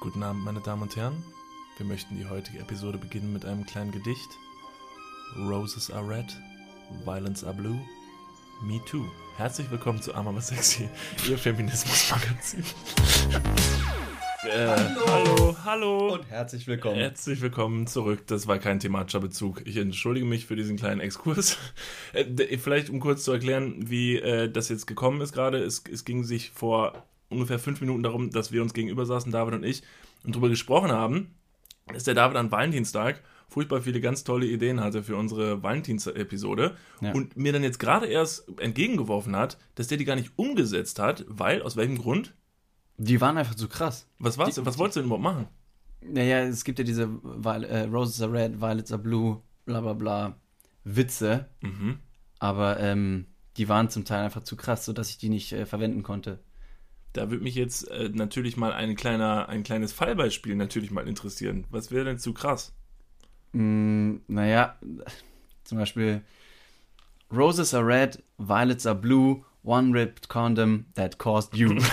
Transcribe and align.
Guten 0.00 0.22
Abend, 0.22 0.42
meine 0.46 0.60
Damen 0.60 0.80
und 0.80 0.96
Herren. 0.96 1.22
Wir 1.76 1.84
möchten 1.84 2.16
die 2.16 2.26
heutige 2.26 2.58
Episode 2.60 2.96
beginnen 2.96 3.34
mit 3.34 3.44
einem 3.44 3.66
kleinen 3.66 3.92
Gedicht. 3.92 4.30
Roses 5.36 5.90
are 5.90 6.08
red, 6.08 6.24
violets 7.04 7.44
are 7.44 7.52
blue, 7.52 7.78
me 8.62 8.80
too. 8.86 9.04
Herzlich 9.36 9.70
willkommen 9.70 10.00
zu 10.00 10.14
Arm 10.14 10.26
aber 10.26 10.40
sexy, 10.40 10.88
Ihr 11.28 11.36
Feminismus-Magazin. 11.36 12.64
äh, 14.44 14.66
hallo. 14.68 15.06
hallo, 15.06 15.56
hallo. 15.66 16.14
Und 16.14 16.30
herzlich 16.30 16.66
willkommen. 16.66 16.96
Herzlich 16.96 17.42
willkommen 17.42 17.86
zurück. 17.86 18.26
Das 18.26 18.46
war 18.46 18.58
kein 18.58 18.80
thematischer 18.80 19.20
Bezug. 19.20 19.66
Ich 19.66 19.76
entschuldige 19.76 20.24
mich 20.24 20.46
für 20.46 20.56
diesen 20.56 20.78
kleinen 20.78 21.02
Exkurs. 21.02 21.58
Äh, 22.14 22.56
vielleicht, 22.56 22.88
um 22.88 23.00
kurz 23.00 23.24
zu 23.24 23.32
erklären, 23.32 23.90
wie 23.90 24.16
äh, 24.16 24.50
das 24.50 24.70
jetzt 24.70 24.86
gekommen 24.86 25.20
ist 25.20 25.34
gerade. 25.34 25.58
Es, 25.58 25.84
es 25.92 26.06
ging 26.06 26.24
sich 26.24 26.52
vor 26.52 27.04
ungefähr 27.30 27.58
fünf 27.58 27.80
Minuten 27.80 28.02
darum, 28.02 28.30
dass 28.30 28.52
wir 28.52 28.60
uns 28.62 28.74
gegenüber 28.74 29.06
saßen, 29.06 29.32
David 29.32 29.54
und 29.54 29.64
ich, 29.64 29.82
und 30.24 30.34
darüber 30.34 30.48
gesprochen 30.50 30.92
haben, 30.92 31.34
dass 31.92 32.04
der 32.04 32.14
David 32.14 32.36
an 32.36 32.50
Valentinstag 32.52 33.22
furchtbar 33.48 33.80
viele 33.82 34.00
ganz 34.00 34.22
tolle 34.22 34.46
Ideen 34.46 34.80
hatte 34.80 35.02
für 35.02 35.16
unsere 35.16 35.62
Valentins-Episode 35.62 36.76
Ja. 37.00 37.12
und 37.12 37.36
mir 37.36 37.52
dann 37.52 37.64
jetzt 37.64 37.78
gerade 37.80 38.06
erst 38.06 38.46
entgegengeworfen 38.60 39.34
hat, 39.34 39.58
dass 39.74 39.88
der 39.88 39.98
die 39.98 40.04
gar 40.04 40.14
nicht 40.16 40.32
umgesetzt 40.36 40.98
hat, 40.98 41.24
weil, 41.28 41.62
aus 41.62 41.76
welchem 41.76 41.98
Grund? 41.98 42.34
Die 42.96 43.20
waren 43.20 43.38
einfach 43.38 43.54
zu 43.54 43.68
krass. 43.68 44.06
Was 44.18 44.38
war's 44.38 44.54
denn? 44.54 44.66
Was 44.66 44.78
wolltest 44.78 44.96
du 44.96 45.00
denn 45.00 45.06
überhaupt 45.06 45.24
machen? 45.24 45.48
Naja, 46.02 46.40
es 46.42 46.64
gibt 46.64 46.78
ja 46.78 46.84
diese 46.84 47.08
Viol 47.22 47.64
äh, 47.64 47.82
Roses 47.84 48.20
are 48.22 48.32
red, 48.32 48.60
violets 48.60 48.92
are 48.92 49.02
blue, 49.02 49.42
bla 49.64 49.80
bla 49.80 49.94
bla 49.94 50.36
Witze, 50.84 51.46
Mhm. 51.60 51.98
aber 52.38 52.78
ähm, 52.80 53.26
die 53.56 53.68
waren 53.68 53.90
zum 53.90 54.04
Teil 54.04 54.24
einfach 54.24 54.44
zu 54.44 54.56
krass, 54.56 54.84
sodass 54.84 55.10
ich 55.10 55.18
die 55.18 55.28
nicht 55.28 55.52
äh, 55.52 55.66
verwenden 55.66 56.02
konnte. 56.02 56.38
Da 57.12 57.30
würde 57.30 57.42
mich 57.42 57.54
jetzt 57.56 57.90
äh, 57.90 58.08
natürlich 58.12 58.56
mal 58.56 58.72
ein, 58.72 58.94
kleiner, 58.94 59.48
ein 59.48 59.62
kleines 59.62 59.92
Fallbeispiel 59.92 60.54
natürlich 60.54 60.90
mal 60.90 61.08
interessieren. 61.08 61.66
Was 61.70 61.90
wäre 61.90 62.04
denn 62.04 62.18
zu 62.18 62.32
krass? 62.32 62.72
Mm, 63.52 64.16
naja, 64.28 64.76
zum 65.64 65.78
Beispiel 65.78 66.22
Roses 67.32 67.74
are 67.74 67.84
red, 67.86 68.22
violets 68.38 68.86
are 68.86 68.94
blue, 68.94 69.44
one 69.64 69.92
ripped 69.92 70.28
condom 70.28 70.86
that 70.94 71.18
caused 71.18 71.54
you. 71.56 71.78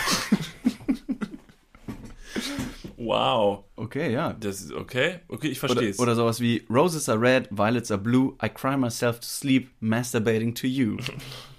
Wow. 3.00 3.63
okay, 3.78 4.11
ja. 4.11 4.34
Das 4.34 4.59
ist 4.59 4.73
okay. 4.73 5.19
Okay, 5.30 5.47
ich 5.47 5.59
Oder, 5.63 5.73
verstehe 5.73 5.89
es. 5.91 6.00
oder 6.00 6.16
sowas 6.16 6.41
wie 6.41 6.66
Roses 6.69 7.08
are 7.08 7.22
red, 7.22 7.47
violets 7.52 7.89
are 7.89 8.02
blue, 8.02 8.36
I 8.44 8.50
cry 8.50 8.75
myself 8.75 9.19
to 9.22 9.25
sleep, 9.25 9.69
masturbating 9.80 10.53
to 10.56 10.67
you. 10.67 10.97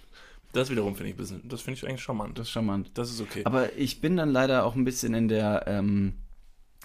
Das 0.53 0.71
wiederum 0.71 0.95
finde 0.95 1.11
ich 1.11 1.15
ein 1.15 1.19
bisschen, 1.19 1.49
das 1.49 1.61
finde 1.61 1.79
ich 1.79 1.87
eigentlich 1.87 2.03
charmant. 2.03 2.39
Das 2.39 2.47
ist 2.47 2.53
charmant. 2.53 2.91
Das 2.95 3.11
ist 3.11 3.21
okay. 3.21 3.43
Aber 3.45 3.77
ich 3.77 4.01
bin 4.01 4.17
dann 4.17 4.31
leider 4.31 4.65
auch 4.65 4.75
ein 4.75 4.85
bisschen 4.85 5.15
in 5.15 5.29
der, 5.29 5.65
ähm, 5.67 6.15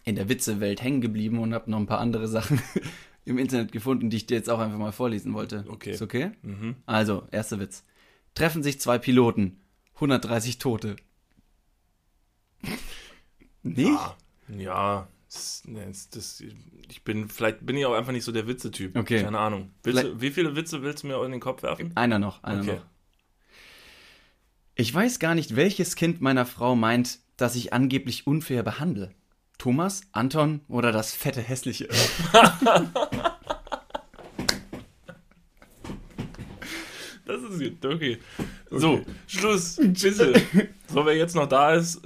in 0.04 0.16
der 0.16 0.28
Witzewelt 0.30 0.82
hängen 0.82 1.02
geblieben 1.02 1.40
und 1.40 1.54
habe 1.54 1.72
noch 1.72 1.78
ein 1.80 1.86
paar 1.86 2.00
andere 2.00 2.28
Sachen 2.28 2.62
im 3.26 3.38
Internet 3.38 3.72
gefunden, 3.72 4.10
die 4.10 4.18
ich 4.18 4.26
dir 4.26 4.36
jetzt 4.36 4.50
auch 4.50 4.60
einfach 4.60 4.78
mal 4.78 4.92
vorlesen 4.92 5.34
wollte. 5.34 5.66
Okay. 5.68 5.92
Ist 5.92 6.02
okay? 6.02 6.32
mhm. 6.42 6.76
Also, 6.86 7.28
erster 7.32 7.60
Witz. 7.60 7.86
Treffen 8.36 8.64
sich 8.64 8.82
zwei 8.82 8.98
Piloten, 8.98 9.62
130 9.96 10.58
Tote. 10.58 10.96
Nicht? 13.64 13.88
Ja, 13.88 14.16
ja 14.58 15.08
das, 15.34 15.64
ne, 15.66 15.86
das, 15.88 16.10
das, 16.10 16.44
ich 16.90 17.04
bin, 17.04 17.28
vielleicht 17.30 17.66
bin 17.66 17.78
ich 17.78 17.86
auch 17.86 17.94
einfach 17.94 18.12
nicht 18.12 18.24
so 18.24 18.32
der 18.32 18.48
Witze-Typ. 18.48 18.96
Okay. 18.96 19.24
Keine 19.24 19.40
Ahnung. 19.40 19.72
Willst 19.84 20.22
wie 20.22 20.30
viele 20.30 20.56
Witze 20.56 20.84
willst 20.84 21.04
du 21.04 21.08
mir 21.08 21.24
in 21.26 21.32
den 21.32 21.40
Kopf 21.40 21.64
werfen? 21.64 21.92
Einer 21.96 22.20
noch, 22.20 22.44
einer 22.44 22.62
Okay. 22.62 22.76
noch. 22.76 22.86
Ich 24.76 24.94
weiß 24.94 25.20
gar 25.20 25.36
nicht, 25.36 25.56
welches 25.56 25.96
Kind 25.96 26.20
meiner 26.22 26.46
Frau 26.46 26.76
meint, 26.76 27.20
dass 27.38 27.56
ich 27.56 27.74
angeblich 27.74 28.26
unfair 28.26 28.64
behandle. 28.64 29.14
Thomas, 29.60 30.02
Anton 30.12 30.62
oder 30.68 30.92
das 30.92 31.14
fette 31.14 31.42
hässliche? 31.42 31.88
Das 37.26 37.42
ist 37.42 37.58
gut. 37.82 37.86
Okay. 37.94 38.18
So, 38.70 39.02
Schluss. 39.28 39.78
Bitte. 39.78 40.42
So, 40.94 41.06
wer 41.06 41.16
jetzt 41.16 41.36
noch 41.36 41.48
da 41.48 41.74
ist, 41.74 42.02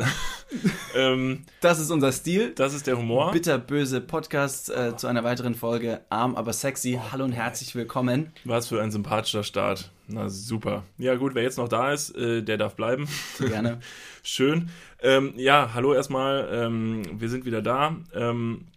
ähm, 0.96 1.44
Das 1.60 1.80
ist 1.80 1.90
unser 1.90 2.12
Stil. 2.12 2.54
das 2.54 2.76
ist 2.76 2.86
der 2.86 2.98
Humor. 2.98 3.32
Bitterböse 3.32 4.00
Podcast 4.00 4.70
äh, 4.70 4.96
zu 4.96 5.08
einer 5.08 5.24
weiteren 5.24 5.56
Folge 5.56 6.02
Arm 6.10 6.36
aber 6.36 6.54
sexy. 6.54 7.00
Hallo 7.12 7.26
und 7.26 7.32
herzlich 7.32 7.74
willkommen. 7.74 8.32
Was 8.46 8.68
für 8.68 8.82
ein 8.82 8.92
sympathischer 8.92 9.44
Start. 9.44 9.92
Na 10.10 10.30
super. 10.30 10.86
Ja 10.98 11.16
gut, 11.16 11.36
wer 11.36 11.44
jetzt 11.44 11.58
noch 11.58 11.68
da 11.68 11.92
ist, 11.92 12.16
äh, 12.16 12.42
der 12.42 12.58
darf 12.58 12.76
bleiben. 12.76 13.08
Gerne. 13.40 13.80
Schön. 14.24 14.70
Ähm, 15.02 15.34
ja, 15.36 15.72
hallo 15.74 15.94
erstmal. 15.94 16.48
Ähm, 16.52 17.20
wir 17.20 17.30
sind 17.30 17.44
wieder 17.44 17.62
da. 17.62 17.98
Ähm, 18.14 18.68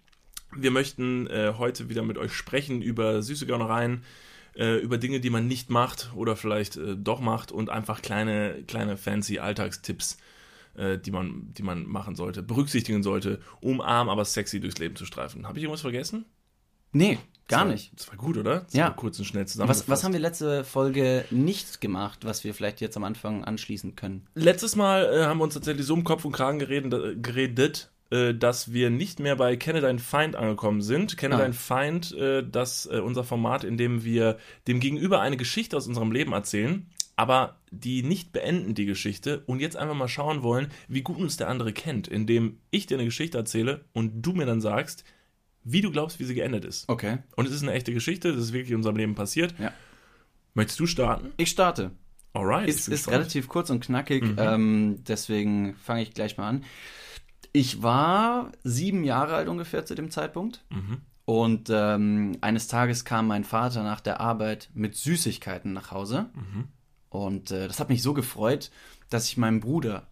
wir 0.56 0.72
möchten 0.72 1.28
äh, 1.28 1.54
heute 1.56 1.88
wieder 1.88 2.02
mit 2.02 2.18
euch 2.18 2.32
sprechen 2.32 2.82
über 2.82 3.22
süße 3.22 3.46
Gaunereien, 3.46 4.02
äh, 4.56 4.78
über 4.78 4.98
Dinge, 4.98 5.20
die 5.20 5.30
man 5.30 5.46
nicht 5.46 5.70
macht 5.70 6.10
oder 6.16 6.34
vielleicht 6.34 6.76
äh, 6.76 6.96
doch 6.96 7.20
macht 7.20 7.52
und 7.52 7.70
einfach 7.70 8.02
kleine, 8.02 8.64
kleine 8.66 8.96
fancy 8.96 9.38
Alltagstipps, 9.38 10.18
äh, 10.74 10.98
die, 10.98 11.12
man, 11.12 11.54
die 11.54 11.62
man 11.62 11.86
machen 11.86 12.16
sollte, 12.16 12.42
berücksichtigen 12.42 13.04
sollte, 13.04 13.40
um 13.60 13.80
arm, 13.80 14.08
aber 14.08 14.24
sexy 14.24 14.58
durchs 14.58 14.78
Leben 14.78 14.96
zu 14.96 15.04
streifen. 15.04 15.46
Habe 15.46 15.58
ich 15.58 15.62
irgendwas 15.62 15.82
vergessen? 15.82 16.24
Nee, 16.90 17.20
gar 17.50 17.60
Das 17.60 17.66
war- 17.66 17.72
nicht. 17.72 17.92
Das 17.94 18.08
war 18.08 18.16
gut, 18.16 18.36
oder? 18.38 18.60
Das 18.60 18.72
Ja. 18.72 18.90
kurz 18.90 19.18
und 19.18 19.26
schnell 19.26 19.44
Was, 19.44 19.52
zusammengefasst. 19.52 19.88
was 19.88 20.04
haben 20.04 20.12
wir 20.12 20.20
letzte 20.20 20.64
Folge 20.64 21.24
nicht 21.30 21.80
gemacht, 21.80 22.20
was 22.24 22.44
wir 22.44 22.54
vielleicht 22.54 22.80
jetzt 22.80 22.96
am 22.96 23.04
Anfang 23.04 23.44
anschließen 23.44 23.96
können? 23.96 24.26
Letztes 24.34 24.76
Mal 24.76 25.04
äh, 25.12 25.24
haben 25.24 25.38
wir 25.38 25.44
uns 25.44 25.54
tatsächlich 25.54 25.84
so 25.86 25.94
um 25.94 26.04
Kopf 26.04 26.24
und 26.24 26.32
Kragen 26.32 26.58
geredet, 26.58 27.22
geredet 27.22 27.90
äh, 28.10 28.34
dass 28.34 28.72
wir 28.72 28.90
nicht 28.90 29.20
mehr 29.20 29.36
bei 29.36 29.56
Kenne 29.56 29.80
deinen 29.80 30.00
Feind 30.00 30.34
angekommen 30.34 30.82
sind. 30.82 31.16
Kenne 31.16 31.36
Ah. 31.36 31.52
Feind, 31.52 32.12
äh, 32.16 32.42
das 32.44 32.86
äh, 32.86 32.98
unser 32.98 33.22
Format, 33.22 33.62
in 33.62 33.76
dem 33.76 34.02
wir 34.02 34.36
dem 34.66 34.80
Gegenüber 34.80 35.20
eine 35.20 35.36
Geschichte 35.36 35.76
aus 35.76 35.86
unserem 35.86 36.10
Leben 36.10 36.32
erzählen, 36.32 36.90
aber 37.14 37.60
die 37.70 38.02
nicht 38.02 38.32
beenden 38.32 38.74
die 38.74 38.86
Geschichte 38.86 39.44
und 39.46 39.60
jetzt 39.60 39.76
einfach 39.76 39.94
mal 39.94 40.08
schauen 40.08 40.42
wollen, 40.42 40.68
wie 40.88 41.02
gut 41.02 41.18
uns 41.18 41.36
der 41.36 41.48
andere 41.48 41.72
kennt, 41.72 42.08
indem 42.08 42.58
ich 42.72 42.86
dir 42.86 42.96
eine 42.96 43.04
Geschichte 43.04 43.38
erzähle 43.38 43.84
und 43.92 44.22
du 44.22 44.32
mir 44.32 44.46
dann 44.46 44.60
sagst, 44.60 45.04
wie 45.64 45.80
du 45.80 45.90
glaubst, 45.90 46.18
wie 46.20 46.24
sie 46.24 46.34
geendet 46.34 46.64
ist. 46.64 46.88
Okay. 46.88 47.18
Und 47.36 47.46
es 47.46 47.52
ist 47.54 47.62
eine 47.62 47.72
echte 47.72 47.92
Geschichte, 47.92 48.32
das 48.32 48.42
ist 48.42 48.52
wirklich 48.52 48.70
in 48.70 48.76
unserem 48.76 48.96
Leben 48.96 49.14
passiert. 49.14 49.54
Ja. 49.58 49.72
Möchtest 50.54 50.80
du 50.80 50.86
starten? 50.86 51.32
Ich 51.36 51.50
starte. 51.50 51.92
Alright. 52.32 52.68
Ist, 52.68 52.88
ist 52.88 53.08
relativ 53.10 53.48
kurz 53.48 53.70
und 53.70 53.80
knackig, 53.84 54.22
Mhm. 54.22 54.36
ähm, 54.38 54.96
deswegen 55.06 55.74
fange 55.76 56.02
ich 56.02 56.14
gleich 56.14 56.36
mal 56.38 56.48
an. 56.48 56.64
Ich 57.52 57.82
war 57.82 58.52
sieben 58.62 59.02
Jahre 59.04 59.34
alt 59.34 59.48
ungefähr 59.48 59.84
zu 59.84 59.94
dem 59.94 60.10
Zeitpunkt. 60.10 60.64
Mhm. 60.70 60.98
Und 61.24 61.68
ähm, 61.72 62.36
eines 62.40 62.66
Tages 62.68 63.04
kam 63.04 63.26
mein 63.26 63.44
Vater 63.44 63.82
nach 63.82 64.00
der 64.00 64.20
Arbeit 64.20 64.70
mit 64.74 64.94
Süßigkeiten 64.96 65.72
nach 65.72 65.90
Hause. 65.90 66.30
Mhm. 66.34 66.68
Und 67.08 67.50
äh, 67.50 67.66
das 67.68 67.80
hat 67.80 67.88
mich 67.88 68.02
so 68.02 68.14
gefreut, 68.14 68.70
dass 69.10 69.26
ich 69.28 69.36
meinem 69.36 69.60
Bruder 69.60 70.06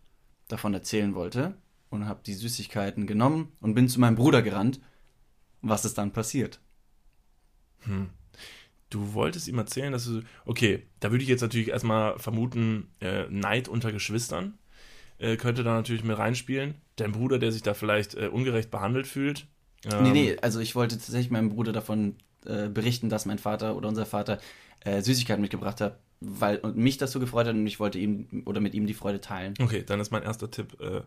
davon 0.49 0.75
erzählen 0.75 1.15
wollte. 1.15 1.55
Und 1.91 2.07
habe 2.07 2.21
die 2.27 2.35
Süßigkeiten 2.35 3.07
genommen 3.07 3.53
und 3.61 3.75
bin 3.75 3.89
zu 3.89 3.99
meinem 3.99 4.15
Bruder 4.17 4.43
gerannt. 4.43 4.79
Was 5.63 5.85
ist 5.85 5.99
dann 5.99 6.13
passiert? 6.13 6.61
Du 8.91 9.13
wolltest 9.13 9.49
ihm 9.49 9.59
erzählen, 9.59 9.93
dass 9.93 10.05
du. 10.07 10.23
Okay, 10.45 10.87
da 11.01 11.11
würde 11.11 11.23
ich 11.23 11.29
jetzt 11.29 11.41
natürlich 11.43 11.69
erstmal 11.69 12.19
vermuten, 12.19 12.89
äh, 13.01 13.27
Neid 13.29 13.69
unter 13.69 13.93
Geschwistern 13.93 14.59
äh, 15.19 15.37
könnte 15.37 15.63
da 15.63 15.75
natürlich 15.75 16.05
mit 16.05 16.17
reinspielen. 16.17 16.75
Dein 16.97 17.13
Bruder, 17.13 17.39
der 17.39 17.53
sich 17.53 17.63
da 17.63 17.75
vielleicht 17.75 18.15
äh, 18.15 18.29
ungerecht 18.29 18.71
behandelt 18.71 19.07
fühlt. 19.07 19.47
Ähm, 19.85 20.03
Nee, 20.03 20.11
nee, 20.11 20.37
also 20.41 20.61
ich 20.61 20.75
wollte 20.75 20.97
tatsächlich 20.97 21.31
meinem 21.31 21.51
Bruder 21.51 21.73
davon 21.73 22.17
äh, 22.47 22.69
berichten, 22.69 23.09
dass 23.09 23.27
mein 23.27 23.39
Vater 23.39 23.77
oder 23.77 23.89
unser 23.89 24.07
Vater 24.07 24.39
äh, 24.81 25.03
Süßigkeiten 25.03 25.43
mitgebracht 25.43 25.81
hat, 25.81 25.99
weil 26.21 26.59
und 26.59 26.77
mich 26.77 26.97
das 26.99 27.13
so 27.13 27.21
gefreut 27.21 27.47
hat 27.47 27.55
und 27.55 27.67
ich 27.67 27.81
wollte 27.81 27.99
ihm 27.99 28.43
oder 28.47 28.61
mit 28.61 28.75
ihm 28.75 28.87
die 28.87 28.95
Freude 28.95 29.21
teilen. 29.21 29.55
Okay, 29.61 29.85
dann 29.85 30.01
ist 30.01 30.11
mein 30.11 30.23
erster 30.23 30.51
Tipp 30.51 30.81
äh, 30.81 31.03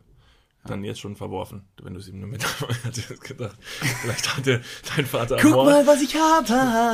dann 0.65 0.83
jetzt 0.83 0.99
schon 0.99 1.15
verworfen, 1.15 1.63
wenn 1.81 1.93
du 1.93 1.99
es 1.99 2.07
ihm 2.07 2.19
nur 2.19 2.29
mit. 2.29 2.43
Ich 2.43 2.83
hatte 2.85 3.01
jetzt 3.09 3.21
gedacht, 3.23 3.57
vielleicht 4.01 4.37
hat 4.37 4.45
er 4.47 4.61
dein 4.95 5.05
Vater 5.05 5.37
ermordet. 5.37 5.87
was 5.87 6.01
ich 6.01 6.15
habe, 6.15 6.47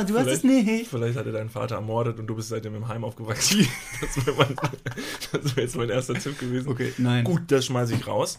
du 0.06 0.14
Vielleicht- 0.24 0.44
Vielleicht 0.88 1.18
hat 1.18 1.26
er 1.26 1.32
deinen 1.32 1.50
Vater 1.50 1.74
ermordet 1.76 2.18
und 2.18 2.26
du 2.26 2.34
bist 2.34 2.48
seitdem 2.48 2.74
im 2.74 2.88
Heim 2.88 3.04
aufgewachsen. 3.04 3.66
Das 4.00 4.26
wäre 4.26 5.56
wär 5.56 5.64
jetzt 5.64 5.76
mein 5.76 5.90
erster 5.90 6.14
Tipp 6.14 6.38
gewesen. 6.38 6.68
Okay, 6.68 6.92
nein. 6.98 7.24
Gut, 7.24 7.42
das 7.48 7.66
schmeiße 7.66 7.94
ich 7.94 8.06
raus. 8.06 8.38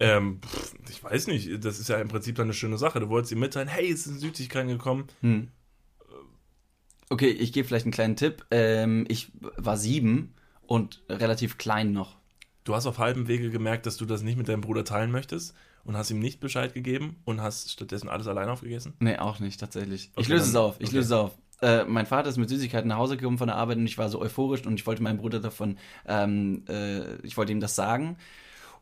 Ähm, 0.00 0.40
ich 0.90 1.02
weiß 1.02 1.26
nicht, 1.28 1.64
das 1.64 1.78
ist 1.80 1.88
ja 1.88 1.96
im 2.00 2.08
Prinzip 2.08 2.36
dann 2.36 2.46
eine 2.46 2.54
schöne 2.54 2.78
Sache. 2.78 3.00
Du 3.00 3.08
wolltest 3.08 3.32
ihm 3.32 3.40
mitteilen, 3.40 3.68
hey, 3.68 3.90
es 3.90 4.04
sind 4.04 4.20
Süßigkeiten 4.20 4.68
gekommen. 4.68 5.06
Hm. 5.22 5.48
Okay, 7.10 7.30
ich 7.30 7.52
gebe 7.52 7.66
vielleicht 7.66 7.86
einen 7.86 7.92
kleinen 7.92 8.16
Tipp. 8.16 8.44
Ähm, 8.50 9.06
ich 9.08 9.32
war 9.56 9.76
sieben 9.76 10.34
und 10.66 11.02
relativ 11.08 11.56
klein 11.58 11.92
noch. 11.92 12.17
Du 12.68 12.74
hast 12.74 12.84
auf 12.84 12.98
halbem 12.98 13.28
Wege 13.28 13.48
gemerkt, 13.48 13.86
dass 13.86 13.96
du 13.96 14.04
das 14.04 14.20
nicht 14.20 14.36
mit 14.36 14.46
deinem 14.46 14.60
Bruder 14.60 14.84
teilen 14.84 15.10
möchtest 15.10 15.54
und 15.84 15.96
hast 15.96 16.10
ihm 16.10 16.18
nicht 16.18 16.38
Bescheid 16.38 16.74
gegeben 16.74 17.16
und 17.24 17.40
hast 17.40 17.70
stattdessen 17.70 18.10
alles 18.10 18.26
allein 18.26 18.50
aufgegessen. 18.50 18.92
Nee, 19.00 19.16
auch 19.16 19.40
nicht, 19.40 19.58
tatsächlich. 19.58 20.10
ich 20.16 20.26
Okay, 20.26 20.32
löse 20.32 20.42
dann- 20.42 20.50
es 20.50 20.56
auf, 20.56 20.76
ich 20.78 20.88
okay. 20.88 20.96
löse 20.96 21.06
es 21.06 21.12
auf. 21.18 21.38
Äh, 21.62 21.84
mein 21.84 22.04
Vater 22.04 22.28
ist 22.28 22.36
mit 22.36 22.50
Süßigkeiten 22.50 22.86
nach 22.88 22.98
Hause 22.98 23.16
gekommen 23.16 23.38
von 23.38 23.46
der 23.48 23.56
Arbeit 23.56 23.78
und 23.78 23.86
ich 23.86 23.96
war 23.96 24.10
so 24.10 24.20
euphorisch 24.20 24.66
und 24.66 24.74
ich 24.78 24.86
wollte 24.86 25.02
meinem 25.02 25.16
Bruder 25.16 25.40
davon, 25.40 25.78
ähm, 26.06 26.64
äh, 26.68 27.14
ich 27.26 27.38
wollte 27.38 27.52
ihm 27.52 27.60
das 27.60 27.74
sagen. 27.74 28.18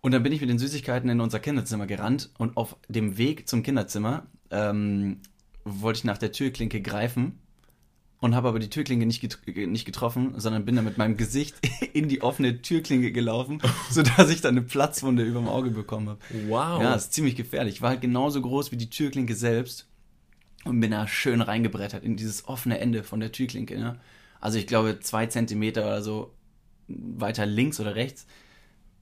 Und 0.01 0.11
dann 0.11 0.25
bin 0.25 0.33
ich 0.33 0.41
mit 0.41 0.51
den 0.51 0.59
Süßigkeiten 0.59 1.09
in 1.09 1.21
unser 1.21 1.39
Kinderzimmer 1.39 1.87
gerannt 1.87 2.31
und 2.39 2.57
auf 2.57 2.75
dem 2.89 3.19
Weg 3.19 3.49
zum 3.49 3.63
Kinderzimmer 3.63 4.27
ähm, 4.51 5.21
wollte 5.65 5.99
ich 5.99 6.05
nach 6.05 6.19
der 6.19 6.33
Türklinke 6.33 6.83
greifen 6.83 7.39
und 8.21 8.35
habe 8.35 8.49
aber 8.49 8.59
die 8.59 8.71
Türklinke 8.71 9.07
nicht, 9.07 9.21
get 9.21 9.39
nicht 9.69 9.85
getroffen, 9.85 10.35
sondern 10.39 10.65
bin 10.65 10.77
dann 10.77 10.85
mit 10.85 10.99
meinem 10.99 11.17
Gesicht 11.17 11.55
in 11.93 12.09
die 12.09 12.23
offene 12.23 12.63
Türklinke 12.63 13.13
gelaufen, 13.13 13.61
sodass 13.91 14.31
ich 14.31 14.41
dann 14.41 14.57
eine 14.57 14.67
Platzwunde 14.67 15.23
über 15.23 15.41
dem 15.41 15.49
Auge 15.49 15.71
bekommen 15.71 16.09
habe. 16.09 16.21
Wow. 16.49 16.81
Ja, 16.83 16.95
ist 16.95 17.13
ziemlich 17.13 17.37
gefährlich. 17.37 17.83
War 17.83 17.91
halt 17.91 18.01
genauso 18.01 18.41
groß 18.41 18.73
wie 18.73 18.77
die 18.77 18.91
Türklinke 18.91 19.35
selbst 19.35 19.87
und 20.65 20.81
bin 20.81 20.91
da 20.91 21.07
schön 21.07 21.41
reingebrettert 21.43 22.05
in 22.05 22.17
dieses 22.17 22.49
offene 22.49 22.79
Ende 22.79 23.05
von 23.05 23.21
der 23.21 23.33
Türklinke. 23.33 23.79
Ne? 23.79 24.01
Also 24.41 24.59
ich 24.59 24.67
glaube 24.67 24.99
zwei 25.01 25.27
Zentimeter 25.27 25.83
oder 25.85 26.03
so 26.03 26.35
weiter 26.89 27.47
links 27.47 27.81
oder 27.81 27.95
rechts. 27.95 28.27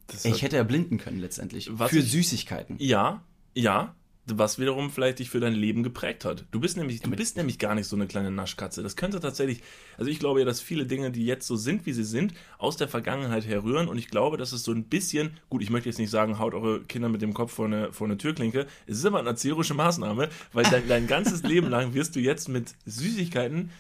Das 0.07 0.25
Ich 0.25 0.43
hätte 0.43 0.57
erblinden 0.57 0.99
können 0.99 1.19
letztendlich. 1.21 1.71
Was 1.79 1.91
Für 1.91 1.99
ich- 2.01 2.11
Süßigkeiten. 2.11 2.77
Ja, 2.79 3.23
ja. 3.55 3.95
Was 4.27 4.59
wiederum 4.59 4.91
vielleicht 4.91 5.19
dich 5.19 5.29
für 5.29 5.39
dein 5.41 5.53
Leben 5.53 5.83
geprägt 5.83 6.25
hat. 6.25 6.47
Du 6.51 6.59
bist 6.59 6.79
nämlich, 6.79 7.01
du 7.01 7.11
bist 7.11 7.37
nämlich 7.37 7.59
gar 7.59 7.75
nicht 7.75 7.87
so 7.87 7.95
eine 7.95 8.07
kleine 8.07 8.31
Naschkatze. 8.31 8.83
Das 8.83 8.97
könnte 8.97 9.21
tatsächlich, 9.21 9.63
also 9.99 10.11
ich 10.11 10.19
glaube 10.19 10.41
ja, 10.41 10.47
dass 10.47 10.63
viele 10.63 10.87
Dinge, 10.87 11.11
die 11.11 11.27
jetzt 11.27 11.47
so 11.47 11.57
sind, 11.57 11.85
wie 11.85 11.93
sie 11.93 12.05
sind, 12.05 12.33
aus 12.57 12.79
der 12.79 12.89
Vergangenheit 12.89 13.47
herrühren. 13.47 13.87
Und 13.87 13.99
ich 13.99 14.09
glaube, 14.09 14.39
dass 14.39 14.53
es 14.53 14.63
so 14.63 14.73
ein 14.73 14.85
bisschen, 14.85 15.37
gut, 15.51 15.63
ich 15.63 15.69
möchte 15.69 15.91
jetzt 15.91 15.99
nicht 15.99 16.09
sagen, 16.09 16.39
haut 16.39 16.55
eure 16.55 16.81
Kinder 16.85 17.11
mit 17.11 17.21
dem 17.21 17.35
Kopf 17.35 17.53
vor 17.53 17.67
eine, 17.67 17.93
vor 17.93 18.07
eine 18.07 18.17
Türklinke. 18.17 18.67
Es 18.87 18.97
ist 18.97 19.05
aber 19.05 19.19
eine 19.19 19.29
erzieherische 19.29 19.75
Maßnahme, 19.75 20.31
weil 20.55 20.65
dein, 20.65 20.89
dein 20.89 21.07
ganzes 21.07 21.43
Leben 21.45 21.69
lang 21.69 21.93
wirst 21.93 22.17
du 22.17 22.21
jetzt 22.21 22.49
mit 22.49 22.75
Süßigkeiten 22.87 23.71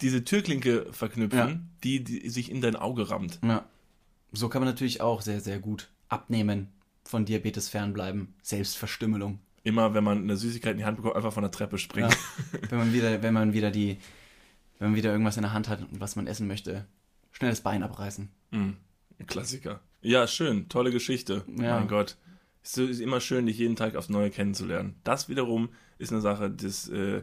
diese 0.00 0.24
Türklinke 0.24 0.86
verknüpfen, 0.90 1.38
Ja. 1.38 1.60
die, 1.84 2.02
die 2.02 2.28
sich 2.28 2.50
in 2.50 2.60
dein 2.60 2.74
Auge 2.74 3.08
rammt. 3.08 3.38
Ja. 3.44 3.64
So 4.32 4.48
kann 4.48 4.62
man 4.62 4.68
natürlich 4.68 5.00
auch 5.00 5.22
sehr, 5.22 5.40
sehr 5.40 5.60
gut 5.60 5.88
abnehmen, 6.08 6.68
von 7.04 7.24
Diabetes 7.24 7.68
fernbleiben, 7.68 8.34
Selbstverstümmelung. 8.42 9.38
Immer, 9.66 9.94
wenn 9.94 10.04
man 10.04 10.18
eine 10.18 10.36
Süßigkeit 10.36 10.72
in 10.72 10.78
die 10.78 10.84
Hand 10.84 10.96
bekommt, 10.96 11.16
einfach 11.16 11.32
von 11.32 11.42
der 11.42 11.50
Treppe 11.50 11.78
springen. 11.78 12.10
Ja. 12.10 12.58
wenn 12.70 12.78
man 12.78 12.92
wieder, 12.92 13.22
wenn 13.22 13.34
man 13.34 13.52
wieder 13.52 13.70
die, 13.70 13.98
wenn 14.78 14.90
man 14.90 14.96
wieder 14.96 15.10
irgendwas 15.10 15.36
in 15.36 15.42
der 15.42 15.52
Hand 15.52 15.68
hat 15.68 15.80
und 15.80 16.00
was 16.00 16.14
man 16.14 16.28
essen 16.28 16.46
möchte, 16.46 16.86
schnell 17.32 17.50
das 17.50 17.62
Bein 17.62 17.82
abreißen. 17.82 18.28
Ein 19.18 19.26
Klassiker. 19.26 19.80
Ja, 20.02 20.28
schön, 20.28 20.68
tolle 20.68 20.92
Geschichte. 20.92 21.44
Ja. 21.48 21.78
Mein 21.78 21.88
Gott. 21.88 22.16
Es 22.62 22.76
ist 22.78 23.00
immer 23.00 23.20
schön, 23.20 23.46
dich 23.46 23.58
jeden 23.58 23.76
Tag 23.76 23.96
aufs 23.96 24.08
Neue 24.08 24.30
kennenzulernen. 24.30 24.94
Das 25.02 25.28
wiederum 25.28 25.70
ist 25.98 26.12
eine 26.12 26.20
Sache, 26.20 26.50
das, 26.50 26.88
äh, 26.88 27.22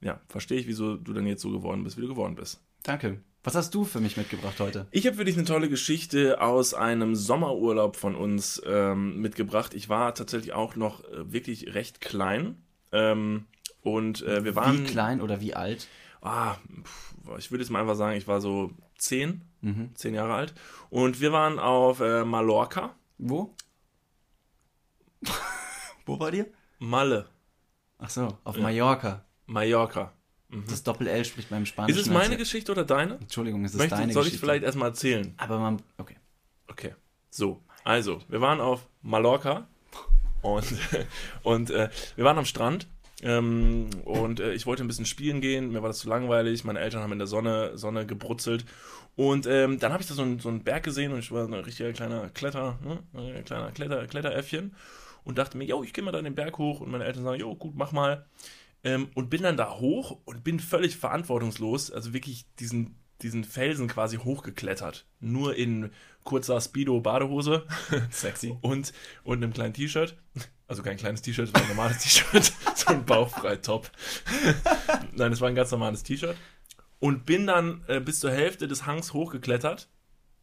ja, 0.00 0.20
verstehe 0.28 0.58
ich, 0.58 0.66
wieso 0.66 0.96
du 0.96 1.12
dann 1.12 1.26
jetzt 1.26 1.42
so 1.42 1.50
geworden 1.50 1.84
bist, 1.84 1.96
wie 1.96 2.02
du 2.02 2.08
geworden 2.08 2.34
bist. 2.34 2.60
Danke. 2.82 3.20
Was 3.44 3.54
hast 3.54 3.74
du 3.74 3.84
für 3.84 4.00
mich 4.00 4.16
mitgebracht 4.16 4.58
heute? 4.60 4.86
Ich 4.90 5.06
habe 5.06 5.16
für 5.16 5.24
dich 5.24 5.36
eine 5.36 5.44
tolle 5.46 5.68
Geschichte 5.68 6.40
aus 6.40 6.74
einem 6.74 7.14
Sommerurlaub 7.14 7.96
von 7.96 8.14
uns 8.16 8.60
ähm, 8.66 9.20
mitgebracht. 9.20 9.74
Ich 9.74 9.88
war 9.88 10.14
tatsächlich 10.14 10.52
auch 10.52 10.76
noch 10.76 11.04
äh, 11.04 11.32
wirklich 11.32 11.74
recht 11.74 12.00
klein. 12.00 12.60
Ähm, 12.92 13.46
und 13.80 14.22
äh, 14.22 14.44
wir 14.44 14.56
waren. 14.56 14.80
Wie 14.80 14.84
klein 14.84 15.20
oder 15.20 15.40
wie 15.40 15.54
alt? 15.54 15.86
Ah, 16.20 16.56
ich 17.38 17.50
würde 17.50 17.62
jetzt 17.62 17.70
mal 17.70 17.80
einfach 17.80 17.94
sagen, 17.94 18.16
ich 18.16 18.26
war 18.26 18.40
so 18.40 18.72
zehn, 18.96 19.42
Mhm. 19.60 19.90
zehn 19.94 20.14
Jahre 20.14 20.34
alt. 20.34 20.54
Und 20.90 21.20
wir 21.20 21.32
waren 21.32 21.58
auf 21.58 22.00
äh, 22.00 22.24
Mallorca. 22.24 22.94
Wo? 23.18 23.54
Wo 26.06 26.18
war 26.18 26.30
dir? 26.30 26.46
Malle. 26.78 27.28
Ach 27.98 28.10
so, 28.10 28.36
auf 28.44 28.56
Ja. 28.56 28.62
Mallorca. 29.46 30.12
Mallorca. 30.50 30.70
Das 30.70 30.82
Doppel-L 30.82 31.24
spricht 31.24 31.50
beim 31.50 31.62
Ist 31.62 31.68
Spanischen. 31.70 31.98
es 32.00 32.06
meine 32.08 32.30
als- 32.30 32.38
Geschichte 32.38 32.72
oder 32.72 32.84
deine? 32.84 33.14
Entschuldigung, 33.20 33.64
es 33.64 33.72
ist 33.72 33.78
Möchte, 33.78 33.96
deine 33.96 34.12
soll 34.12 34.22
ich 34.22 34.28
Geschichte. 34.30 34.46
vielleicht 34.46 34.64
erstmal 34.64 34.88
erzählen? 34.88 35.34
Aber 35.36 35.58
man, 35.58 35.82
okay. 35.98 36.16
Okay. 36.68 36.94
So, 37.30 37.62
also, 37.84 38.20
wir 38.28 38.40
waren 38.40 38.60
auf 38.60 38.88
Mallorca 39.02 39.68
und, 40.42 40.64
und 41.42 41.70
äh, 41.70 41.90
wir 42.16 42.24
waren 42.24 42.38
am 42.38 42.44
Strand 42.44 42.88
ähm, 43.22 43.90
und 44.04 44.40
äh, 44.40 44.52
ich 44.52 44.64
wollte 44.66 44.82
ein 44.84 44.88
bisschen 44.88 45.06
spielen 45.06 45.40
gehen. 45.40 45.72
Mir 45.72 45.82
war 45.82 45.88
das 45.88 45.98
zu 45.98 46.08
langweilig. 46.08 46.64
Meine 46.64 46.78
Eltern 46.80 47.02
haben 47.02 47.12
in 47.12 47.18
der 47.18 47.26
Sonne, 47.28 47.76
Sonne 47.76 48.06
gebrutzelt. 48.06 48.64
Und 49.16 49.46
ähm, 49.46 49.78
dann 49.80 49.92
habe 49.92 50.02
ich 50.02 50.08
da 50.08 50.14
so 50.14 50.22
einen, 50.22 50.38
so 50.38 50.48
einen 50.48 50.62
Berg 50.62 50.84
gesehen 50.84 51.12
und 51.12 51.18
ich 51.18 51.32
war 51.32 51.44
ein 51.44 51.52
richtiger 51.52 51.92
kleiner 51.92 52.28
Kletter, 52.30 52.78
ne? 52.84 53.02
ein 53.14 53.44
kleiner 53.44 53.72
Kletter, 53.72 54.06
Kletteräffchen 54.06 54.76
und 55.24 55.38
dachte 55.38 55.58
mir, 55.58 55.64
yo, 55.64 55.82
ich 55.82 55.92
gehe 55.92 56.04
mal 56.04 56.12
da 56.12 56.22
den 56.22 56.36
Berg 56.36 56.56
hoch 56.58 56.80
und 56.80 56.90
meine 56.92 57.04
Eltern 57.04 57.24
sagen, 57.24 57.40
jo, 57.40 57.54
gut, 57.56 57.74
mach 57.74 57.90
mal. 57.90 58.24
Ähm, 58.84 59.08
und 59.14 59.28
bin 59.28 59.42
dann 59.42 59.56
da 59.56 59.78
hoch 59.78 60.20
und 60.24 60.44
bin 60.44 60.60
völlig 60.60 60.96
verantwortungslos, 60.96 61.90
also 61.90 62.12
wirklich 62.12 62.46
diesen, 62.60 62.96
diesen 63.22 63.44
Felsen 63.44 63.88
quasi 63.88 64.18
hochgeklettert. 64.18 65.06
Nur 65.20 65.56
in 65.56 65.90
kurzer 66.24 66.60
Speedo-Badehose 66.60 67.66
Sexy. 68.10 68.56
und, 68.60 68.92
und 69.24 69.38
einem 69.38 69.52
kleinen 69.52 69.74
T-Shirt. 69.74 70.16
Also 70.68 70.82
kein 70.82 70.98
kleines 70.98 71.22
T-Shirt, 71.22 71.48
es 71.48 71.54
war 71.54 71.62
ein 71.62 71.68
normales 71.68 71.98
T-Shirt. 72.02 72.52
so 72.74 72.88
ein 72.88 73.04
bauchfrei-Top. 73.04 73.90
Nein, 75.12 75.32
es 75.32 75.40
war 75.40 75.48
ein 75.48 75.54
ganz 75.54 75.70
normales 75.70 76.02
T-Shirt. 76.02 76.36
Und 77.00 77.26
bin 77.26 77.46
dann 77.46 77.82
äh, 77.88 78.00
bis 78.00 78.20
zur 78.20 78.30
Hälfte 78.30 78.68
des 78.68 78.84
Hangs 78.84 79.12
hochgeklettert, 79.12 79.88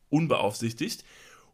unbeaufsichtigt, 0.09 1.03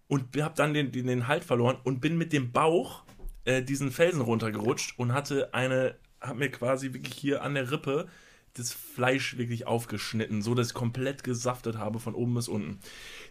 und 0.07 0.35
habe 0.41 0.55
dann 0.55 0.73
den, 0.73 0.91
den, 0.91 1.07
den 1.07 1.27
Halt 1.27 1.43
verloren 1.43 1.77
und 1.83 2.01
bin 2.01 2.17
mit 2.17 2.33
dem 2.33 2.51
Bauch 2.51 3.03
äh, 3.45 3.61
diesen 3.61 3.91
Felsen 3.91 4.21
runtergerutscht 4.21 4.99
und 4.99 5.13
hatte 5.13 5.53
eine, 5.53 5.95
hab 6.21 6.37
mir 6.37 6.49
quasi 6.49 6.93
wirklich 6.93 7.15
hier 7.15 7.41
an 7.41 7.55
der 7.55 7.71
Rippe 7.71 8.07
das 8.53 8.73
Fleisch 8.73 9.37
wirklich 9.37 9.65
aufgeschnitten, 9.65 10.41
so 10.41 10.53
dass 10.53 10.69
ich 10.69 10.73
komplett 10.73 11.23
gesaftet 11.23 11.77
habe 11.77 11.99
von 11.99 12.15
oben 12.15 12.33
bis 12.33 12.47
unten. 12.47 12.79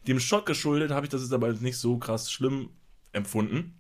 Dem 0.07 0.19
Schock 0.19 0.47
geschuldet 0.47 0.91
habe 0.91 1.07
ich 1.07 1.11
das 1.11 1.23
jetzt 1.23 1.33
aber 1.33 1.53
nicht 1.53 1.77
so 1.77 1.99
krass 1.99 2.33
schlimm 2.33 2.71
empfunden. 3.13 3.75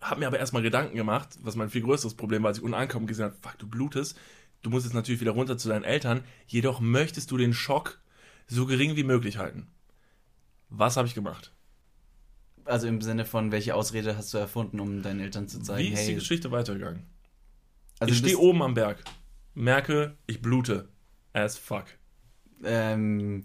Habe 0.00 0.20
mir 0.20 0.26
aber 0.26 0.38
erstmal 0.38 0.62
Gedanken 0.62 0.96
gemacht, 0.96 1.38
was 1.42 1.56
mein 1.56 1.70
viel 1.70 1.82
größeres 1.82 2.14
Problem 2.14 2.42
war, 2.42 2.48
als 2.48 2.58
ich 2.58 2.64
unten 2.64 2.74
ankam 2.74 3.02
und 3.02 3.06
gesehen 3.08 3.26
habe, 3.26 3.36
fuck, 3.40 3.58
du 3.58 3.68
blutest. 3.68 4.16
Du 4.62 4.70
musst 4.70 4.86
jetzt 4.86 4.94
natürlich 4.94 5.20
wieder 5.20 5.32
runter 5.32 5.58
zu 5.58 5.68
deinen 5.68 5.84
Eltern. 5.84 6.24
Jedoch 6.46 6.80
möchtest 6.80 7.30
du 7.30 7.36
den 7.36 7.52
Schock 7.52 8.00
so 8.46 8.66
gering 8.66 8.96
wie 8.96 9.04
möglich 9.04 9.38
halten. 9.38 9.66
Was 10.70 10.96
habe 10.96 11.08
ich 11.08 11.14
gemacht? 11.14 11.52
Also 12.64 12.86
im 12.86 13.00
Sinne 13.00 13.24
von, 13.24 13.50
welche 13.50 13.74
Ausrede 13.74 14.16
hast 14.16 14.32
du 14.32 14.38
erfunden, 14.38 14.78
um 14.78 15.02
deinen 15.02 15.20
Eltern 15.20 15.48
zu 15.48 15.60
zeigen, 15.60 15.88
Wie 15.88 15.92
ist 15.92 16.02
die 16.02 16.12
hey, 16.12 16.14
Geschichte 16.14 16.52
weitergegangen? 16.52 17.04
Also 18.02 18.12
ich 18.12 18.18
stehe 18.18 18.38
oben 18.38 18.62
am 18.62 18.74
Berg, 18.74 19.02
merke, 19.54 20.16
ich 20.26 20.42
blute. 20.42 20.88
As 21.32 21.56
fuck. 21.56 21.86
ähm, 22.64 23.44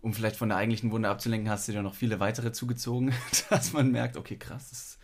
um 0.00 0.14
vielleicht 0.14 0.36
von 0.36 0.48
der 0.48 0.58
eigentlichen 0.58 0.90
Wunde 0.90 1.08
abzulenken, 1.08 1.50
hast 1.50 1.68
du 1.68 1.72
dir 1.72 1.82
noch 1.82 1.94
viele 1.94 2.20
weitere 2.20 2.52
zugezogen, 2.52 3.12
dass 3.50 3.72
man 3.72 3.90
merkt, 3.90 4.16
okay, 4.16 4.36
krass, 4.36 4.70
das, 4.70 4.98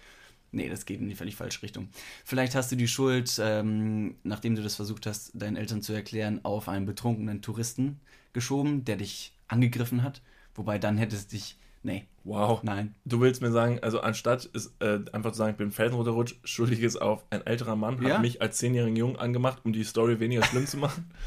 nee, 0.53 0.69
das 0.69 0.87
geht 0.87 1.01
in 1.01 1.09
die 1.09 1.15
völlig 1.15 1.37
falsche 1.37 1.63
Richtung. 1.63 1.89
Vielleicht 2.25 2.55
hast 2.55 2.71
du 2.73 2.77
die 2.77 2.89
Schuld, 2.89 3.39
ähm, 3.43 4.17
nachdem 4.23 4.55
du 4.55 4.63
das 4.63 4.77
versucht 4.77 5.07
hast, 5.07 5.33
deinen 5.35 5.57
Eltern 5.57 5.83
zu 5.83 5.93
erklären, 5.93 6.41
auf 6.45 6.69
einen 6.69 6.87
betrunkenen 6.87 7.43
Touristen 7.43 8.01
geschoben, 8.33 8.85
der 8.85 8.97
dich 8.97 9.37
angegriffen 9.49 10.03
hat, 10.03 10.23
wobei 10.55 10.79
dann 10.79 10.97
hättest 10.97 11.33
dich, 11.33 11.59
nee, 11.85 12.07
Wow. 12.25 12.63
nein, 12.63 12.95
Du 13.05 13.21
willst 13.21 13.43
mir 13.43 13.53
sagen, 13.53 13.79
also 13.83 14.01
anstatt 14.01 14.47
ist, 14.47 14.73
äh, 14.81 14.99
einfach 15.13 15.33
zu 15.33 15.39
sagen, 15.39 15.51
ich 15.53 15.57
bin 15.59 15.71
Felsen 15.71 15.95
runterrutscht, 15.97 16.37
schuldig 16.43 16.81
ist 16.81 16.97
auf 16.97 17.25
ein 17.31 17.47
älterer 17.47 17.77
Mann, 17.77 18.01
hat 18.01 18.09
Ja. 18.09 18.19
mich 18.19 18.41
als 18.43 18.57
zehnjährigen 18.59 18.97
Jungen 18.97 19.17
angemacht, 19.17 19.61
um 19.65 19.73
die 19.73 19.85
Story 19.85 20.19
weniger 20.21 20.43
schlimm 20.45 20.67
zu 20.67 20.77
machen. 20.79 21.11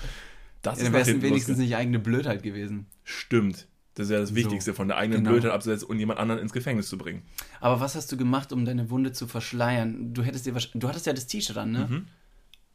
Das 0.63 0.79
dann 0.79 0.87
nach 0.87 0.93
wäre 0.93 1.01
es 1.03 1.07
hinten 1.07 1.21
wenigstens 1.21 1.57
losgegangen. 1.57 1.69
nicht 1.69 1.77
eigene 1.77 1.99
Blödheit 1.99 2.43
gewesen. 2.43 2.87
Stimmt. 3.03 3.67
Das 3.93 4.07
ist 4.07 4.11
ja 4.11 4.19
das 4.19 4.29
So. 4.29 4.35
Wichtigste, 4.35 4.73
von 4.73 4.87
der 4.87 4.97
eigenen 4.97 5.19
Genau. 5.23 5.31
Blödheit 5.33 5.51
abzusetzen 5.51 5.87
und 5.87 5.99
jemand 5.99 6.19
anderen 6.19 6.41
ins 6.41 6.51
Gefängnis 6.51 6.89
zu 6.89 6.97
bringen. 6.97 7.21
Aber 7.61 7.79
was 7.79 7.95
hast 7.95 8.11
du 8.11 8.17
gemacht, 8.17 8.51
um 8.51 8.65
deine 8.65 8.89
Wunde 8.89 9.11
zu 9.11 9.27
verschleiern? 9.27 10.13
Du 10.15 10.23
hättest 10.23 10.45
dir 10.47 10.53
du 10.73 10.87
hattest 10.89 11.05
ja 11.05 11.13
das 11.13 11.27
T-Shirt 11.27 11.57
an, 11.57 11.71
ne? 11.71 11.87
Mhm. 11.89 12.07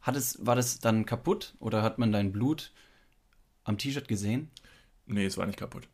Hat 0.01 0.15
es, 0.15 0.43
war 0.45 0.55
das 0.55 0.79
dann 0.79 1.05
kaputt 1.05 1.55
oder 1.59 1.83
hat 1.83 1.99
man 1.99 2.11
dein 2.13 2.31
Blut 2.31 2.71
am 3.65 3.77
T-Shirt 3.77 4.07
gesehen? 4.07 4.49
Nee, 5.05 5.25
es 5.25 5.37
war 5.37 5.45
nicht 5.45 5.59
kaputt. 5.59 5.87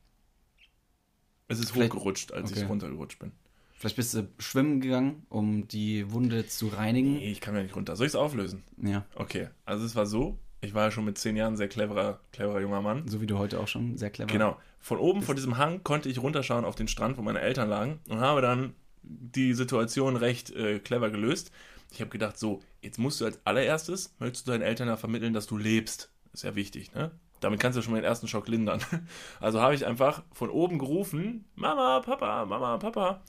Es 1.49 1.59
ist 1.59 1.71
Vielleicht- 1.71 1.93
hochgerutscht, 1.93 2.31
als 2.31 2.51
okay. 2.51 2.61
ich 2.63 2.69
runtergerutscht 2.69 3.19
bin. 3.19 3.33
Vielleicht 3.73 3.95
bist 3.97 4.13
du 4.13 4.27
schwimmen 4.39 4.79
gegangen, 4.81 5.25
um 5.29 5.67
die 5.67 6.11
Wunde 6.11 6.47
zu 6.47 6.67
reinigen. 6.67 7.13
Nee, 7.15 7.31
ich 7.31 7.41
kam 7.41 7.55
ja 7.55 7.63
nicht 7.63 7.75
runter. 7.75 7.95
Soll 7.95 8.07
ich 8.07 8.11
es 8.11 8.15
auflösen? 8.15 8.63
Ja, 8.81 9.05
Okay, 9.15 9.47
also 9.65 9.85
es 9.85 9.95
war 9.95 10.05
so, 10.05 10.37
ich 10.61 10.73
war 10.73 10.85
ja 10.85 10.91
schon 10.91 11.05
mit 11.05 11.17
zehn 11.17 11.35
Jahren 11.37 11.53
ein 11.53 11.57
sehr 11.57 11.69
cleverer, 11.69 12.19
cleverer 12.33 12.59
junger 12.61 12.81
Mann. 12.81 13.07
so 13.07 13.21
wie 13.21 13.25
du 13.27 13.37
heute 13.37 13.59
auch 13.59 13.67
schon 13.69 13.97
sehr 13.97 14.09
clever. 14.09 14.31
Genau. 14.31 14.57
Von 14.79 14.97
oben, 14.97 15.21
von 15.21 15.35
diesem 15.35 15.57
Hang, 15.57 15.83
konnte 15.83 16.07
ich 16.09 16.19
runterschauen 16.21 16.65
auf 16.65 16.75
den 16.75 16.87
Strand, 16.89 17.17
wo 17.17 17.21
meine 17.21 17.39
Eltern 17.41 17.69
lagen 17.69 17.99
und 18.09 18.19
habe 18.19 18.41
dann 18.41 18.73
die 19.01 19.53
Situation 19.53 20.15
recht 20.17 20.51
äh, 20.51 20.79
clever 20.79 21.09
gelöst. 21.09 21.51
Ich 21.91 22.01
habe 22.01 22.09
gedacht, 22.11 22.37
so, 22.37 22.59
jetzt 22.81 22.99
musst 22.99 23.19
du 23.21 23.25
als 23.25 23.39
allererstes, 23.45 24.13
möchtest 24.19 24.45
du 24.47 24.51
deinen 24.51 24.61
Eltern 24.61 24.87
ja 24.89 24.97
vermitteln, 24.97 25.33
dass 25.33 25.47
du 25.47 25.57
lebst. 25.57 26.11
Ist 26.33 26.43
ja 26.43 26.53
wichtig, 26.55 26.93
ne? 26.93 27.11
Damit 27.39 27.59
kannst 27.59 27.77
du 27.77 27.81
schon 27.81 27.93
mal 27.93 28.01
den 28.01 28.05
ersten 28.05 28.27
Schock 28.27 28.47
lindern. 28.47 28.81
Also 29.39 29.61
habe 29.61 29.75
ich 29.75 29.85
einfach 29.85 30.23
von 30.33 30.49
oben 30.49 30.79
gerufen, 30.79 31.45
Mama, 31.55 32.01
Papa, 32.01 32.45
Mama, 32.45 32.77
Papa. 32.77 33.21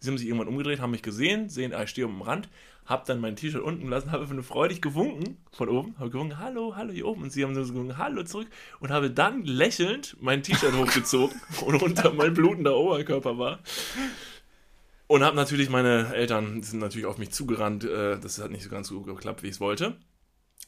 Sie 0.00 0.08
haben 0.08 0.18
sich 0.18 0.28
irgendwann 0.28 0.48
umgedreht, 0.48 0.80
haben 0.80 0.92
mich 0.92 1.02
gesehen, 1.02 1.48
sehen, 1.48 1.74
ah, 1.74 1.82
ich 1.82 1.90
stehe 1.90 2.06
am 2.06 2.22
Rand, 2.22 2.48
hab 2.86 3.04
dann 3.04 3.20
mein 3.20 3.34
T-Shirt 3.36 3.62
unten 3.62 3.84
gelassen, 3.84 4.12
habe 4.12 4.22
einfach 4.22 4.44
freudig 4.44 4.80
gewunken 4.80 5.36
von 5.50 5.68
oben, 5.68 5.94
habe 5.98 6.10
gewunken, 6.10 6.38
hallo, 6.38 6.76
hallo 6.76 6.92
hier 6.92 7.06
oben 7.06 7.22
und 7.22 7.32
sie 7.32 7.42
haben 7.42 7.54
so 7.54 7.72
gewunken, 7.72 7.98
hallo 7.98 8.22
zurück 8.22 8.48
und 8.80 8.90
habe 8.90 9.10
dann 9.10 9.42
lächelnd 9.42 10.16
mein 10.20 10.42
T-Shirt 10.42 10.72
hochgezogen 10.74 11.40
und 11.66 11.82
unter 11.82 12.12
mein 12.12 12.32
blutender 12.34 12.76
Oberkörper 12.76 13.38
war. 13.38 13.58
Und 15.08 15.24
habe 15.24 15.34
natürlich, 15.36 15.70
meine 15.70 16.14
Eltern 16.14 16.62
sind 16.62 16.80
natürlich 16.80 17.06
auf 17.06 17.16
mich 17.16 17.30
zugerannt. 17.30 17.82
Äh, 17.82 18.18
das 18.20 18.38
hat 18.40 18.50
nicht 18.50 18.62
so 18.62 18.68
ganz 18.68 18.88
so 18.88 19.00
geklappt, 19.00 19.42
wie 19.42 19.46
ich 19.46 19.54
es 19.54 19.60
wollte. 19.60 19.96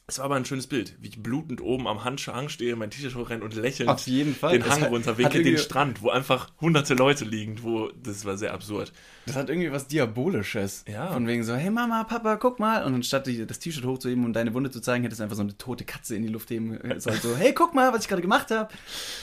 Es 0.07 0.17
war 0.17 0.25
aber 0.25 0.35
ein 0.35 0.43
schönes 0.43 0.67
Bild, 0.67 0.97
wie 0.99 1.07
ich 1.07 1.23
blutend 1.23 1.61
oben 1.61 1.87
am 1.87 2.03
Hang 2.03 2.17
stehe, 2.49 2.75
mein 2.75 2.89
T-Shirt 2.91 3.15
hochrenne 3.15 3.43
und 3.45 3.55
lächelnd 3.55 3.89
Auf 3.89 4.05
jeden 4.07 4.35
Fall. 4.35 4.51
den 4.59 4.69
Hang 4.69 4.81
hat- 4.81 4.91
runterwinke, 4.91 5.37
hat 5.37 5.45
den 5.45 5.57
Strand, 5.57 6.01
wo 6.01 6.09
einfach 6.09 6.49
hunderte 6.59 6.95
Leute 6.95 7.23
liegen, 7.23 7.63
wo 7.63 7.89
das 8.03 8.25
war 8.25 8.37
sehr 8.37 8.53
absurd. 8.53 8.91
Das 9.25 9.35
hat 9.37 9.49
irgendwie 9.49 9.71
was 9.71 9.87
Diabolisches. 9.87 10.83
Ja. 10.91 11.13
Von 11.13 11.27
wegen 11.27 11.43
so, 11.43 11.53
hey 11.55 11.69
Mama, 11.69 12.03
Papa, 12.03 12.35
guck 12.35 12.59
mal. 12.59 12.83
Und 12.83 12.93
anstatt 12.95 13.25
das 13.47 13.59
T-Shirt 13.59 13.85
hochzuheben 13.85 14.25
und 14.25 14.33
deine 14.33 14.53
Wunde 14.53 14.69
zu 14.69 14.81
zeigen, 14.81 15.03
hättest 15.03 15.19
du 15.19 15.23
einfach 15.23 15.37
so 15.37 15.43
eine 15.43 15.57
tote 15.57 15.85
Katze 15.85 16.15
in 16.15 16.23
die 16.23 16.29
Luft 16.29 16.49
heben 16.49 16.77
sollen. 16.99 17.19
So, 17.21 17.35
hey, 17.37 17.53
guck 17.53 17.73
mal, 17.73 17.93
was 17.93 18.01
ich 18.01 18.09
gerade 18.09 18.21
gemacht 18.21 18.51
habe. 18.51 18.73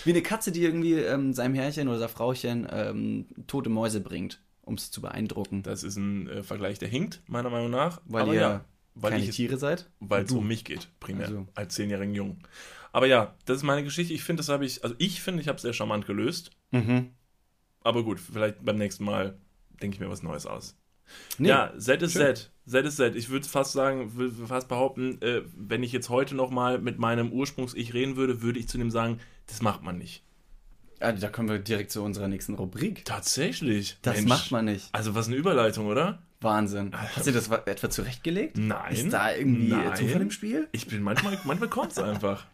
Wie 0.04 0.10
eine 0.10 0.22
Katze, 0.22 0.52
die 0.52 0.62
irgendwie 0.62 0.94
ähm, 0.94 1.34
seinem 1.34 1.54
Herrchen 1.54 1.88
oder 1.88 1.98
seiner 1.98 2.08
Frauchen 2.08 2.66
ähm, 2.70 3.26
tote 3.46 3.68
Mäuse 3.68 4.00
bringt, 4.00 4.40
um 4.62 4.74
es 4.74 4.90
zu 4.90 5.02
beeindrucken. 5.02 5.62
Das 5.62 5.82
ist 5.82 5.96
ein 5.96 6.28
äh, 6.28 6.42
Vergleich, 6.42 6.78
der 6.78 6.88
hinkt, 6.88 7.20
meiner 7.26 7.50
Meinung 7.50 7.70
nach. 7.70 8.00
Weil 8.06 8.22
aber 8.22 8.34
ihr 8.34 8.40
ja, 8.40 8.64
weil 9.02 9.12
keine 9.12 9.24
ich 9.24 9.36
Tiere 9.36 9.56
seid. 9.58 9.88
weil 10.00 10.24
es 10.24 10.32
um 10.32 10.46
mich 10.46 10.64
geht, 10.64 10.88
primär, 11.00 11.26
Also. 11.28 11.46
als 11.54 11.74
zehnjährigen 11.74 12.14
Jungen. 12.14 12.42
Aber 12.92 13.06
ja, 13.06 13.34
das 13.44 13.58
ist 13.58 13.62
meine 13.64 13.84
Geschichte. 13.84 14.14
Ich 14.14 14.24
finde, 14.24 14.40
das 14.40 14.48
habe 14.48 14.64
ich, 14.64 14.82
also 14.82 14.94
ich 14.98 15.20
finde, 15.20 15.42
ich 15.42 15.48
habe 15.48 15.56
es 15.56 15.62
sehr 15.62 15.72
charmant 15.72 16.06
gelöst. 16.06 16.50
Mhm. 16.70 17.10
Aber 17.82 18.02
gut, 18.02 18.18
vielleicht 18.20 18.64
beim 18.64 18.76
nächsten 18.76 19.04
Mal 19.04 19.38
denke 19.80 19.94
ich 19.94 20.00
mir 20.00 20.10
was 20.10 20.22
Neues 20.22 20.46
aus. 20.46 20.76
Nee, 21.38 21.48
ja, 21.48 21.72
Z 21.78 22.02
ist 22.02 22.12
schön. 22.12 22.34
Z. 22.36 22.50
Z 22.66 22.84
ist 22.86 22.96
Z. 22.96 23.14
Ich 23.16 23.28
würde 23.30 23.48
fast 23.48 23.72
sagen, 23.72 24.14
würde 24.14 24.46
fast 24.46 24.68
behaupten, 24.68 25.20
äh, 25.22 25.42
wenn 25.56 25.82
ich 25.82 25.92
jetzt 25.92 26.08
heute 26.10 26.34
nochmal 26.34 26.78
mit 26.78 26.98
meinem 26.98 27.32
Ursprungs-Ich 27.32 27.94
reden 27.94 28.16
würde, 28.16 28.42
würde 28.42 28.58
ich 28.58 28.68
zu 28.68 28.76
dem 28.78 28.90
sagen, 28.90 29.18
das 29.46 29.62
macht 29.62 29.82
man 29.82 29.96
nicht. 29.96 30.22
Also, 31.00 31.20
da 31.20 31.28
kommen 31.28 31.48
wir 31.48 31.60
direkt 31.60 31.92
zu 31.92 32.02
unserer 32.02 32.28
nächsten 32.28 32.54
Rubrik. 32.54 33.04
Tatsächlich. 33.04 33.96
Das 34.02 34.16
Mensch. 34.16 34.28
macht 34.28 34.50
man 34.50 34.64
nicht. 34.64 34.88
Also 34.92 35.14
was 35.14 35.28
eine 35.28 35.36
Überleitung, 35.36 35.86
oder? 35.86 36.22
Wahnsinn. 36.40 36.92
Hast 36.96 37.26
du 37.26 37.32
das 37.32 37.50
wa- 37.50 37.62
etwa 37.66 37.90
zurechtgelegt? 37.90 38.56
Nein. 38.58 38.92
Ist 38.94 39.12
da 39.12 39.34
irgendwie 39.34 39.68
Nein. 39.72 39.96
Zufall 39.96 40.22
im 40.22 40.30
Spiel? 40.30 40.68
Ich 40.72 40.86
bin 40.86 41.02
manchmal, 41.02 41.38
manchmal 41.44 41.68
kommt 41.68 41.92
es 41.92 41.98
einfach. 41.98 42.46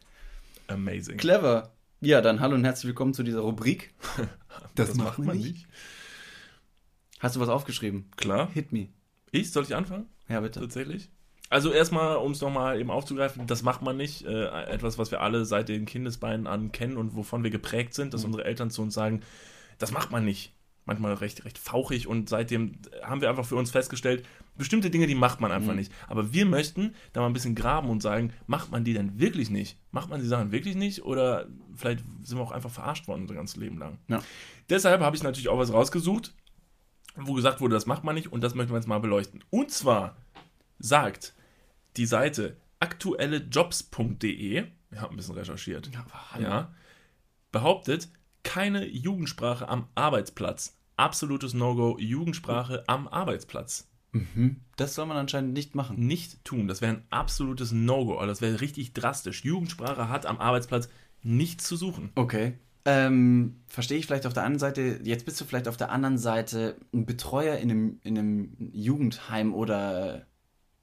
Amazing. 0.68 1.18
Clever. 1.18 1.72
Ja, 2.00 2.20
dann 2.22 2.40
hallo 2.40 2.54
und 2.54 2.64
herzlich 2.64 2.86
willkommen 2.88 3.12
zu 3.14 3.22
dieser 3.22 3.40
Rubrik. 3.40 3.94
Das, 4.76 4.94
macht 4.94 5.18
man 5.18 5.36
nicht. 5.36 5.66
Hast 7.18 7.34
du 7.34 7.40
was 7.40 7.48
aufgeschrieben? 7.48 8.08
Klar. 8.16 8.50
Hit 8.52 8.70
me. 8.72 8.88
Ich? 9.32 9.50
Soll 9.50 9.64
ich 9.64 9.74
anfangen? 9.74 10.06
Ja, 10.28 10.40
bitte. 10.40 10.60
Tatsächlich? 10.60 11.10
Also 11.50 11.72
erstmal, 11.72 12.16
um 12.18 12.32
es 12.32 12.40
nochmal 12.40 12.78
eben 12.80 12.90
aufzugreifen, 12.90 13.46
das 13.48 13.62
macht 13.64 13.82
man 13.82 13.96
nicht. 13.96 14.24
Äh, 14.24 14.46
etwas, 14.66 14.96
was 14.96 15.10
wir 15.10 15.20
alle 15.22 15.44
seit 15.44 15.68
den 15.68 15.86
Kindesbeinen 15.86 16.46
an 16.46 16.70
kennen 16.70 16.96
und 16.96 17.16
wovon 17.16 17.42
wir 17.42 17.50
geprägt 17.50 17.94
sind, 17.94 18.14
dass 18.14 18.22
Mhm. 18.22 18.26
unsere 18.26 18.44
Eltern 18.44 18.70
zu 18.70 18.80
uns 18.82 18.94
sagen, 18.94 19.22
das 19.78 19.90
macht 19.90 20.12
man 20.12 20.24
nicht. 20.24 20.52
Manchmal 20.86 21.14
recht, 21.14 21.44
recht 21.46 21.56
fauchig 21.58 22.06
und 22.06 22.28
seitdem 22.28 22.72
haben 23.02 23.20
wir 23.22 23.30
einfach 23.30 23.46
für 23.46 23.56
uns 23.56 23.70
festgestellt, 23.70 24.26
bestimmte 24.56 24.90
Dinge, 24.90 25.06
die 25.06 25.14
macht 25.14 25.40
man 25.40 25.50
einfach 25.50 25.70
Mhm. 25.72 25.78
nicht. 25.78 25.92
Aber 26.08 26.32
wir 26.34 26.44
möchten 26.46 26.94
da 27.14 27.20
mal 27.20 27.26
ein 27.28 27.32
bisschen 27.32 27.54
graben 27.54 27.88
und 27.88 28.02
sagen, 28.02 28.32
macht 28.46 28.70
man 28.70 28.84
die 28.84 28.92
denn 28.92 29.18
wirklich 29.18 29.48
nicht? 29.50 29.78
Macht 29.92 30.10
man 30.10 30.20
die 30.20 30.26
Sachen 30.26 30.52
wirklich 30.52 30.74
nicht? 30.76 31.02
Oder 31.04 31.46
vielleicht 31.74 32.04
sind 32.22 32.36
wir 32.38 32.42
auch 32.42 32.52
einfach 32.52 32.70
verarscht 32.70 33.08
worden 33.08 33.22
unser 33.22 33.34
ganzes 33.34 33.56
Leben 33.56 33.78
lang. 33.78 33.98
Ja. 34.08 34.22
Deshalb 34.68 35.00
habe 35.00 35.16
ich 35.16 35.22
natürlich 35.22 35.48
auch 35.48 35.58
was 35.58 35.72
rausgesucht, 35.72 36.34
wo 37.16 37.32
gesagt 37.32 37.60
wurde, 37.60 37.74
das 37.74 37.86
macht 37.86 38.04
man 38.04 38.14
nicht 38.14 38.30
und 38.32 38.42
das 38.42 38.54
möchten 38.54 38.72
wir 38.72 38.76
jetzt 38.78 38.86
mal 38.88 38.98
beleuchten. 39.00 39.42
Und 39.50 39.70
zwar 39.70 40.16
sagt 40.78 41.34
die 41.96 42.06
Seite 42.06 42.56
aktuellejobs.de, 42.80 44.64
ich 44.90 44.98
habe 45.00 45.14
ein 45.14 45.16
bisschen 45.16 45.34
recherchiert, 45.34 45.90
Ja, 45.92 46.40
ja, 46.40 46.74
behauptet, 47.52 48.08
keine 48.44 48.86
Jugendsprache 48.86 49.68
am 49.68 49.88
Arbeitsplatz. 49.96 50.78
Absolutes 50.96 51.54
No-Go, 51.54 51.98
Jugendsprache 51.98 52.84
am 52.86 53.08
Arbeitsplatz. 53.08 53.88
Mhm. 54.12 54.60
Das 54.76 54.94
soll 54.94 55.06
man 55.06 55.16
anscheinend 55.16 55.54
nicht 55.54 55.74
machen. 55.74 55.98
Nicht 55.98 56.44
tun. 56.44 56.68
Das 56.68 56.80
wäre 56.80 56.92
ein 56.92 57.04
absolutes 57.10 57.72
No-Go. 57.72 58.16
Also 58.16 58.28
das 58.28 58.40
wäre 58.40 58.60
richtig 58.60 58.92
drastisch. 58.92 59.44
Jugendsprache 59.44 60.08
hat 60.08 60.26
am 60.26 60.38
Arbeitsplatz 60.38 60.88
nichts 61.22 61.64
zu 61.64 61.76
suchen. 61.76 62.12
Okay. 62.14 62.54
Ähm, 62.84 63.62
verstehe 63.66 63.98
ich 63.98 64.06
vielleicht 64.06 64.26
auf 64.26 64.34
der 64.34 64.44
anderen 64.44 64.60
Seite, 64.60 65.00
jetzt 65.02 65.24
bist 65.24 65.40
du 65.40 65.46
vielleicht 65.46 65.68
auf 65.68 65.78
der 65.78 65.90
anderen 65.90 66.18
Seite 66.18 66.76
ein 66.92 67.06
Betreuer 67.06 67.56
in 67.56 67.70
einem, 67.70 68.00
in 68.04 68.18
einem 68.18 68.56
Jugendheim 68.72 69.54
oder 69.54 70.26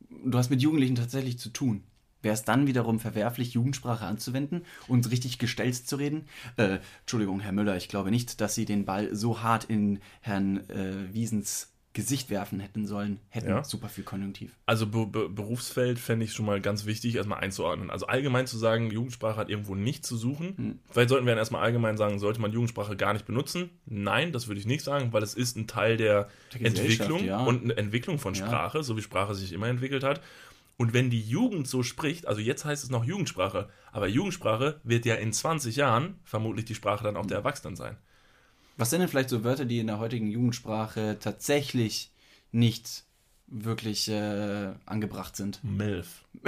du 0.09 0.37
hast 0.37 0.49
mit 0.49 0.61
Jugendlichen 0.61 0.95
tatsächlich 0.95 1.37
zu 1.37 1.49
tun. 1.49 1.83
Wäre 2.21 2.33
es 2.33 2.43
dann 2.43 2.67
wiederum 2.67 2.99
verwerflich, 2.99 3.53
Jugendsprache 3.53 4.05
anzuwenden 4.05 4.63
und 4.87 5.09
richtig 5.11 5.39
gestelzt 5.39 5.87
zu 5.87 5.95
reden? 5.95 6.25
Äh, 6.57 6.77
Entschuldigung, 7.01 7.39
Herr 7.39 7.51
Müller, 7.51 7.77
ich 7.77 7.87
glaube 7.89 8.11
nicht, 8.11 8.41
dass 8.41 8.55
Sie 8.55 8.65
den 8.65 8.85
Ball 8.85 9.15
so 9.15 9.41
hart 9.41 9.63
in 9.65 9.99
Herrn 10.21 10.69
äh, 10.69 11.13
Wiesens 11.13 11.67
Gesicht 11.93 12.29
werfen 12.29 12.61
hätten 12.61 12.87
sollen. 12.87 13.19
Hätten 13.27 13.49
Ja. 13.49 13.65
super 13.65 13.89
viel 13.89 14.05
Konjunktiv. 14.05 14.55
Also 14.65 14.87
Be 14.87 15.05
Be 15.05 15.27
Berufsfeld 15.27 15.99
fände 15.99 16.23
ich 16.23 16.31
schon 16.31 16.45
mal 16.45 16.61
ganz 16.61 16.85
wichtig, 16.85 17.15
erstmal 17.15 17.39
einzuordnen. 17.41 17.89
Also 17.89 18.07
allgemein 18.07 18.47
zu 18.47 18.57
sagen, 18.57 18.91
Jugendsprache 18.91 19.35
hat 19.35 19.49
irgendwo 19.49 19.75
nichts 19.75 20.07
zu 20.07 20.15
suchen. 20.15 20.53
Hm. 20.55 20.79
Vielleicht 20.89 21.09
sollten 21.09 21.25
wir 21.25 21.31
dann 21.33 21.39
erstmal 21.39 21.63
allgemein 21.63 21.97
sagen, 21.97 22.17
sollte 22.19 22.39
man 22.39 22.53
Jugendsprache 22.53 22.95
gar 22.95 23.11
nicht 23.11 23.25
benutzen? 23.25 23.71
Nein, 23.85 24.31
das 24.31 24.47
würde 24.47 24.61
ich 24.61 24.65
nicht 24.65 24.85
sagen, 24.85 25.11
weil 25.11 25.21
es 25.21 25.33
ist 25.33 25.57
ein 25.57 25.67
Teil 25.67 25.97
der, 25.97 26.29
Der 26.53 26.67
Entwicklung 26.67 27.25
ja. 27.25 27.43
und 27.43 27.63
eine 27.65 27.75
Entwicklung 27.75 28.19
von 28.19 28.35
Ja. 28.35 28.45
Sprache, 28.45 28.83
so 28.83 28.95
wie 28.95 29.01
Sprache 29.01 29.35
sich 29.35 29.51
immer 29.51 29.67
entwickelt 29.67 30.05
hat. 30.05 30.21
Und 30.81 30.93
wenn 30.93 31.11
die 31.11 31.21
Jugend 31.21 31.67
so 31.67 31.83
spricht, 31.83 32.27
also 32.27 32.41
jetzt 32.41 32.65
heißt 32.65 32.83
es 32.83 32.89
noch 32.89 33.03
Jugendsprache, 33.05 33.69
aber 33.91 34.07
Jugendsprache 34.07 34.81
wird 34.83 35.05
ja 35.05 35.13
in 35.13 35.31
20 35.31 35.75
Jahren 35.75 36.19
vermutlich 36.23 36.65
die 36.65 36.73
Sprache 36.73 37.03
dann 37.03 37.17
auch 37.17 37.27
der 37.27 37.37
Erwachsenen 37.37 37.75
sein. 37.75 37.97
Was 38.77 38.89
sind 38.89 39.01
denn 39.01 39.07
vielleicht 39.07 39.29
so 39.29 39.43
Wörter, 39.43 39.65
die 39.65 39.77
in 39.77 39.85
der 39.85 39.99
heutigen 39.99 40.25
Jugendsprache 40.25 41.19
tatsächlich 41.19 42.11
nicht 42.51 43.03
wirklich 43.51 44.07
äh, 44.09 44.71
angebracht 44.85 45.35
sind? 45.35 45.63
MILF. 45.63 46.25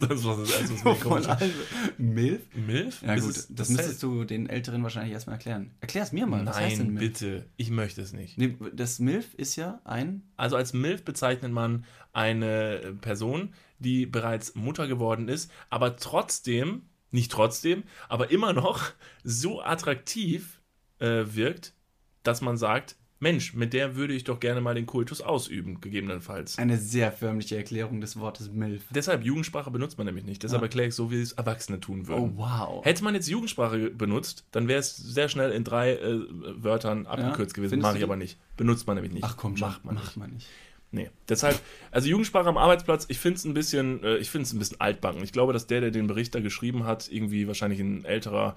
das 0.00 0.24
war 0.24 0.36
das 0.38 0.50
erste, 0.50 0.74
was 0.74 0.84
mir 0.84 0.94
gekommen 0.94 1.22
ist. 1.22 1.98
Milf? 1.98 2.42
MILF? 2.54 3.02
Ja 3.02 3.14
gut, 3.16 3.30
es- 3.30 3.48
das 3.50 3.68
müsstest 3.68 4.02
du 4.02 4.24
den 4.24 4.48
Älteren 4.48 4.82
wahrscheinlich 4.82 5.12
erstmal 5.12 5.36
erklären. 5.36 5.70
Erklär 5.80 6.02
es 6.04 6.12
mir 6.12 6.26
mal, 6.26 6.44
was 6.46 6.56
heißt 6.56 6.78
denn 6.78 6.86
Nein, 6.86 6.94
Milf? 6.94 7.12
bitte. 7.12 7.46
Ich 7.56 7.70
möchte 7.70 8.00
es 8.02 8.12
nicht. 8.12 8.38
Nee, 8.38 8.56
das 8.72 8.98
Milf 8.98 9.34
ist 9.34 9.56
ja 9.56 9.80
ein... 9.84 10.22
Also 10.36 10.56
als 10.56 10.72
MILF 10.72 11.04
bezeichnet 11.04 11.52
man 11.52 11.84
eine 12.12 12.96
Person, 13.00 13.54
die 13.78 14.06
bereits 14.06 14.54
Mutter 14.54 14.86
geworden 14.88 15.28
ist, 15.28 15.50
aber 15.70 15.96
trotzdem, 15.96 16.82
nicht 17.10 17.30
trotzdem, 17.30 17.84
aber 18.08 18.30
immer 18.30 18.52
noch 18.52 18.82
so 19.24 19.60
attraktiv 19.62 20.60
äh, 20.98 21.24
wirkt, 21.26 21.74
dass 22.22 22.40
man 22.40 22.56
sagt, 22.56 22.96
Mensch, 23.20 23.52
mit 23.54 23.72
der 23.72 23.96
würde 23.96 24.14
ich 24.14 24.22
doch 24.24 24.38
gerne 24.38 24.60
mal 24.60 24.74
den 24.76 24.86
Kultus 24.86 25.20
ausüben, 25.20 25.80
gegebenenfalls. 25.80 26.56
Eine 26.56 26.76
sehr 26.78 27.10
förmliche 27.10 27.56
Erklärung 27.56 28.00
des 28.00 28.18
Wortes 28.18 28.48
Milf. 28.52 28.84
Deshalb 28.90 29.24
Jugendsprache 29.24 29.70
benutzt 29.72 29.98
man 29.98 30.06
nämlich 30.06 30.24
nicht. 30.24 30.42
Deshalb 30.44 30.62
Ah. 30.62 30.66
erkläre 30.66 30.88
ich 30.88 30.94
so, 30.94 31.10
wie 31.10 31.20
es 31.20 31.32
Erwachsene 31.32 31.80
tun 31.80 32.02
Oh, 32.04 32.08
würden. 32.08 32.32
wow. 32.36 32.84
Hätte 32.84 33.02
man 33.02 33.14
jetzt 33.16 33.28
Jugendsprache 33.28 33.90
benutzt, 33.90 34.44
dann 34.52 34.68
wäre 34.68 34.78
es 34.78 34.96
sehr 34.96 35.28
schnell 35.28 35.50
in 35.50 35.64
drei 35.64 35.94
äh, 35.94 36.20
Wörtern 36.62 37.06
abgekürzt 37.06 37.54
gewesen. 37.54 37.70
Findest 37.70 37.82
Mache 37.88 37.94
ich 37.96 38.00
die? 38.00 38.04
aber 38.04 38.16
nicht. 38.16 38.38
Benutzt 38.56 38.86
man 38.86 38.94
nämlich 38.94 39.12
nicht. 39.12 39.24
Ach 39.24 39.36
komm, 39.36 39.56
schon, 39.56 39.68
macht 39.68 39.84
man 39.84 39.94
nicht. 39.96 40.04
macht 40.04 40.16
man 40.16 40.30
nicht. 40.32 40.46
Nee, 40.90 41.10
deshalb, 41.28 41.60
also 41.90 42.08
Jugendsprache 42.08 42.48
am 42.48 42.56
Arbeitsplatz, 42.56 43.04
ich 43.08 43.18
finde 43.18 43.36
es 43.38 43.44
ein 43.44 43.52
bisschen, 43.52 44.02
äh, 44.04 44.16
ich 44.18 44.30
finde 44.30 44.44
es 44.44 44.52
ein 44.54 44.58
bisschen 44.58 44.80
altbacken. 44.80 45.22
Ich 45.22 45.32
glaube, 45.32 45.52
dass 45.52 45.66
der, 45.66 45.80
der 45.82 45.90
den 45.90 46.06
Bericht 46.06 46.34
da 46.34 46.40
geschrieben 46.40 46.84
hat, 46.84 47.08
irgendwie 47.12 47.46
wahrscheinlich 47.46 47.80
ein 47.80 48.04
älterer, 48.06 48.56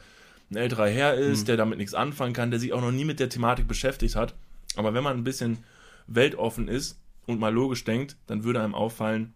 ein 0.49 0.55
älterer 0.55 0.87
Herr 0.87 1.15
ist, 1.15 1.41
Mhm. 1.41 1.45
der 1.47 1.57
damit 1.57 1.77
nichts 1.79 1.93
anfangen 1.93 2.33
kann, 2.33 2.51
der 2.51 2.59
sich 2.59 2.71
auch 2.73 2.79
noch 2.81 2.91
nie 2.91 3.03
mit 3.05 3.19
der 3.19 3.27
Thematik 3.27 3.67
beschäftigt 3.67 4.15
hat. 4.15 4.33
Aber 4.75 4.93
wenn 4.93 5.03
man 5.03 5.17
ein 5.17 5.23
bisschen 5.23 5.63
weltoffen 6.07 6.67
ist 6.67 6.99
und 7.25 7.39
mal 7.39 7.53
logisch 7.53 7.83
denkt, 7.83 8.17
dann 8.27 8.43
würde 8.43 8.61
einem 8.61 8.75
auffallen, 8.75 9.33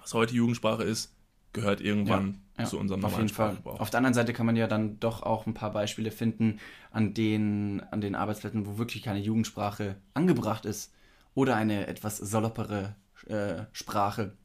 was 0.00 0.14
heute 0.14 0.34
Jugendsprache 0.34 0.82
ist, 0.84 1.14
gehört 1.52 1.80
irgendwann 1.80 2.40
Ja, 2.58 2.64
zu 2.64 2.78
unserem 2.78 3.04
Auf 3.04 3.12
normalen 3.12 3.26
jeden 3.28 3.34
Fall. 3.34 3.58
Auf 3.64 3.90
der 3.90 3.98
anderen 3.98 4.14
Seite 4.14 4.32
kann 4.32 4.46
man 4.46 4.56
ja 4.56 4.66
dann 4.66 5.00
doch 5.00 5.22
auch 5.22 5.46
ein 5.46 5.54
paar 5.54 5.72
Beispiele 5.72 6.10
finden, 6.10 6.60
an 6.90 7.14
denen, 7.14 7.80
an 7.80 8.00
den 8.00 8.14
Arbeitsplätzen, 8.14 8.66
wo 8.66 8.78
wirklich 8.78 9.02
keine 9.02 9.18
Jugendsprache 9.20 9.96
angebracht 10.14 10.64
ist 10.64 10.92
oder 11.34 11.56
eine 11.56 11.86
etwas 11.86 12.18
saloppere 12.18 12.96
äh, 13.26 13.64
Sprache. 13.72 14.36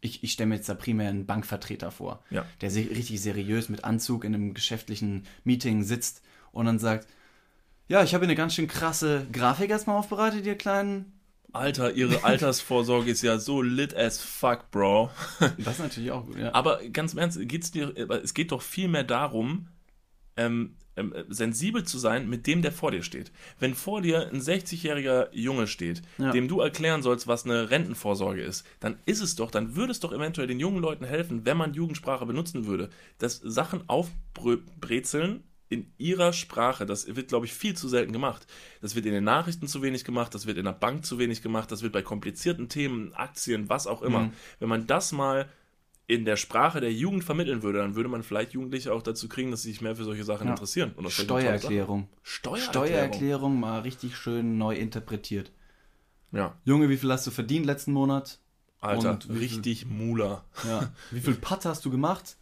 Ich, 0.00 0.22
ich 0.24 0.32
stelle 0.32 0.48
mir 0.48 0.56
jetzt 0.56 0.68
da 0.68 0.74
primär 0.74 1.08
einen 1.08 1.26
Bankvertreter 1.26 1.90
vor, 1.90 2.22
Ja. 2.30 2.44
der 2.60 2.70
se 2.70 2.80
richtig 2.80 3.20
seriös 3.20 3.68
mit 3.68 3.84
Anzug 3.84 4.24
in 4.24 4.34
einem 4.34 4.54
geschäftlichen 4.54 5.24
Meeting 5.44 5.82
sitzt 5.82 6.22
und 6.52 6.66
dann 6.66 6.78
sagt, 6.78 7.06
ja, 7.92 8.02
ich 8.02 8.14
habe 8.14 8.24
hier 8.24 8.30
eine 8.30 8.36
ganz 8.36 8.54
schön 8.54 8.68
krasse 8.68 9.26
Grafik 9.32 9.68
erstmal 9.68 9.98
aufbereitet, 9.98 10.46
ihr 10.46 10.56
kleinen. 10.56 11.12
Alter, 11.52 11.92
ihre 11.92 12.24
Altersvorsorge 12.24 13.10
ist 13.10 13.20
ja 13.20 13.38
so 13.38 13.60
lit 13.60 13.94
as 13.94 14.18
fuck, 14.18 14.70
Bro. 14.70 15.10
Das 15.58 15.74
ist 15.74 15.78
natürlich 15.80 16.10
auch 16.10 16.24
gut, 16.24 16.38
ja. 16.38 16.54
Aber 16.54 16.80
ganz 16.90 17.12
im 17.12 17.18
Ernst, 17.18 17.38
geht's 17.42 17.70
dir, 17.70 17.94
es 18.22 18.32
geht 18.32 18.50
doch 18.50 18.62
viel 18.62 18.88
mehr 18.88 19.04
darum, 19.04 19.68
ähm, 20.38 20.76
ähm, 20.96 21.12
sensibel 21.28 21.84
zu 21.84 21.98
sein 21.98 22.30
mit 22.30 22.46
dem, 22.46 22.62
der 22.62 22.72
vor 22.72 22.92
dir 22.92 23.02
steht. 23.02 23.30
Wenn 23.58 23.74
vor 23.74 24.00
dir 24.00 24.26
ein 24.30 24.40
60-jähriger 24.40 25.28
Junge 25.32 25.66
steht, 25.66 26.00
Ja. 26.16 26.30
dem 26.30 26.48
du 26.48 26.60
erklären 26.60 27.02
sollst, 27.02 27.26
was 27.26 27.44
eine 27.44 27.68
Rentenvorsorge 27.68 28.40
ist, 28.40 28.64
dann 28.80 28.96
ist 29.04 29.20
es 29.20 29.36
doch, 29.36 29.50
dann 29.50 29.76
würde 29.76 29.92
es 29.92 30.00
doch 30.00 30.12
eventuell 30.14 30.46
den 30.46 30.60
jungen 30.60 30.80
Leuten 30.80 31.04
helfen, 31.04 31.44
wenn 31.44 31.58
man 31.58 31.74
Jugendsprache 31.74 32.24
benutzen 32.24 32.64
würde. 32.64 32.88
Dass 33.18 33.36
Sachen 33.36 33.86
aufbrezeln 33.86 35.44
in 35.72 35.90
ihrer 35.98 36.32
Sprache. 36.32 36.86
Das 36.86 37.06
wird, 37.16 37.28
glaube 37.28 37.46
ich, 37.46 37.52
viel 37.54 37.74
zu 37.74 37.88
selten 37.88 38.12
gemacht. 38.12 38.46
Das 38.80 38.94
wird 38.94 39.06
in 39.06 39.12
den 39.12 39.24
Nachrichten 39.24 39.66
zu 39.66 39.82
wenig 39.82 40.04
gemacht, 40.04 40.34
das 40.34 40.46
wird 40.46 40.58
in 40.58 40.64
der 40.64 40.72
Bank 40.72 41.04
zu 41.04 41.18
wenig 41.18 41.42
gemacht, 41.42 41.72
das 41.72 41.82
wird 41.82 41.92
bei 41.92 42.02
komplizierten 42.02 42.68
Themen, 42.68 43.14
Aktien, 43.14 43.68
was 43.68 43.86
auch 43.86 44.02
immer. 44.02 44.20
Mhm. 44.24 44.32
Wenn 44.60 44.68
man 44.68 44.86
das 44.86 45.12
mal 45.12 45.48
in 46.06 46.24
der 46.24 46.36
Sprache 46.36 46.80
der 46.80 46.92
Jugend 46.92 47.24
vermitteln 47.24 47.62
würde, 47.62 47.78
dann 47.78 47.94
würde 47.94 48.08
man 48.10 48.22
vielleicht 48.22 48.52
Jugendliche 48.52 48.92
auch 48.92 49.02
dazu 49.02 49.28
kriegen, 49.28 49.50
dass 49.50 49.62
sie 49.62 49.70
sich 49.70 49.80
mehr 49.80 49.96
für 49.96 50.04
solche 50.04 50.24
Sachen 50.24 50.46
Ja. 50.46 50.52
interessieren. 50.52 50.94
Steuererklärung. 51.08 52.08
Steuererklärung. 52.22 52.70
Steuererklärung 52.70 53.60
mal 53.60 53.80
richtig 53.80 54.16
schön 54.16 54.58
neu 54.58 54.74
interpretiert. 54.76 55.52
Ja, 56.32 56.56
Junge, 56.64 56.88
wie 56.88 56.96
viel 56.96 57.10
hast 57.10 57.26
du 57.26 57.30
verdient 57.30 57.66
letzten 57.66 57.92
Monat? 57.92 58.38
Alter, 58.80 59.12
Und 59.12 59.30
richtig 59.30 59.86
Mula. 59.86 60.44
Ja. 60.66 60.90
Wie 61.12 61.20
viel 61.20 61.34
Putt 61.34 61.64
hast 61.64 61.84
du 61.84 61.90
gemacht? 61.90 62.36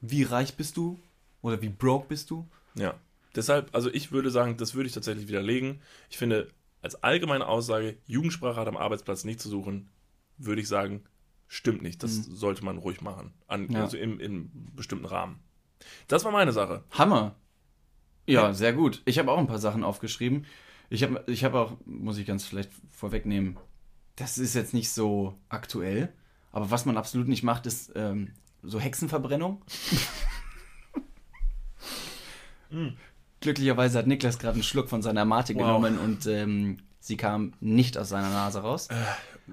Wie 0.00 0.24
reich 0.24 0.56
bist 0.56 0.76
du? 0.76 0.98
Oder 1.42 1.62
wie 1.62 1.68
broke 1.68 2.08
bist 2.08 2.30
du? 2.30 2.46
Ja. 2.78 2.94
Deshalb, 3.34 3.74
also 3.74 3.90
ich 3.92 4.12
würde 4.12 4.30
sagen, 4.30 4.56
das 4.56 4.74
würde 4.74 4.86
ich 4.86 4.94
tatsächlich 4.94 5.28
widerlegen. 5.28 5.80
Ich 6.08 6.16
finde, 6.18 6.48
als 6.82 7.02
allgemeine 7.02 7.46
Aussage, 7.46 7.96
Jugendsprache 8.06 8.58
hat 8.60 8.68
am 8.68 8.76
Arbeitsplatz 8.76 9.24
nicht 9.24 9.40
zu 9.40 9.48
suchen, 9.48 9.90
würde 10.38 10.60
ich 10.62 10.68
sagen, 10.68 11.04
stimmt 11.48 11.82
nicht. 11.82 12.02
Das 12.02 12.14
sollte 12.14 12.64
man 12.64 12.78
ruhig 12.78 13.00
machen. 13.00 13.34
An, 13.46 13.66
Mhm. 13.66 13.72
Ja. 13.72 13.82
Also 13.82 13.96
im, 13.96 14.20
im 14.20 14.50
bestimmten 14.74 15.04
Rahmen. 15.06 15.40
Das 16.08 16.24
war 16.24 16.32
meine 16.32 16.52
Sache. 16.52 16.84
Hammer. 16.90 17.36
Ja, 18.26 18.54
sehr 18.54 18.72
gut. 18.72 19.02
Ich 19.04 19.18
habe 19.18 19.30
auch 19.30 19.38
ein 19.38 19.46
paar 19.46 19.58
Sachen 19.58 19.84
aufgeschrieben. 19.84 20.46
Ich 20.88 21.02
habe 21.02 21.22
ich 21.26 21.44
hab 21.44 21.54
auch, 21.54 21.76
muss 21.84 22.18
ich 22.18 22.26
ganz 22.26 22.46
vielleicht 22.46 22.70
vorwegnehmen, 22.90 23.58
das 24.16 24.38
ist 24.38 24.54
jetzt 24.54 24.72
nicht 24.72 24.90
so 24.90 25.38
aktuell, 25.48 26.12
aber 26.52 26.70
was 26.70 26.86
man 26.86 26.96
absolut 26.96 27.28
nicht 27.28 27.42
macht, 27.42 27.66
ist 27.66 27.92
ähm, 27.96 28.32
so 28.62 28.80
Hexenverbrennung. 28.80 29.62
Glücklicherweise 33.40 33.98
hat 33.98 34.06
Niklas 34.06 34.38
gerade 34.38 34.54
einen 34.54 34.62
Schluck 34.62 34.88
von 34.88 35.02
seiner 35.02 35.24
Mate 35.24 35.54
Wow. 35.54 35.60
genommen 35.62 35.98
und 35.98 36.26
ähm, 36.26 36.78
sie 37.00 37.16
kam 37.16 37.52
nicht 37.60 37.98
aus 37.98 38.08
seiner 38.08 38.30
Nase 38.30 38.60
raus. 38.60 38.88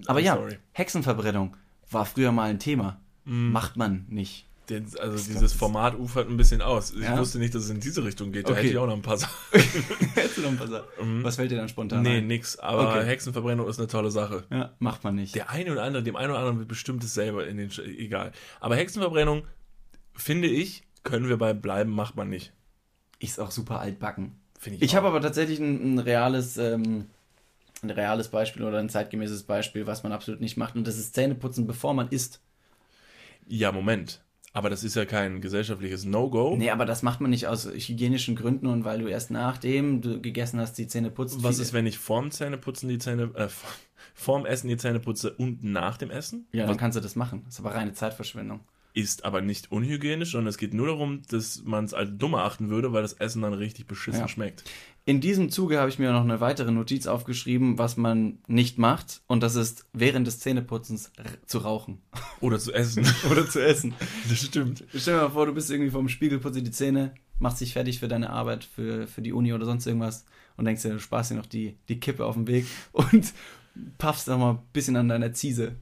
aber 0.07 0.19
I'm 0.19 0.23
ja, 0.23 0.35
sorry. 0.35 0.57
Hexenverbrennung 0.71 1.55
war 1.91 2.05
früher 2.05 2.31
mal 2.31 2.49
ein 2.49 2.59
Thema. 2.59 2.99
Macht 3.25 3.77
man 3.77 4.05
nicht. 4.09 4.47
Den, 4.69 4.85
also 4.99 5.17
Ich 5.17 5.25
dieses 5.27 5.51
Format 5.51 5.99
ufert 5.99 6.29
ein 6.29 6.37
bisschen 6.37 6.61
aus. 6.61 6.91
Ich 6.93 7.01
Ja? 7.03 7.17
wusste 7.17 7.37
nicht, 7.37 7.53
dass 7.53 7.65
es 7.65 7.69
in 7.69 7.81
diese 7.81 8.03
Richtung 8.05 8.31
geht. 8.31 8.47
Da 8.47 8.51
Okay. 8.51 8.61
hätte 8.61 8.69
ich 8.71 8.77
auch 8.77 8.87
noch 8.87 8.93
ein 8.95 9.01
paar 9.01 9.17
Sachen. 9.17 9.33
Hättest 10.13 10.37
du 10.37 10.41
noch 10.41 10.49
ein 10.51 10.57
paar 10.57 10.67
Sachen? 10.69 11.23
Was 11.23 11.35
fällt 11.35 11.51
dir 11.51 11.57
dann 11.57 11.67
spontan 11.67 12.01
Nee, 12.01 12.17
ein? 12.19 12.27
nix. 12.27 12.57
Aber 12.59 12.87
Okay. 12.95 13.05
Hexenverbrennung 13.05 13.67
ist 13.67 13.77
eine 13.79 13.87
tolle 13.89 14.09
Sache. 14.09 14.45
Ja, 14.49 14.71
macht 14.79 15.03
man 15.03 15.15
nicht. 15.15 15.35
Der 15.35 15.49
eine 15.49 15.71
oder 15.73 15.83
andere, 15.83 16.01
dem 16.03 16.15
einen 16.15 16.29
oder 16.31 16.39
anderen 16.39 16.59
wird 16.59 16.69
bestimmt 16.69 17.03
es 17.03 17.13
selber 17.13 17.45
in 17.45 17.57
den. 17.57 17.69
Sch 17.71 17.79
egal. 17.79 18.31
Aber 18.61 18.77
Hexenverbrennung, 18.77 19.43
finde 20.13 20.47
ich, 20.47 20.83
können 21.03 21.27
wir 21.27 21.37
bei 21.37 21.53
bleiben, 21.53 21.91
macht 21.91 22.15
man 22.15 22.29
nicht. 22.29 22.53
Ist 23.23 23.39
auch 23.39 23.51
super 23.51 23.79
altbacken. 23.79 24.33
Finde 24.59 24.83
Ich 24.83 24.91
auch. 24.91 24.95
habe 24.97 25.07
aber 25.07 25.21
tatsächlich 25.21 25.59
ein, 25.59 25.95
ein 25.95 25.99
reales, 25.99 26.57
ähm, 26.57 27.05
ein 27.81 27.89
reales 27.89 28.27
Beispiel 28.29 28.63
oder 28.63 28.79
ein 28.79 28.89
zeitgemäßes 28.89 29.43
Beispiel, 29.43 29.87
was 29.87 30.03
man 30.03 30.11
absolut 30.11 30.41
nicht 30.41 30.57
macht. 30.57 30.75
Und 30.75 30.85
das 30.87 30.97
ist 30.97 31.15
Zähneputzen, 31.15 31.65
bevor 31.67 31.93
man 31.93 32.09
isst. 32.09 32.41
Ja, 33.47 33.71
Moment. 33.71 34.21
Aber 34.55 34.69
das 34.69 34.83
ist 34.83 34.95
ja 34.95 35.05
kein 35.05 35.41
gesellschaftliches 35.41 36.05
No-Go. 36.05 36.55
Nee, 36.55 36.69
aber 36.69 36.85
das 36.85 37.01
macht 37.01 37.21
man 37.21 37.31
nicht 37.31 37.47
aus 37.47 37.65
hygienischen 37.65 38.35
Gründen 38.35 38.67
und 38.67 38.85
weil 38.85 38.99
du 38.99 39.07
erst 39.07 39.31
nachdem 39.31 40.01
du 40.01 40.21
gegessen 40.21 40.59
hast, 40.59 40.77
die 40.77 40.87
Zähne 40.87 41.09
putzt. 41.09 41.41
Was 41.41 41.57
ist, 41.57 41.73
wenn 41.73 41.87
ich 41.87 41.97
vorm 41.97 42.29
Zähneputzen 42.29 42.87
die 42.87 42.99
Zähne, 42.99 43.31
äh, 43.33 43.47
vorm 44.13 44.45
Essen 44.45 44.67
die 44.67 44.77
Zähne 44.77 44.99
putze 44.99 45.33
und 45.33 45.63
nach 45.63 45.97
dem 45.97 46.11
Essen? 46.11 46.45
Ja, 46.51 46.63
Was 46.63 46.69
dann 46.69 46.77
kannst 46.77 46.97
du 46.97 47.01
das 47.01 47.15
machen. 47.15 47.41
Das 47.45 47.55
ist 47.55 47.59
aber 47.61 47.73
reine 47.73 47.93
Zeitverschwendung. 47.93 48.59
Ist 48.93 49.25
aber 49.25 49.41
nicht 49.41 49.71
unhygienisch, 49.71 50.31
sondern 50.31 50.47
es 50.49 50.57
geht 50.57 50.73
nur 50.73 50.87
darum, 50.87 51.21
dass 51.29 51.63
man 51.63 51.83
es 51.85 51.93
als 51.93 52.11
dumm 52.17 52.33
erachten 52.33 52.69
würde, 52.69 52.93
weil 52.93 53.01
das 53.01 53.13
Essen 53.13 53.41
dann 53.41 53.53
richtig 53.53 53.87
beschissen 53.87 54.21
Ja. 54.21 54.27
schmeckt. 54.27 54.63
In 55.05 55.19
diesem 55.19 55.49
Zuge 55.49 55.79
habe 55.79 55.89
ich 55.89 55.99
mir 55.99 56.13
noch 56.13 56.23
eine 56.23 56.39
weitere 56.39 56.71
Notiz 56.71 57.07
aufgeschrieben, 57.07 57.77
was 57.77 57.97
man 57.97 58.37
nicht 58.47 58.77
macht. 58.77 59.21
Und 59.27 59.43
das 59.43 59.55
ist 59.55 59.85
während 59.91 60.27
des 60.27 60.39
Zähneputzens 60.39 61.11
zu 61.45 61.57
rauchen. 61.57 62.01
Oder 62.39 62.57
zu 62.59 62.71
essen. 62.71 63.05
Oder 63.31 63.49
zu 63.49 63.59
essen. 63.65 63.93
das 64.29 64.39
stimmt. 64.45 64.85
Stell 64.95 65.15
dir 65.15 65.21
mal 65.23 65.29
vor, 65.31 65.45
du 65.47 65.53
bist 65.53 65.69
irgendwie 65.71 65.91
vorm 65.91 66.07
Spiegel, 66.07 66.39
putzt 66.39 66.55
dir 66.57 66.61
die 66.63 66.71
Zähne, 66.71 67.13
machst 67.39 67.59
dich 67.59 67.73
fertig 67.73 67.99
für 67.99 68.07
deine 68.07 68.29
Arbeit, 68.29 68.63
für, 68.63 69.07
für 69.07 69.21
die 69.21 69.33
Uni 69.33 69.51
oder 69.53 69.65
sonst 69.65 69.85
irgendwas 69.87 70.23
und 70.55 70.65
denkst 70.65 70.83
dir, 70.83 70.89
du 70.93 70.99
sparst 70.99 71.31
dir 71.31 71.35
noch 71.35 71.47
die, 71.47 71.75
die 71.89 71.99
Kippe 71.99 72.25
auf 72.25 72.35
dem 72.35 72.47
Weg 72.47 72.65
und 72.93 73.33
puffst 73.97 74.27
noch 74.29 74.37
mal 74.37 74.51
ein 74.51 74.59
bisschen 74.71 74.95
an 74.95 75.09
deiner 75.09 75.33
Ziese. 75.33 75.75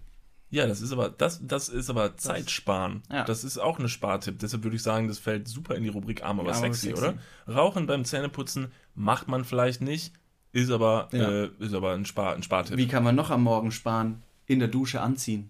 Ja, 0.52 0.68
das 0.68 0.82
ist 0.82 0.92
aber, 0.92 1.10
das, 1.10 1.40
das 1.42 1.70
ist 1.70 1.90
aber 1.90 2.18
Zeitsparen. 2.18 3.04
Ja. 3.10 3.24
Das 3.24 3.44
ist 3.46 3.58
auch 3.58 3.80
eine 3.80 3.88
Spartipp. 3.88 4.38
Deshalb 4.40 4.64
würde 4.64 4.76
ich 4.76 4.84
sagen, 4.84 5.08
das 5.08 5.18
fällt 5.18 5.48
super 5.48 5.76
in 5.76 5.84
die 5.84 5.90
Rubrik 5.90 6.24
arm, 6.24 6.40
aber 6.42 6.50
Ja, 6.50 6.56
sexy, 6.56 6.88
sexy. 6.88 7.02
oder? 7.02 7.14
Rauchen 7.48 7.88
beim 7.88 8.04
Zähneputzen 8.04 8.72
macht 8.94 9.30
man 9.30 9.46
vielleicht 9.46 9.80
nicht, 9.82 10.14
ist 10.52 10.70
aber, 10.70 11.08
Ja. 11.14 11.30
äh, 11.46 11.50
ist 11.60 11.74
aber 11.74 11.94
ein, 11.94 12.06
Spar, 12.06 12.36
ein 12.36 12.44
Spartipp. 12.44 12.76
Wie 12.78 12.88
kann 12.90 13.04
man 13.04 13.16
noch 13.16 13.30
am 13.30 13.44
Morgen 13.44 13.72
sparen? 13.72 14.22
In 14.46 14.60
der 14.60 14.68
Dusche 14.68 15.00
anziehen. 15.00 15.50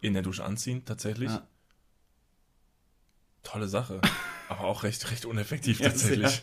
In 0.00 0.14
der 0.14 0.22
Dusche 0.22 0.42
anziehen, 0.42 0.86
tatsächlich. 0.86 1.28
Ja. 1.30 1.46
Tolle 3.42 3.68
Sache. 3.68 4.00
aber 4.48 4.64
auch 4.64 4.82
recht, 4.84 5.10
recht 5.10 5.26
uneffektiv 5.26 5.80
tatsächlich. 5.80 6.42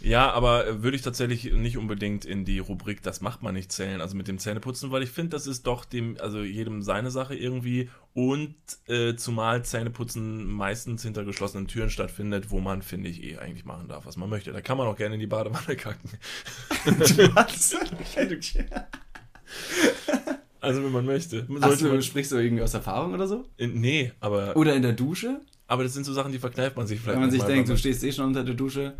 Ja, 0.00 0.30
aber 0.32 0.66
äh, 0.66 0.82
würde 0.82 0.96
ich 0.96 1.02
tatsächlich 1.02 1.52
nicht 1.52 1.78
unbedingt 1.78 2.24
in 2.24 2.44
die 2.44 2.58
Rubrik, 2.58 3.02
das 3.02 3.20
macht 3.20 3.42
man 3.42 3.54
nicht 3.54 3.72
zählen, 3.72 4.00
also 4.00 4.16
mit 4.16 4.28
dem 4.28 4.38
Zähneputzen, 4.38 4.90
weil 4.90 5.02
ich 5.02 5.10
finde, 5.10 5.30
das 5.30 5.46
ist 5.46 5.66
doch 5.66 5.84
dem, 5.84 6.16
also 6.20 6.42
jedem 6.42 6.82
seine 6.82 7.10
Sache 7.10 7.34
irgendwie 7.34 7.88
und 8.12 8.54
äh, 8.88 9.16
zumal 9.16 9.64
Zähneputzen 9.64 10.46
meistens 10.46 11.02
hinter 11.02 11.24
geschlossenen 11.24 11.66
Türen 11.66 11.90
stattfindet, 11.90 12.50
wo 12.50 12.60
man, 12.60 12.82
finde 12.82 13.08
ich, 13.08 13.22
eh 13.24 13.38
eigentlich 13.38 13.64
machen 13.64 13.88
darf, 13.88 14.06
was 14.06 14.16
man 14.16 14.28
möchte. 14.28 14.52
Da 14.52 14.60
kann 14.60 14.76
man 14.76 14.86
auch 14.86 14.96
gerne 14.96 15.14
in 15.14 15.20
die 15.20 15.26
Badewanne 15.26 15.76
kacken. 15.76 16.10
Was? 17.34 17.76
Also, 20.58 20.82
wenn 20.82 20.90
man 20.90 21.06
möchte. 21.06 21.46
Sollte 21.48 21.84
du, 21.84 21.90
man, 21.90 22.02
sprichst 22.02 22.32
du 22.32 22.36
irgendwie 22.38 22.64
aus 22.64 22.74
Erfahrung 22.74 23.14
oder 23.14 23.28
so? 23.28 23.44
in, 23.56 23.80
nee, 23.80 24.10
aber, 24.18 24.56
Oder 24.56 24.74
in 24.74 24.82
der 24.82 24.94
Dusche? 24.94 25.40
aber 25.68 25.82
das 25.82 25.94
sind 25.94 26.04
so 26.04 26.12
Sachen, 26.12 26.32
die 26.32 26.38
verkneift 26.38 26.76
man 26.76 26.86
sich 26.86 27.00
vielleicht. 27.00 27.14
Wenn 27.14 27.22
man 27.22 27.30
sich 27.30 27.42
denkt, 27.42 27.68
du 27.68 27.76
stehst 27.76 28.02
eh 28.04 28.12
schon 28.12 28.26
unter 28.26 28.44
der 28.44 28.54
Dusche, 28.54 28.94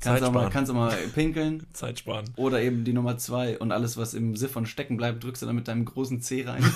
kannst 0.00 0.22
auch, 0.24 0.32
mal, 0.32 0.48
kannst 0.50 0.70
auch 0.70 0.74
mal 0.76 0.96
pinkeln. 1.14 1.66
Zeit 1.72 1.98
sparen. 1.98 2.24
Oder 2.36 2.60
eben 2.62 2.84
die 2.84 2.92
Nummer 2.92 3.18
zwei 3.18 3.58
und 3.58 3.72
alles, 3.72 3.96
was 3.96 4.14
im 4.14 4.36
Siphon 4.36 4.66
stecken 4.66 4.96
bleibt, 4.96 5.22
drückst 5.24 5.42
du 5.42 5.46
dann 5.46 5.54
mit 5.56 5.68
deinem 5.68 5.84
großen 5.84 6.20
Zeh 6.20 6.44
rein. 6.46 6.64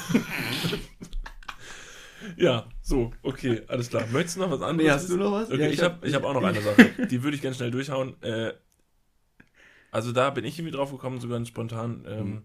Ja, 2.38 2.66
so, 2.80 3.12
okay, 3.22 3.62
alles 3.68 3.90
klar. 3.90 4.06
Möchtest 4.10 4.36
du 4.36 4.40
noch 4.40 4.50
was 4.50 4.62
anderes? 4.62 4.86
Nee, 4.88 4.90
hast 4.90 5.10
du 5.10 5.16
noch 5.18 5.32
was? 5.32 5.50
Okay, 5.50 5.60
Ja, 5.60 5.66
ich 5.68 5.74
ich 5.74 5.82
habe 5.82 5.96
hab- 5.96 6.04
ich 6.06 6.14
hab 6.14 6.24
auch 6.24 6.32
noch 6.32 6.42
eine 6.42 6.60
Sache. 6.62 6.90
Die 7.10 7.22
würde 7.22 7.36
ich 7.36 7.42
ganz 7.42 7.56
schnell 7.56 7.70
durchhauen. 7.70 8.14
Äh, 8.22 8.54
also 9.90 10.10
da 10.10 10.30
bin 10.30 10.44
ich 10.44 10.58
irgendwie 10.58 10.74
drauf 10.74 10.90
gekommen, 10.90 11.20
so 11.20 11.28
ganz 11.28 11.48
spontan. 11.48 12.04
Ähm, 12.08 12.26
Mhm. 12.28 12.42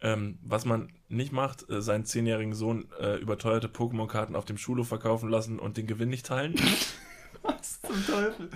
ähm, 0.00 0.38
was 0.42 0.64
man 0.64 0.92
nicht 1.08 1.30
macht, 1.32 1.70
äh, 1.70 1.80
seinen 1.80 2.04
zehnjährigen 2.06 2.54
Sohn 2.54 2.88
äh, 3.00 3.16
überteuerte 3.18 3.68
Pokémon-Karten 3.68 4.34
auf 4.34 4.46
dem 4.46 4.58
Schulhof 4.58 4.88
verkaufen 4.88 5.28
lassen 5.30 5.60
und 5.60 5.76
den 5.76 5.86
Gewinn 5.86 6.08
nicht 6.10 6.26
teilen. 6.26 6.56
was 7.42 7.80
zum 7.82 8.04
Teufel? 8.04 8.48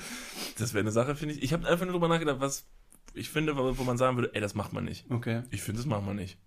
Das 0.58 0.74
wäre 0.74 0.80
eine 0.82 0.92
Sache, 0.92 1.14
finde 1.16 1.34
ich. 1.34 1.42
Ich 1.42 1.52
habe 1.52 1.66
einfach 1.68 1.84
nur 1.86 1.92
drüber 1.94 2.08
nachgedacht, 2.08 2.40
was 2.40 2.66
ich 3.14 3.30
finde, 3.30 3.56
wo 3.56 3.84
man 3.84 3.96
sagen 3.98 4.16
würde, 4.16 4.34
ey, 4.34 4.40
das 4.40 4.54
macht 4.54 4.72
man 4.72 4.84
nicht. 4.84 5.10
Okay. 5.10 5.42
Ich 5.50 5.62
finde, 5.62 5.78
das 5.80 5.86
macht 5.86 6.04
man 6.04 6.16
nicht. 6.16 6.38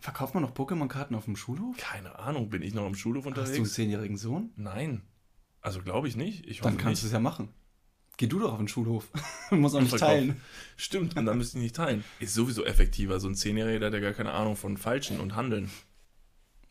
Verkauft 0.00 0.34
man 0.34 0.42
noch 0.42 0.52
Pokémon-Karten 0.54 1.14
auf 1.14 1.26
dem 1.26 1.36
Schulhof? 1.36 1.76
Keine 1.76 2.18
Ahnung, 2.18 2.48
bin 2.50 2.62
ich 2.62 2.74
noch 2.74 2.86
im 2.86 2.94
Schulhof 2.94 3.24
Hast 3.24 3.36
du 3.36 3.40
einen 3.40 3.48
unterwegs? 3.50 3.74
zehnjährigen 3.74 4.16
Sohn? 4.16 4.50
Nein. 4.56 5.02
Also 5.60 5.80
glaube 5.80 6.08
ich 6.08 6.16
nicht. 6.16 6.46
Ich 6.46 6.60
Dann 6.60 6.76
kannst 6.76 7.02
du 7.02 7.06
es 7.06 7.12
ja 7.12 7.20
machen. 7.20 7.50
Geh 8.16 8.26
du 8.26 8.38
doch 8.40 8.52
auf 8.52 8.58
den 8.58 8.68
Schulhof. 8.68 9.10
Muss 9.50 9.74
auch 9.74 9.80
nicht 9.80 9.90
Verkauf. 9.90 10.08
teilen. 10.08 10.40
Stimmt, 10.76 11.16
und 11.16 11.24
dann 11.26 11.38
müsste 11.38 11.58
ich 11.58 11.62
nicht 11.62 11.76
teilen. 11.76 12.04
Ist 12.18 12.34
sowieso 12.34 12.64
effektiver. 12.64 13.20
So 13.20 13.28
ein 13.28 13.34
Zehnjähriger, 13.36 13.78
der 13.78 13.86
hat 13.88 13.94
ja 13.94 14.00
gar 14.00 14.12
keine 14.12 14.32
Ahnung 14.32 14.56
von 14.56 14.76
Falschen 14.76 15.20
und 15.20 15.36
Handeln. 15.36 15.70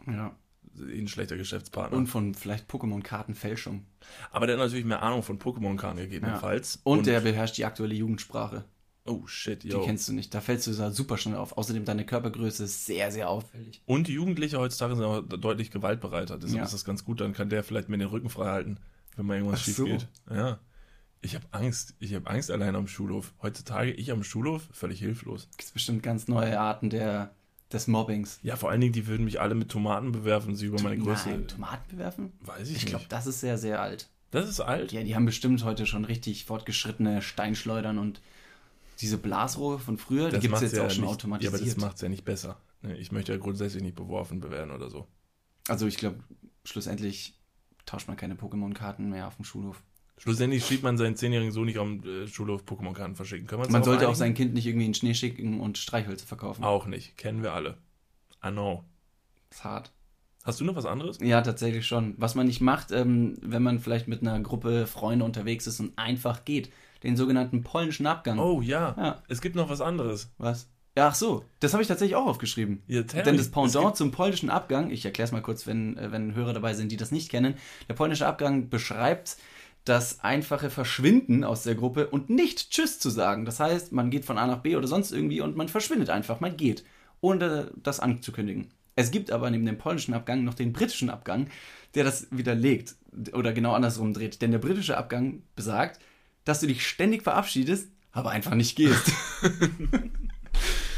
Ja. 0.08 0.36
Ein 0.80 1.08
schlechter 1.08 1.38
Geschäftspartner. 1.38 1.98
Und 1.98 2.08
von 2.08 2.34
vielleicht 2.34 2.70
Pokémon-Kartenfälschung. 2.72 3.86
Aber 4.32 4.48
der 4.48 4.56
hat 4.58 4.64
natürlich 4.66 4.86
mehr 4.86 5.02
Ahnung 5.04 5.24
von 5.24 5.38
Pokémon-Karten 5.40 5.98
gegebenenfalls. 5.98 6.80
Und, 6.84 7.06
der 7.08 7.22
beherrscht 7.22 7.58
die 7.58 7.66
aktuelle 7.66 7.94
Jugendsprache. 7.94 8.64
Oh 9.06 9.26
shit, 9.26 9.64
Die 9.64 9.70
yo. 9.70 9.82
kennst 9.84 10.08
du 10.08 10.14
nicht. 10.14 10.34
Da 10.34 10.42
fällst 10.42 10.68
du 10.68 10.74
super 10.92 11.18
schnell 11.18 11.36
auf. 11.36 11.58
Außerdem 11.58 11.86
deine 11.86 12.06
Körpergröße 12.06 12.66
ist 12.66 12.86
sehr, 12.86 13.12
sehr 13.12 13.30
auffällig. 13.30 13.82
Und 13.86 14.08
die 14.08 14.14
Jugendliche 14.14 14.60
heutzutage 14.60 14.96
sind 14.96 15.04
auch 15.06 15.22
deutlich 15.22 15.72
gewaltbereiter. 15.72 16.38
Deshalb 16.38 16.58
Ja. 16.60 16.64
ist 16.66 16.74
das 16.74 16.86
ganz 16.86 17.04
gut. 17.04 17.20
Dann 17.20 17.34
kann 17.34 17.50
der 17.50 17.64
vielleicht 17.64 17.90
mir 17.90 17.98
den 17.98 18.08
Rücken 18.08 18.30
frei 18.30 18.46
halten, 18.52 18.78
wenn 19.16 19.26
mal 19.26 19.38
irgendwas 19.38 19.62
Ach 19.62 19.64
schief 19.66 19.76
so. 19.78 19.86
geht. 19.86 20.08
Ja. 20.30 20.60
Ich 21.24 21.34
habe 21.36 21.46
Angst. 21.52 21.96
Ich 22.00 22.14
habe 22.14 22.28
Angst 22.30 22.52
alleine 22.52 22.78
am 22.78 22.88
Schulhof. 22.88 23.34
Heutzutage 23.42 23.92
ich 23.92 24.12
am 24.12 24.24
Schulhof 24.24 24.68
völlig 24.72 25.00
hilflos. 25.00 25.48
Gibt 25.58 25.74
bestimmt 25.74 26.04
ganz 26.04 26.28
neue 26.28 26.60
Arten 26.60 26.90
der, 26.92 27.34
des 27.74 27.88
Mobbings. 27.88 28.40
Ja, 28.44 28.56
vor 28.56 28.70
allen 28.70 28.82
Dingen, 28.82 28.94
die 28.94 29.08
würden 29.08 29.24
mich 29.26 29.40
alle 29.42 29.56
mit 29.56 29.70
Tomaten 29.70 30.12
bewerfen, 30.12 30.56
sie 30.56 30.66
über 30.68 30.82
meine 30.82 30.98
Größe. 30.98 31.30
Nein, 31.30 31.48
Tomaten 31.48 31.90
bewerfen? 31.90 32.32
Weiß 32.42 32.70
ich, 32.70 32.78
Ich 32.78 32.86
glaube, 32.86 33.04
nicht. 33.04 33.12
das 33.12 33.28
ist 33.28 33.40
sehr, 33.40 33.58
sehr 33.58 33.82
alt. 33.82 34.10
Das 34.32 34.48
ist 34.50 34.60
alt. 34.62 34.92
Ja, 34.92 35.04
die 35.04 35.16
haben 35.16 35.26
bestimmt 35.26 35.64
heute 35.64 35.86
schon 35.86 36.06
richtig 36.06 36.46
fortgeschrittene 36.46 37.22
Steinschleudern 37.22 37.98
und 37.98 38.22
diese 39.02 39.18
Blasrohre 39.18 39.80
von 39.80 39.98
früher, 39.98 40.28
die 40.30 40.34
Das 40.36 40.42
gibt 40.42 40.56
es 40.56 40.62
jetzt 40.62 40.76
ja 40.76 40.86
auch 40.86 40.90
schon 40.92 41.02
nicht, 41.02 41.10
Ja, 41.10 41.14
automatisiert. 41.16 41.54
aber 41.56 41.66
das 41.66 41.78
macht 41.78 41.96
es 41.96 42.02
ja 42.02 42.10
nicht 42.10 42.24
besser. 42.24 42.58
Ne, 42.82 42.96
Ich 42.98 43.12
möchte 43.12 43.32
ja 43.34 43.38
grundsätzlich 43.38 43.84
nicht 43.84 43.96
beworfen 43.96 44.42
werden 44.50 44.72
oder 44.72 44.90
so. 44.90 45.08
also 45.68 45.88
ich 45.88 45.98
glaube, 45.98 46.20
schlussendlich 46.64 47.34
tauscht 47.86 48.08
man 48.08 48.16
keine 48.16 48.36
Pokémon-Karten 48.36 49.10
mehr 49.10 49.28
auf 49.28 49.36
dem 49.36 49.46
Schulhof. 49.46 49.82
Schlussendlich 50.22 50.64
schiebt 50.64 50.84
man 50.84 50.98
seinen 50.98 51.16
zehnjährigen 51.16 51.52
Sohn 51.52 51.66
nicht 51.66 51.80
am 51.80 52.04
äh, 52.04 52.28
Schulhof 52.28 52.64
Pokémon-Karten 52.64 53.16
verschicken. 53.16 53.48
Man 53.58 53.68
darauf 53.72 53.86
sollte 53.86 54.08
auch 54.08 54.14
sein 54.14 54.36
Kind 54.36 54.54
nicht 54.54 54.68
irgendwie 54.68 54.86
in 54.86 54.92
den 54.92 54.96
Schnee 54.96 55.16
schicken 55.16 55.60
und 55.60 55.80
Streichhölzer 55.80 56.28
verkaufen. 56.28 56.64
Auch 56.64 56.86
nicht. 56.86 57.18
Kennen 57.18 57.42
wir 57.42 57.54
alle. 57.54 57.78
I 58.46 58.52
know. 58.52 58.84
Ist 59.50 59.64
hart. 59.64 59.92
Hast 60.44 60.60
du 60.60 60.64
noch 60.64 60.76
was 60.76 60.86
anderes? 60.86 61.18
Ja, 61.22 61.42
tatsächlich 61.42 61.88
schon. 61.88 62.14
Was 62.18 62.36
man 62.36 62.46
nicht 62.46 62.62
macht, 62.62 62.92
ähm, 62.92 63.36
wenn 63.42 63.64
man 63.64 63.80
vielleicht 63.80 64.08
mit 64.08 64.22
einer 64.22 64.40
Gruppe 64.42 64.86
Freunde 64.86 65.26
unterwegs 65.26 65.66
ist 65.66 65.80
und 65.80 65.98
einfach 65.98 66.46
geht. 66.46 66.72
Den 67.02 67.18
sogenannten 67.18 67.64
polnischen 67.64 68.06
Abgang. 68.06 68.38
Oh 68.38 68.62
ja. 68.62 68.96
Ja. 68.98 69.24
Es 69.28 69.42
gibt 69.42 69.56
noch 69.56 69.70
was 69.70 69.82
anderes. 69.82 70.32
Was? 70.38 70.70
Ja, 70.96 71.08
ach 71.08 71.16
so. 71.16 71.46
Das 71.62 71.74
habe 71.74 71.82
ich 71.82 71.88
tatsächlich 71.88 72.16
auch 72.16 72.28
aufgeschrieben. 72.28 72.84
Ja, 72.86 73.02
Denn 73.02 73.38
das 73.38 73.50
Pendant 73.50 73.96
zum 73.96 74.12
polnischen 74.12 74.52
Abgang, 74.52 74.92
ich 74.92 75.04
erkläre 75.06 75.26
es 75.26 75.32
mal 75.32 75.42
kurz, 75.42 75.66
wenn, 75.66 75.98
äh, 75.98 76.12
wenn 76.12 76.36
Hörer 76.36 76.54
dabei 76.54 76.76
sind, 76.76 76.92
die 76.92 76.98
das 76.98 77.12
nicht 77.12 77.30
kennen. 77.30 77.56
Der 77.88 77.96
polnische 77.96 78.28
Abgang 78.28 78.70
beschreibt 78.70 79.38
das 79.86 80.20
einfache 80.20 80.70
Verschwinden 80.70 81.44
aus 81.44 81.64
der 81.64 81.76
Gruppe 81.76 82.08
und 82.08 82.30
nicht 82.30 82.72
Tschüss 82.72 83.00
zu 83.00 83.10
sagen. 83.10 83.46
Das 83.46 83.60
heißt, 83.60 83.92
man 83.92 84.12
geht 84.12 84.26
von 84.26 84.38
A 84.38 84.46
nach 84.46 84.60
B 84.60 84.76
oder 84.76 84.88
sonst 84.88 85.12
irgendwie 85.12 85.42
und 85.42 85.56
man 85.56 85.70
verschwindet 85.70 86.10
einfach, 86.10 86.40
man 86.40 86.58
geht, 86.58 86.84
ohne 87.20 87.72
das 87.76 88.00
anzukündigen. 88.00 88.70
Es 88.96 89.12
gibt 89.12 89.32
aber 89.32 89.50
neben 89.50 89.66
dem 89.66 89.78
polnischen 89.78 90.14
Abgang 90.14 90.44
noch 90.44 90.54
den 90.54 90.74
britischen 90.74 91.10
Abgang, 91.10 91.48
der 91.96 92.04
das 92.04 92.28
widerlegt 92.30 92.96
oder 93.34 93.54
genau 93.54 93.74
andersrum 93.74 94.14
dreht. 94.14 94.42
Denn 94.42 94.52
der 94.52 94.60
britische 94.60 94.98
Abgang 94.98 95.42
besagt, 95.56 96.00
dass 96.46 96.60
du 96.60 96.68
dich 96.68 96.86
ständig 96.88 97.24
verabschiedest, 97.24 97.90
aber 98.12 98.32
einfach 98.32 98.56
nicht 98.56 98.76
gehst. 98.76 99.12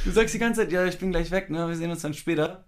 Du 0.06 0.12
sagst 0.12 0.34
die 0.34 0.40
ganze 0.40 0.62
Zeit, 0.62 0.72
ja, 0.74 0.86
ich 0.86 0.98
bin 0.98 1.12
gleich 1.12 1.32
weg, 1.32 1.50
ne? 1.50 1.68
Wir 1.70 1.78
sehen 1.78 1.90
uns 1.90 2.02
dann 2.02 2.14
später. 2.14 2.66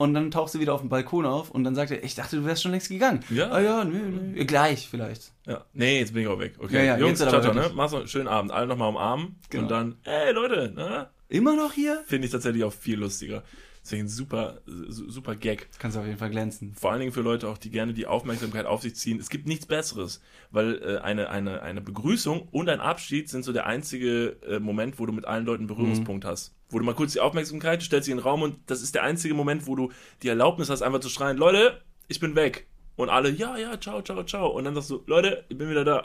Und 0.00 0.14
dann 0.14 0.30
tauchst 0.30 0.54
du 0.54 0.60
wieder 0.60 0.74
auf 0.74 0.80
dem 0.80 0.88
Balkon 0.88 1.26
auf 1.26 1.50
und 1.50 1.64
dann 1.64 1.74
sagt 1.74 1.90
er, 1.90 2.04
ich 2.04 2.14
dachte, 2.14 2.36
du 2.36 2.44
wärst 2.44 2.62
schon 2.62 2.70
längst 2.70 2.88
gegangen. 2.88 3.18
Ja. 3.30 3.50
Ah 3.50 3.60
ja, 3.60 3.84
nö, 3.84 3.98
nö. 3.98 4.44
Gleich 4.44 4.88
vielleicht. 4.88 5.32
Ja. 5.44 5.64
Nee, 5.72 5.98
jetzt 5.98 6.14
bin 6.14 6.22
ich 6.22 6.28
auch 6.28 6.38
weg. 6.38 6.54
Okay. 6.58 6.76
Ja, 6.76 6.96
ja, 6.96 6.98
Jungs, 6.98 7.18
ciao, 7.18 7.40
ciao, 7.40 7.52
ne? 7.52 7.70
Mach's 7.74 7.90
noch 7.90 7.98
einen 7.98 8.08
schönen 8.08 8.28
Abend. 8.28 8.52
Alle 8.52 8.68
nochmal 8.68 8.90
umarmen. 8.90 9.40
Genau. 9.50 9.64
Und 9.64 9.70
dann, 9.70 9.96
ey 10.04 10.32
Leute, 10.32 10.72
ne? 10.72 11.08
Immer 11.28 11.56
noch 11.56 11.72
hier? 11.72 12.04
Finde 12.06 12.26
ich 12.26 12.32
tatsächlich 12.32 12.62
auch 12.62 12.72
viel 12.72 13.00
lustiger. 13.00 13.42
Deswegen 13.88 14.04
ein 14.04 14.08
super, 14.08 14.60
su- 14.66 15.10
super 15.10 15.34
Gag. 15.34 15.68
Kannst 15.78 15.96
du 15.96 16.00
auf 16.00 16.06
jeden 16.06 16.18
Fall 16.18 16.28
glänzen. 16.28 16.74
Vor 16.74 16.90
allen 16.92 17.00
Dingen 17.00 17.12
für 17.12 17.22
Leute 17.22 17.48
auch, 17.48 17.56
die 17.56 17.70
gerne 17.70 17.94
die 17.94 18.06
Aufmerksamkeit 18.06 18.66
auf 18.66 18.82
sich 18.82 18.94
ziehen. 18.96 19.18
Es 19.18 19.30
gibt 19.30 19.48
nichts 19.48 19.64
Besseres, 19.64 20.20
weil 20.50 20.82
äh, 20.82 20.98
eine, 20.98 21.30
eine, 21.30 21.62
eine 21.62 21.80
Begrüßung 21.80 22.48
und 22.50 22.68
ein 22.68 22.80
Abschied 22.80 23.30
sind 23.30 23.46
so 23.46 23.52
der 23.54 23.64
einzige 23.64 24.36
äh, 24.46 24.58
Moment, 24.58 24.98
wo 24.98 25.06
du 25.06 25.12
mit 25.14 25.24
allen 25.24 25.46
Leuten 25.46 25.66
Berührungspunkt 25.66 26.26
hast. 26.26 26.54
Wo 26.68 26.78
du 26.78 26.84
mal 26.84 26.94
kurz 26.94 27.14
die 27.14 27.20
Aufmerksamkeit, 27.20 27.82
stellst 27.82 28.06
dich 28.08 28.12
in 28.12 28.18
den 28.18 28.24
Raum 28.24 28.42
und 28.42 28.56
das 28.66 28.82
ist 28.82 28.94
der 28.94 29.04
einzige 29.04 29.32
Moment, 29.32 29.66
wo 29.66 29.74
du 29.74 29.90
die 30.22 30.28
Erlaubnis 30.28 30.68
hast, 30.68 30.82
einfach 30.82 31.00
zu 31.00 31.08
schreien, 31.08 31.38
Leute, 31.38 31.80
ich 32.08 32.20
bin 32.20 32.34
weg. 32.36 32.66
Und 32.98 33.10
alle, 33.10 33.30
ja, 33.30 33.56
ja, 33.56 33.80
ciao, 33.80 34.02
ciao, 34.02 34.24
ciao. 34.24 34.48
Und 34.48 34.64
dann 34.64 34.74
sagst 34.74 34.90
du, 34.90 35.02
Leute, 35.06 35.44
ich 35.48 35.56
bin 35.56 35.70
wieder 35.70 35.84
da. 35.84 36.04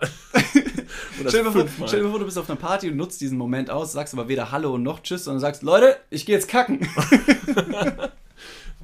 Stell 1.27 1.43
dir, 1.43 1.51
vor, 1.51 1.65
stell 1.87 2.03
dir 2.03 2.09
vor, 2.09 2.19
du 2.19 2.25
bist 2.25 2.37
auf 2.37 2.47
einer 2.47 2.59
Party 2.59 2.89
und 2.91 2.97
nutzt 2.97 3.19
diesen 3.19 3.35
Moment 3.37 3.71
aus, 3.71 3.93
sagst 3.93 4.13
aber 4.13 4.27
weder 4.27 4.51
Hallo 4.51 4.77
noch 4.77 5.01
Tschüss, 5.01 5.23
sondern 5.23 5.41
sagst, 5.41 5.63
Leute, 5.63 5.97
ich 6.11 6.25
gehe 6.25 6.35
jetzt 6.35 6.47
kacken. 6.47 6.87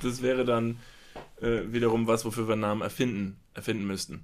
Das 0.02 0.22
wäre 0.22 0.46
dann 0.46 0.78
äh, 1.42 1.62
wiederum 1.72 2.08
was, 2.08 2.24
wofür 2.26 2.48
wir 2.48 2.54
einen 2.54 2.62
Namen 2.62 2.82
erfinden, 2.82 3.38
erfinden 3.54 3.86
müssten. 3.86 4.24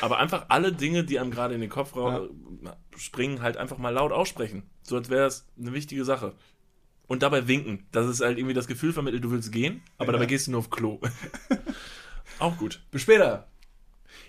Aber 0.00 0.18
einfach 0.18 0.46
alle 0.48 0.72
Dinge, 0.72 1.04
die 1.04 1.18
einem 1.20 1.30
gerade 1.30 1.54
in 1.54 1.60
den 1.60 1.68
Kopf 1.70 1.94
ra- 1.94 2.26
springen, 2.96 3.42
halt 3.42 3.56
einfach 3.58 3.76
mal 3.78 3.90
laut 3.90 4.12
aussprechen. 4.12 4.62
So 4.82 4.96
als 4.96 5.10
wäre 5.10 5.26
es 5.26 5.46
eine 5.58 5.72
wichtige 5.74 6.04
Sache. 6.06 6.32
Und 7.06 7.22
dabei 7.22 7.48
winken. 7.48 7.86
Das 7.92 8.06
ist 8.08 8.20
halt 8.22 8.38
irgendwie 8.38 8.54
das 8.54 8.66
Gefühl 8.66 8.92
vermittelt, 8.94 9.22
du 9.22 9.30
willst 9.30 9.52
gehen, 9.52 9.82
aber 9.98 10.06
Ja. 10.06 10.12
dabei 10.12 10.26
gehst 10.26 10.46
du 10.46 10.52
nur 10.52 10.60
auf 10.60 10.70
Klo. 10.70 11.00
Auch 12.38 12.56
gut. 12.56 12.80
Bis 12.90 13.02
später. 13.02 13.46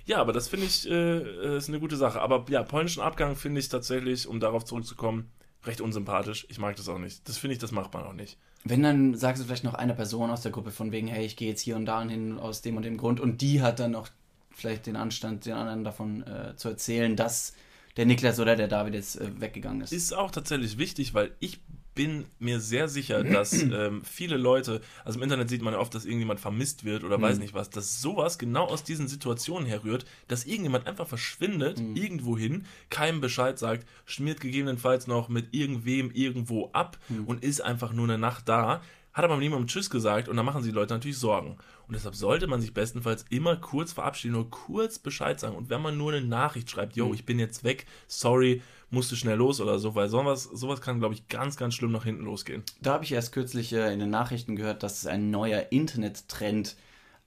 Ja, 0.06 0.18
aber 0.18 0.34
das 0.34 0.48
finde 0.48 0.66
ich, 0.66 0.90
äh, 0.90 1.58
ist 1.58 1.70
eine 1.70 1.80
gute 1.80 1.96
Sache. 1.96 2.22
Aber 2.22 2.46
ja, 2.50 2.64
polnischen 2.64 3.02
Abgang 3.02 3.36
finde 3.36 3.60
ich 3.60 3.70
tatsächlich, 3.70 4.28
um 4.28 4.40
darauf 4.40 4.66
zurückzukommen, 4.66 5.32
recht 5.66 5.82
unsympathisch. 5.82 6.46
Ich 6.50 6.60
mag 6.60 6.76
das 6.76 6.90
auch 6.90 6.98
nicht. 6.98 7.28
Das 7.28 7.38
finde 7.38 7.54
ich, 7.54 7.60
das 7.60 7.72
macht 7.72 7.94
man 7.94 8.04
auch 8.04 8.14
nicht. 8.14 8.38
Wenn, 8.64 8.84
dann 8.84 9.16
sagst 9.16 9.42
du 9.42 9.46
vielleicht 9.46 9.64
noch 9.64 9.74
einer 9.74 9.94
Person 9.94 10.30
aus 10.30 10.42
der 10.42 10.52
Gruppe 10.52 10.72
von 10.72 10.92
wegen, 10.92 11.08
hey, 11.08 11.26
ich 11.26 11.36
gehe 11.36 11.50
jetzt 11.50 11.62
hier 11.62 11.76
und 11.76 11.86
da 11.86 12.04
hin 12.04 12.38
aus 12.38 12.62
dem 12.62 12.78
und 12.78 12.84
dem 12.84 12.98
Grund 12.98 13.20
und 13.20 13.42
die 13.42 13.62
hat 13.62 13.80
dann 13.80 13.92
noch 13.92 14.10
vielleicht 14.52 14.86
den 14.86 14.96
Anstand, 14.96 15.46
den 15.46 15.54
anderen 15.54 15.84
davon 15.84 16.24
äh, 16.24 16.56
zu 16.56 16.70
erzählen, 16.70 17.16
dass 17.16 17.54
der 17.98 18.06
Niklas 18.06 18.40
oder 18.40 18.56
der 18.56 18.68
David 18.68 18.94
jetzt 18.94 19.20
äh, 19.20 19.42
weggegangen 19.42 19.82
ist. 19.82 19.92
ist 19.92 20.14
auch 20.14 20.32
tatsächlich 20.32 20.78
wichtig, 20.78 21.14
weil 21.14 21.32
ich 21.40 21.60
bin 21.94 22.26
mir 22.40 22.60
sehr 22.60 22.88
sicher, 22.88 23.24
dass 23.24 23.54
ähm, 23.64 24.02
viele 24.04 24.38
Leute, 24.38 24.82
also 25.04 25.20
im 25.20 25.24
Internet 25.24 25.50
sieht 25.50 25.62
man 25.62 25.74
ja 25.74 25.80
oft, 25.80 25.94
dass 25.94 26.06
irgendjemand 26.06 26.40
vermisst 26.40 26.84
wird 26.84 27.04
oder 27.04 27.22
weiß 27.22 27.40
nicht 27.40 27.54
was, 27.54 27.70
dass 27.70 28.02
sowas 28.02 28.38
genau 28.38 28.66
aus 28.66 28.84
diesen 28.84 29.08
Situationen 29.08 29.68
herrührt, 29.68 30.06
dass 30.28 30.46
irgendjemand 30.46 30.88
einfach 30.88 31.08
verschwindet, 31.08 31.80
irgendwohin, 31.80 32.66
keinem 32.90 33.22
Bescheid 33.22 33.60
sagt, 33.60 33.88
schmiert 34.06 34.40
gegebenenfalls 34.40 35.08
noch 35.08 35.30
mit 35.30 35.54
irgendwem 35.54 36.12
irgendwo 36.12 36.70
ab 36.74 36.98
und 37.26 37.44
ist 37.44 37.62
einfach 37.62 37.94
nur 37.94 38.06
eine 38.06 38.18
Nacht 38.18 38.48
da, 38.48 38.82
hat 39.14 39.26
aber 39.26 39.38
niemandem 39.38 39.68
Tschüss 39.68 39.90
gesagt 39.90 40.30
und 40.30 40.38
dann 40.38 40.46
machen 40.46 40.64
sich 40.64 40.72
die 40.72 40.76
Leute 40.76 40.94
natürlich 40.94 41.18
Sorgen. 41.18 41.58
Und 41.88 41.96
deshalb 41.96 42.16
sollte 42.16 42.48
man 42.48 42.62
sich 42.62 42.74
bestenfalls 42.74 43.26
immer 43.30 43.58
kurz 43.58 43.92
verabschieden, 43.92 44.34
nur 44.34 44.50
kurz 44.50 45.00
Bescheid 45.00 45.40
sagen. 45.40 45.56
Und 45.56 45.70
wenn 45.70 45.82
man 45.82 45.98
nur 45.98 46.14
eine 46.14 46.26
Nachricht 46.26 46.70
schreibt, 46.70 46.96
yo, 46.96 47.14
ich 47.14 47.26
bin 47.26 47.38
jetzt 47.38 47.64
weg, 47.64 47.86
sorry, 48.08 48.62
musste 48.90 49.16
schnell 49.16 49.38
los 49.38 49.60
oder 49.60 49.80
so, 49.80 49.96
weil 49.96 50.08
sowas, 50.10 50.44
sowas 50.44 50.82
kann, 50.82 51.00
glaube 51.00 51.14
ich, 51.14 51.28
ganz, 51.28 51.58
ganz 51.58 51.74
schlimm 51.76 51.92
nach 51.92 52.06
hinten 52.06 52.24
losgehen. 52.24 52.64
Da 52.82 52.94
habe 52.94 53.04
ich 53.04 53.12
erst 53.12 53.32
kürzlich 53.34 53.74
äh, 53.74 53.94
in 53.94 54.00
den 54.00 54.10
Nachrichten 54.10 54.56
gehört, 54.56 54.84
dass 54.84 55.06
ein 55.06 55.30
neuer 55.32 55.68
Internettrend 55.72 56.76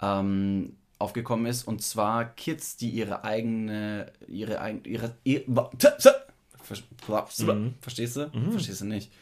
ähm, 0.01 0.77
aufgekommen 0.99 1.47
ist 1.47 1.67
und 1.69 1.83
zwar 1.83 2.25
Kids, 2.25 2.77
die 2.77 2.91
ihre 2.91 3.25
eigene, 3.25 4.13
ihre 4.27 4.61
eigene, 4.61 4.87
ihre, 4.89 5.17
ihre 5.25 5.71
Mhm. 7.57 7.75
verstehst 7.81 8.17
du? 8.17 8.31
Verstehst 8.53 8.81
du 8.81 8.87
nicht? 8.87 9.13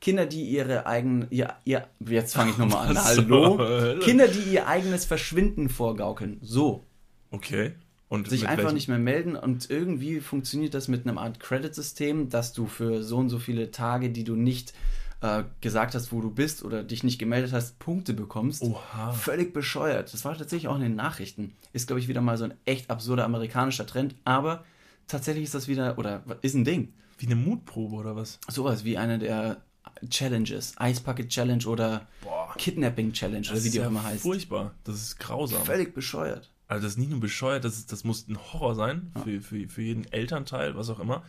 Kinder, 0.00 0.26
die 0.26 0.44
ihre 0.44 0.86
eigenen, 0.86 1.26
ihr, 1.30 1.54
ihr, 1.64 1.86
jetzt 2.06 2.34
fange 2.34 2.50
ich 2.52 2.58
nochmal 2.58 2.88
an, 2.88 2.98
hallo? 3.04 3.98
Kinder, 4.00 4.28
die 4.28 4.52
ihr 4.52 4.66
eigenes 4.66 5.04
Verschwinden 5.04 5.68
vorgaukeln, 5.68 6.38
so, 6.42 6.82
Okay. 7.30 7.72
Und 8.08 8.28
sich 8.30 8.46
einfach 8.46 8.64
welchem- 8.64 8.74
nicht 8.76 8.86
mehr 8.88 8.98
melden 9.00 9.34
und 9.34 9.68
irgendwie 9.68 10.20
funktioniert 10.20 10.74
das 10.74 10.86
mit 10.86 11.06
einem 11.06 11.18
Art 11.18 11.40
Credit-System, 11.40 12.28
dass 12.28 12.52
du 12.52 12.66
für 12.66 13.02
so 13.02 13.16
und 13.16 13.30
so 13.30 13.40
viele 13.40 13.72
Tage, 13.72 14.10
die 14.10 14.22
du 14.22 14.36
nicht 14.36 14.74
äh, 15.22 15.42
gesagt 15.60 15.96
hast, 15.96 16.12
wo 16.12 16.20
du 16.20 16.30
bist 16.30 16.62
oder 16.62 16.84
dich 16.84 17.02
nicht 17.02 17.18
gemeldet 17.18 17.52
hast, 17.52 17.80
Punkte 17.80 18.14
bekommst. 18.14 18.62
Oha. 18.62 19.10
Völlig 19.12 19.52
bescheuert. 19.52 20.12
Das 20.12 20.24
war 20.24 20.38
tatsächlich 20.38 20.68
auch 20.68 20.76
in 20.76 20.82
den 20.82 20.94
Nachrichten. 20.94 21.54
Ist, 21.72 21.88
glaube 21.88 21.98
ich, 21.98 22.06
wieder 22.06 22.20
mal 22.20 22.38
so 22.38 22.44
ein 22.44 22.54
echt 22.64 22.90
absurder 22.90 23.24
amerikanischer 23.24 23.86
Trend, 23.86 24.14
aber 24.24 24.64
tatsächlich 25.08 25.42
ist 25.42 25.54
das 25.54 25.66
wieder, 25.66 25.98
oder 25.98 26.22
ist 26.42 26.54
ein 26.54 26.64
Ding. 26.64 26.92
Wie 27.18 27.26
eine 27.26 27.34
Mutprobe 27.34 27.96
oder 27.96 28.14
was? 28.14 28.38
Sowas 28.46 28.84
wie 28.84 28.98
eine 28.98 29.18
der 29.18 29.62
Challenges, 30.08 30.74
Ice 30.80 31.00
Bucket 31.02 31.28
Challenge 31.28 31.64
oder 31.66 32.06
Boah. 32.22 32.54
Kidnapping 32.58 33.12
Challenge 33.12 33.46
oder 33.50 33.62
wie 33.64 33.70
die 33.70 33.80
auch 33.80 33.86
immer 33.86 34.02
heißt. 34.02 34.22
furchtbar. 34.22 34.74
Das 34.84 34.96
ist 34.96 35.18
grausam. 35.18 35.64
Völlig 35.64 35.94
bescheuert. 35.94 36.50
Also 36.68 36.82
das 36.82 36.92
ist 36.92 36.98
nicht 36.98 37.10
nur 37.10 37.20
bescheuert, 37.20 37.64
das, 37.64 37.76
ist, 37.76 37.92
das 37.92 38.02
muss 38.02 38.26
ein 38.28 38.36
Horror 38.36 38.74
sein 38.74 39.12
für, 39.22 39.40
für, 39.40 39.68
für 39.68 39.82
jeden 39.82 40.10
Elternteil, 40.12 40.76
was 40.76 40.90
auch 40.90 40.98
immer. 40.98 41.22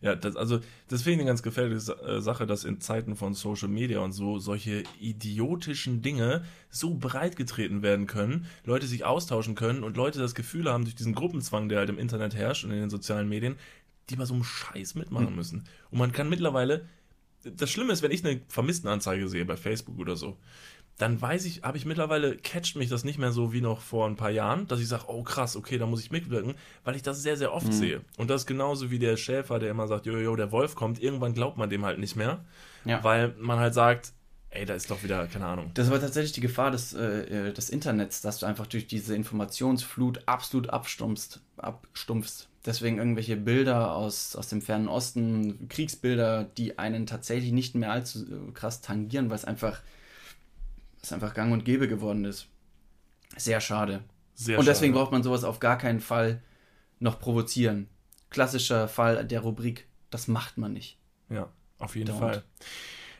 Ja, 0.00 0.14
das, 0.14 0.36
also 0.36 0.60
das 0.88 1.02
finde 1.02 1.14
ich 1.14 1.20
eine 1.20 1.28
ganz 1.28 1.42
gefährliche 1.42 1.92
äh, 1.94 2.20
Sache, 2.20 2.46
dass 2.46 2.64
in 2.64 2.80
Zeiten 2.80 3.16
von 3.16 3.34
Social 3.34 3.68
Media 3.68 4.00
und 4.00 4.12
so 4.12 4.38
solche 4.38 4.84
idiotischen 5.00 6.02
Dinge 6.02 6.44
so 6.68 6.94
breit 6.94 7.36
getreten 7.36 7.82
werden 7.82 8.06
können, 8.06 8.46
Leute 8.64 8.86
sich 8.86 9.04
austauschen 9.04 9.54
können 9.54 9.82
und 9.82 9.96
Leute 9.96 10.18
das 10.18 10.34
Gefühl 10.34 10.70
haben, 10.70 10.84
durch 10.84 10.94
diesen 10.94 11.14
Gruppenzwang, 11.14 11.68
der 11.68 11.78
halt 11.78 11.88
im 11.88 11.98
Internet 11.98 12.34
herrscht 12.34 12.64
und 12.64 12.70
in 12.70 12.80
den 12.80 12.90
sozialen 12.90 13.28
Medien, 13.28 13.56
die 14.10 14.16
bei 14.16 14.26
so 14.26 14.34
einem 14.34 14.44
Scheiß 14.44 14.94
mitmachen 14.94 15.34
müssen. 15.34 15.64
Und 15.90 15.98
man 15.98 16.12
kann 16.12 16.28
mittlerweile, 16.28 16.86
das 17.44 17.70
Schlimme 17.70 17.92
ist, 17.92 18.02
wenn 18.02 18.10
ich 18.10 18.24
eine 18.24 18.40
Vermisstenanzeige 18.48 19.28
sehe 19.28 19.44
bei 19.44 19.56
Facebook 19.56 19.98
oder 19.98 20.16
so, 20.16 20.36
dann 20.96 21.20
weiß 21.20 21.44
ich, 21.46 21.62
habe 21.62 21.76
ich 21.76 21.86
mittlerweile, 21.86 22.36
catcht 22.36 22.76
mich 22.76 22.88
das 22.88 23.02
nicht 23.02 23.18
mehr 23.18 23.32
so 23.32 23.52
wie 23.52 23.60
noch 23.60 23.80
vor 23.80 24.06
ein 24.06 24.14
paar 24.14 24.30
Jahren, 24.30 24.68
dass 24.68 24.78
ich 24.80 24.86
sage, 24.86 25.04
oh 25.08 25.24
krass, 25.24 25.56
okay, 25.56 25.76
da 25.76 25.86
muss 25.86 26.00
ich 26.00 26.12
mitwirken, 26.12 26.54
weil 26.84 26.94
ich 26.94 27.02
das 27.02 27.20
sehr, 27.20 27.36
sehr 27.36 27.52
oft 27.52 27.72
sehe. 27.72 28.02
Und 28.16 28.30
das 28.30 28.42
ist 28.42 28.46
genauso 28.46 28.90
wie 28.92 29.00
der 29.00 29.16
Schäfer, 29.16 29.58
der 29.58 29.70
immer 29.70 29.88
sagt, 29.88 30.06
jojo, 30.06 30.36
der 30.36 30.52
Wolf 30.52 30.76
kommt, 30.76 31.02
irgendwann 31.02 31.34
glaubt 31.34 31.56
man 31.58 31.68
dem 31.68 31.84
halt 31.84 31.98
nicht 31.98 32.14
mehr, 32.14 32.44
Ja. 32.84 33.02
weil 33.02 33.34
man 33.40 33.58
halt 33.58 33.74
sagt, 33.74 34.12
ey, 34.50 34.64
da 34.66 34.74
ist 34.74 34.88
doch 34.88 35.02
wieder, 35.02 35.26
keine 35.26 35.46
Ahnung. 35.46 35.72
Das 35.74 35.90
war 35.90 36.00
tatsächlich 36.00 36.30
die 36.30 36.40
Gefahr 36.40 36.70
des, 36.70 36.92
äh, 36.94 37.48
äh, 37.48 37.52
des 37.52 37.70
Internets, 37.70 38.20
dass 38.20 38.38
du 38.38 38.46
einfach 38.46 38.68
durch 38.68 38.86
diese 38.86 39.16
Informationsflut 39.16 40.20
absolut 40.28 40.70
abstumpfst. 40.70 41.40
abstumpfst. 41.56 42.48
Deswegen 42.64 42.96
irgendwelche 42.96 43.36
Bilder 43.36 43.94
aus, 43.94 44.36
aus 44.36 44.48
dem 44.48 44.62
fernen 44.62 44.88
Osten, 44.88 45.68
Kriegsbilder, 45.68 46.44
die 46.44 46.78
einen 46.78 47.06
tatsächlich 47.06 47.52
nicht 47.52 47.74
mehr 47.74 47.92
allzu 47.92 48.52
krass 48.54 48.80
tangieren, 48.80 49.28
weil 49.28 49.36
es 49.36 49.44
einfach, 49.44 49.82
es 51.02 51.12
einfach 51.12 51.34
gang 51.34 51.52
und 51.52 51.64
gäbe 51.66 51.88
geworden 51.88 52.24
ist. 52.24 52.46
Sehr 53.36 53.60
schade. 53.60 54.02
Sehr 54.34 54.58
und 54.58 54.66
deswegen 54.66 54.94
schade. 54.94 55.02
braucht 55.02 55.12
man 55.12 55.22
sowas 55.22 55.44
auf 55.44 55.60
gar 55.60 55.76
keinen 55.76 56.00
Fall 56.00 56.42
noch 57.00 57.20
provozieren. 57.20 57.88
Klassischer 58.30 58.88
Fall 58.88 59.24
der 59.26 59.40
Rubrik, 59.40 59.86
das 60.10 60.26
macht 60.26 60.56
man 60.56 60.72
nicht. 60.72 60.98
Ja, 61.28 61.50
auf 61.78 61.96
jeden 61.96 62.10
Don't. 62.10 62.18
Fall. 62.18 62.42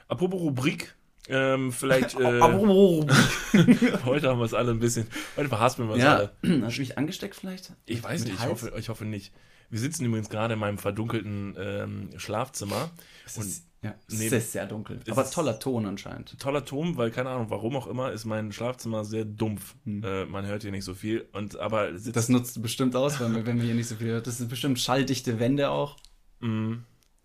Apropos 0.08 0.40
Rubrik, 0.40 0.94
Ähm, 1.28 1.72
vielleicht. 1.72 2.14
Äh, 2.24 2.40
heute 4.04 4.28
haben 4.28 4.38
wir 4.38 4.44
es 4.44 4.54
alle 4.54 4.70
ein 4.72 4.78
bisschen. 4.78 5.06
Heute 5.36 5.48
verhaspeln 5.48 5.88
wir 5.88 5.96
es 5.96 6.02
ja. 6.02 6.16
alle. 6.16 6.32
Hast 6.64 6.76
du 6.76 6.80
mich 6.80 6.98
angesteckt 6.98 7.34
vielleicht? 7.34 7.72
Ich 7.86 8.02
weiß 8.02 8.20
Mit 8.20 8.32
nicht, 8.32 8.42
ich 8.42 8.48
hoffe, 8.48 8.72
ich 8.78 8.88
hoffe 8.88 9.04
nicht. 9.04 9.32
Wir 9.70 9.78
sitzen 9.78 10.04
übrigens 10.04 10.28
gerade 10.28 10.54
in 10.54 10.60
meinem 10.60 10.78
verdunkelten 10.78 11.56
ähm, 11.58 12.10
Schlafzimmer. 12.16 12.90
Es 13.26 13.38
ist, 13.38 13.66
ja, 13.82 13.94
es 14.08 14.20
ist 14.20 14.52
sehr 14.52 14.66
dunkel. 14.66 15.00
Aber 15.10 15.28
toller 15.28 15.58
Ton 15.58 15.86
anscheinend. 15.86 16.38
toller 16.38 16.64
Ton, 16.64 16.96
weil 16.96 17.10
keine 17.10 17.30
Ahnung, 17.30 17.50
warum 17.50 17.76
auch 17.76 17.86
immer, 17.86 18.12
ist 18.12 18.24
mein 18.24 18.52
Schlafzimmer 18.52 19.04
sehr 19.04 19.24
dumpf. 19.24 19.74
Hm. 19.84 20.02
Äh, 20.04 20.24
man 20.26 20.46
hört 20.46 20.62
hier 20.62 20.70
nicht 20.70 20.84
so 20.84 20.94
viel. 20.94 21.28
Und 21.32 21.58
aber 21.58 21.92
Das 21.92 22.28
nutzt 22.28 22.62
bestimmt 22.62 22.96
aus, 22.96 23.20
wenn 23.20 23.34
wir, 23.34 23.46
wenn 23.46 23.58
wir 23.58 23.64
hier 23.64 23.74
nicht 23.74 23.88
so 23.88 23.96
viel. 23.96 24.20
Das 24.20 24.38
sind 24.38 24.48
bestimmt 24.48 24.78
schalldichte 24.78 25.40
Wände 25.40 25.70
auch. 25.70 25.96
Mm, 26.40 26.74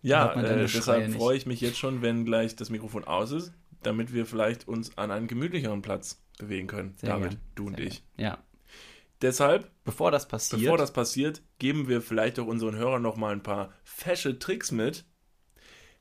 ja, 0.02 0.32
äh, 0.32 0.66
deshalb 0.66 1.12
freue 1.12 1.36
ich 1.36 1.46
mich 1.46 1.60
jetzt 1.60 1.78
schon, 1.78 2.02
wenn 2.02 2.24
gleich 2.24 2.56
das 2.56 2.70
Mikrofon 2.70 3.04
aus 3.04 3.32
ist, 3.32 3.52
damit 3.82 4.12
wir 4.12 4.26
vielleicht 4.26 4.68
uns 4.68 4.96
an 4.98 5.10
einen 5.10 5.26
gemütlicheren 5.26 5.82
Platz 5.82 6.22
bewegen 6.38 6.66
können. 6.66 6.94
Sehr 6.98 7.10
David, 7.10 7.30
gern. 7.30 7.40
du 7.54 7.66
und 7.66 7.76
Sehr 7.76 7.86
ich. 7.86 8.02
gern. 8.16 8.26
Ja. 8.26 8.38
Deshalb, 9.22 9.70
Bevor 9.84 10.10
das 10.10 10.26
passiert. 10.28 10.62
bevor 10.62 10.78
das 10.78 10.92
passiert, 10.92 11.42
geben 11.58 11.88
wir 11.88 12.00
vielleicht 12.00 12.38
auch 12.38 12.46
unseren 12.46 12.74
Hörern 12.76 13.02
noch 13.02 13.16
mal 13.16 13.32
ein 13.32 13.42
paar 13.42 13.72
fesche 13.84 14.38
Tricks 14.38 14.72
mit, 14.72 15.04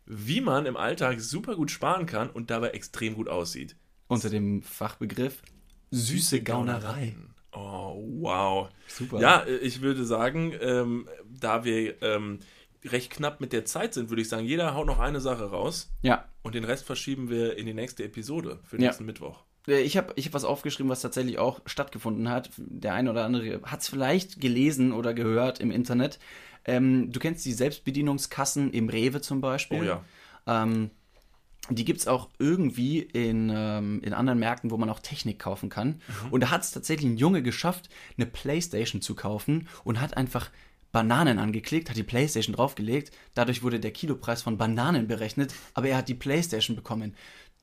wie 0.06 0.40
man 0.42 0.66
im 0.66 0.78
Alltag 0.78 1.20
super 1.20 1.56
gut 1.56 1.70
sparen 1.70 2.06
kann 2.06 2.30
und 2.30 2.50
dabei 2.50 2.70
extrem 2.70 3.16
gut 3.16 3.28
aussieht. 3.28 3.76
unter 4.08 4.30
dem 4.30 4.62
Fachbegriff 4.64 5.42
süße 5.92 6.42
Gaunerei. 6.44 7.16
Oh, 7.52 7.96
wow. 8.22 8.70
Super. 8.88 9.20
Ja, 9.20 9.40
äh, 9.42 9.58
ich 9.58 9.82
würde 9.82 10.06
sagen, 10.06 10.54
ähm, 10.62 11.10
da 11.28 11.64
wir 11.66 12.02
ähm, 12.02 12.40
recht 12.86 13.12
knapp 13.12 13.42
mit 13.42 13.52
der 13.54 13.66
Zeit 13.66 13.94
sind, 13.94 14.10
würde 14.10 14.22
ich 14.22 14.30
sagen, 14.30 14.46
jeder 14.46 14.74
haut 14.74 14.88
noch 14.88 15.00
eine 15.00 15.20
Sache 15.22 15.50
raus 15.50 15.92
Ja. 16.02 16.26
und 16.44 16.56
den 16.56 16.64
Rest 16.64 16.86
verschieben 16.86 17.30
wir 17.30 17.58
in 17.58 17.66
die 17.66 17.74
nächste 17.74 18.04
Episode 18.04 18.60
für 18.64 18.78
Ja. 18.78 18.84
nächsten 18.88 19.06
Mittwoch. 19.06 19.44
Äh, 19.68 19.82
Ich 19.82 19.98
habe 19.98 20.14
ich 20.16 20.26
hab 20.28 20.34
was 20.34 20.46
aufgeschrieben, 20.46 20.90
was 20.90 21.02
tatsächlich 21.02 21.38
auch 21.40 21.60
stattgefunden 21.66 22.30
hat. 22.30 22.50
Der 22.58 22.94
eine 22.94 23.12
oder 23.12 23.26
andere 23.26 23.62
hat 23.64 23.82
es 23.82 23.90
vielleicht 23.90 24.40
gelesen 24.40 24.94
oder 24.94 25.14
gehört 25.14 25.60
im 25.60 25.72
Internet. 25.72 26.20
Ähm, 26.66 27.12
du 27.12 27.20
kennst 27.20 27.46
die 27.46 27.54
Selbstbedienungskassen 27.54 28.72
im 28.72 28.90
Rewe 28.90 29.22
zum 29.22 29.42
Beispiel. 29.42 29.82
Oh 29.82 29.84
ja. 29.84 30.06
Ähm, 30.48 30.90
die 31.70 31.86
gibt 31.86 32.00
es 32.00 32.08
auch 32.08 32.30
irgendwie 32.40 33.00
in, 33.00 33.52
ähm, 33.54 34.02
in 34.04 34.14
anderen 34.14 34.40
Märkten, 34.40 34.72
wo 34.72 34.78
man 34.78 34.90
auch 34.90 35.00
Technik 35.02 35.38
kaufen 35.40 35.70
kann. 35.70 36.02
Mhm. 36.26 36.32
Und 36.32 36.42
da 36.42 36.50
hat 36.50 36.62
es 36.64 36.72
tatsächlich 36.72 37.12
ein 37.12 37.18
Junge 37.18 37.44
geschafft, 37.44 37.90
eine 38.18 38.26
Playstation 38.26 39.02
zu 39.02 39.14
kaufen 39.14 39.68
und 39.84 40.02
hat 40.02 40.18
einfach 40.18 40.50
Bananen 40.92 41.40
angeklickt, 41.40 41.90
hat 41.90 41.98
die 41.98 42.04
Playstation 42.04 42.56
draufgelegt. 42.56 43.12
Dadurch 43.36 43.62
wurde 43.64 43.80
der 43.80 43.92
Kilopreis 43.92 44.42
von 44.42 44.58
Bananen 44.58 45.08
berechnet, 45.08 45.54
aber 45.74 45.90
er 45.90 45.98
hat 45.98 46.10
die 46.10 46.16
Playstation 46.16 46.76
bekommen. 46.76 47.16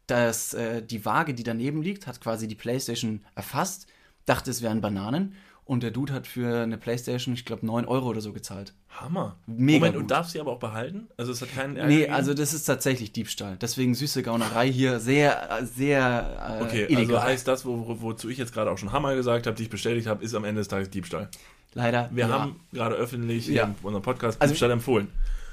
Das, 0.06 0.54
äh, 0.54 0.82
die 0.82 1.04
Waage, 1.04 1.34
die 1.34 1.42
daneben 1.42 1.82
liegt, 1.82 2.06
hat 2.06 2.20
quasi 2.20 2.46
die 2.46 2.54
Playstation 2.54 3.24
erfasst, 3.34 3.86
dachte, 4.24 4.50
es 4.50 4.62
wären 4.62 4.80
Bananen. 4.80 5.34
Und 5.64 5.82
der 5.82 5.90
Dude 5.90 6.12
hat 6.12 6.28
für 6.28 6.62
eine 6.62 6.78
Playstation, 6.78 7.34
ich 7.34 7.44
glaube, 7.44 7.66
9 7.66 7.86
Euro 7.86 8.06
oder 8.10 8.20
so 8.20 8.32
gezahlt. 8.32 8.72
Hammer. 8.88 9.36
Mega 9.48 9.78
Moment, 9.80 9.94
gut. 9.94 10.02
und 10.02 10.10
darf 10.12 10.28
sie 10.28 10.38
aber 10.38 10.52
auch 10.52 10.60
behalten? 10.60 11.08
Also 11.16 11.32
es 11.32 11.42
hat 11.42 11.52
keinen 11.52 11.74
Ärger 11.76 11.88
Nee, 11.88 11.96
gegeben? 11.96 12.14
also 12.14 12.34
das 12.34 12.54
ist 12.54 12.66
tatsächlich 12.66 13.10
Diebstahl. 13.10 13.56
Deswegen 13.60 13.96
süße 13.96 14.22
Gaunerei 14.22 14.70
hier 14.70 15.00
sehr, 15.00 15.58
sehr 15.64 16.58
äh, 16.60 16.64
Okay, 16.64 16.84
illegal. 16.84 17.16
also 17.16 17.22
heißt 17.24 17.48
das, 17.48 17.66
wo, 17.66 17.88
wo, 17.88 18.00
wozu 18.00 18.28
ich 18.28 18.38
jetzt 18.38 18.52
gerade 18.54 18.70
auch 18.70 18.78
schon 18.78 18.92
Hammer 18.92 19.16
gesagt 19.16 19.48
habe, 19.48 19.56
die 19.56 19.64
ich 19.64 19.70
bestätigt 19.70 20.06
habe, 20.06 20.22
ist 20.24 20.34
am 20.36 20.44
Ende 20.44 20.60
des 20.60 20.68
Tages 20.68 20.88
Diebstahl. 20.90 21.28
Leider. 21.74 22.08
Wir 22.12 22.26
ja. 22.28 22.38
haben 22.40 22.60
gerade 22.72 22.94
öffentlich 22.96 23.46
Ja. 23.48 23.64
in 23.64 23.74
unserem 23.82 24.02
Podcast 24.02 24.40
Also- 24.40 24.52
Diebstahl 24.52 24.70
empfohlen. 24.70 25.08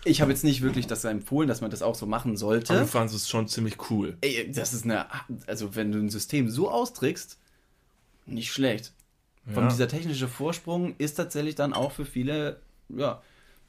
Ich 0.05 0.19
habe 0.21 0.31
jetzt 0.31 0.43
nicht 0.43 0.61
wirklich 0.61 0.85
das 0.85 1.05
empfohlen, 1.05 1.47
dass 1.47 1.61
man 1.61 1.71
das 1.71 1.81
auch 1.81 1.95
so 1.95 2.05
machen 2.05 2.31
Aber 2.31 2.37
sollte. 2.37 2.77
du 2.77 2.85
fandest 2.87 3.15
es 3.15 3.29
schon 3.29 3.47
ziemlich 3.47 3.89
cool. 3.89 4.17
Ey, 4.21 4.51
das 4.51 4.73
ist 4.73 4.83
eine, 4.83 5.05
also 5.47 5.75
wenn 5.75 5.91
du 5.93 5.99
ein 5.99 6.09
System 6.09 6.49
so 6.49 6.69
austrickst, 6.69 7.37
nicht 8.25 8.51
schlecht. 8.51 8.91
Von 9.53 9.63
Ja. 9.63 9.69
dieser 9.69 9.87
technische 9.87 10.27
Vorsprung 10.27 10.95
ist 10.97 11.15
tatsächlich 11.15 11.55
dann 11.55 11.73
auch 11.73 11.91
für 11.93 12.05
viele, 12.05 12.59
ja, 12.89 13.21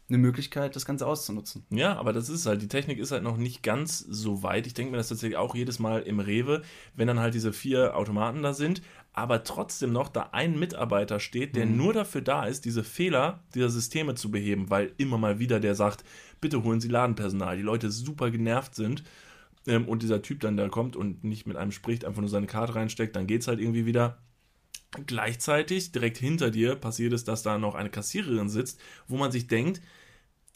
eine 0.09 0.19
Möglichkeit, 0.19 0.77
das 0.77 0.85
Ganze 0.85 1.07
auszunutzen. 1.07 1.65
Ja, 1.71 1.97
aber 1.97 2.13
das 2.13 2.29
ist 2.29 2.47
halt, 2.47 2.61
die 2.63 2.69
Technik 2.69 2.99
ist 2.99 3.11
halt 3.11 3.23
noch 3.23 3.37
nicht 3.39 3.63
ganz 3.63 3.99
so 4.01 4.43
weit. 4.43 4.67
Ich 4.67 4.75
denke 4.75 4.91
mir 4.91 4.99
das 4.99 5.09
tatsächlich 5.09 5.39
auch 5.39 5.55
jedes 5.55 5.79
Mal 5.79 6.03
im 6.03 6.21
Rewe, 6.21 6.63
wenn 6.95 7.07
dann 7.09 7.21
halt 7.21 7.35
diese 7.35 7.53
vier 7.53 7.97
Automaten 7.97 8.43
da 8.43 8.53
sind, 8.55 8.83
aber 9.15 9.45
trotzdem 9.45 9.93
noch 9.93 10.09
da 10.09 10.31
ein 10.33 10.59
Mitarbeiter 10.59 11.21
steht, 11.21 11.55
der 11.55 11.67
nur 11.67 11.93
dafür 11.93 12.21
da 12.21 12.47
ist, 12.47 12.65
diese 12.65 12.83
Fehler 12.83 13.45
dieser 13.55 13.71
Systeme 13.71 14.17
zu 14.17 14.31
beheben, 14.31 14.71
weil 14.71 14.93
immer 14.99 15.19
mal 15.19 15.39
wieder 15.39 15.61
der 15.61 15.77
sagt, 15.77 16.05
bitte 16.41 16.65
holen 16.65 16.81
Sie 16.81 16.89
Ladenpersonal, 16.89 17.57
die 17.57 17.63
Leute 17.63 17.93
super 17.93 18.33
genervt 18.33 18.75
sind 18.75 19.05
ähm, 19.69 19.87
und 19.87 20.03
dieser 20.03 20.21
Typ 20.21 20.41
dann 20.41 20.57
da 20.57 20.69
kommt 20.69 20.97
und 20.97 21.23
nicht 21.23 21.47
mit 21.47 21.57
einem 21.57 21.71
spricht, 21.71 22.05
einfach 22.05 22.21
nur 22.21 22.29
seine 22.29 22.49
Karte 22.49 22.75
reinsteckt, 22.75 23.15
dann 23.15 23.29
geht's 23.29 23.47
halt 23.47 23.61
irgendwie 23.61 23.87
wieder. 23.87 24.19
Gleichzeitig, 25.07 25.93
direkt 25.93 26.19
hinter 26.19 26.51
dir, 26.51 26.75
passiert 26.75 27.13
es, 27.13 27.23
dass 27.23 27.43
da 27.45 27.57
noch 27.57 27.77
eine 27.77 27.91
Kassiererin 27.91 28.49
sitzt, 28.49 28.81
wo 29.07 29.17
man 29.17 29.31
sich 29.31 29.47
denkt, 29.47 29.81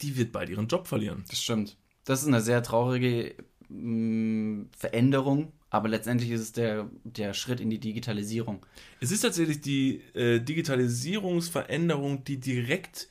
die 0.01 0.17
wird 0.17 0.33
bald 0.33 0.49
ihren 0.49 0.67
Job 0.67 0.87
verlieren. 0.87 1.23
Das 1.29 1.41
stimmt. 1.41 1.77
Das 2.03 2.21
ist 2.21 2.27
eine 2.27 2.41
sehr 2.41 2.61
traurige 2.61 3.35
mh, 3.69 4.65
Veränderung, 4.77 5.53
aber 5.69 5.87
letztendlich 5.89 6.31
ist 6.31 6.41
es 6.41 6.51
der, 6.51 6.89
der 7.03 7.33
Schritt 7.33 7.59
in 7.59 7.69
die 7.69 7.79
Digitalisierung. 7.79 8.65
Es 8.99 9.11
ist 9.11 9.21
tatsächlich 9.21 9.61
die 9.61 10.01
äh, 10.15 10.39
Digitalisierungsveränderung, 10.39 12.23
die 12.23 12.39
direkt 12.39 13.09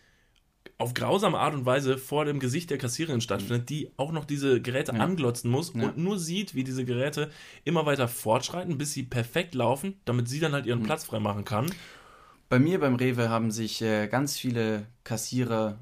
auf 0.76 0.94
grausame 0.94 1.38
Art 1.38 1.54
und 1.54 1.66
Weise 1.66 1.98
vor 1.98 2.24
dem 2.24 2.38
Gesicht 2.38 2.70
der 2.70 2.78
Kassiererin 2.78 3.20
stattfindet, 3.20 3.68
die 3.68 3.90
auch 3.96 4.12
noch 4.12 4.24
diese 4.24 4.60
Geräte 4.60 4.92
Ja. 4.92 4.98
anglotzen 5.00 5.50
muss 5.50 5.72
Ja. 5.74 5.82
und 5.88 5.98
nur 5.98 6.18
sieht, 6.18 6.54
wie 6.54 6.62
diese 6.62 6.84
Geräte 6.84 7.30
immer 7.64 7.84
weiter 7.84 8.06
fortschreiten, 8.06 8.78
bis 8.78 8.92
sie 8.92 9.02
perfekt 9.02 9.54
laufen, 9.56 9.94
damit 10.04 10.28
sie 10.28 10.38
dann 10.38 10.52
halt 10.52 10.64
Mhm. 10.64 10.68
ihren 10.68 10.82
Platz 10.84 11.04
freimachen 11.04 11.44
kann. 11.44 11.66
Bei 12.48 12.58
mir 12.60 12.78
beim 12.78 12.94
Rewe 12.94 13.28
haben 13.28 13.50
sich 13.50 13.82
äh, 13.82 14.06
ganz 14.06 14.38
viele 14.38 14.86
Kassierer 15.04 15.78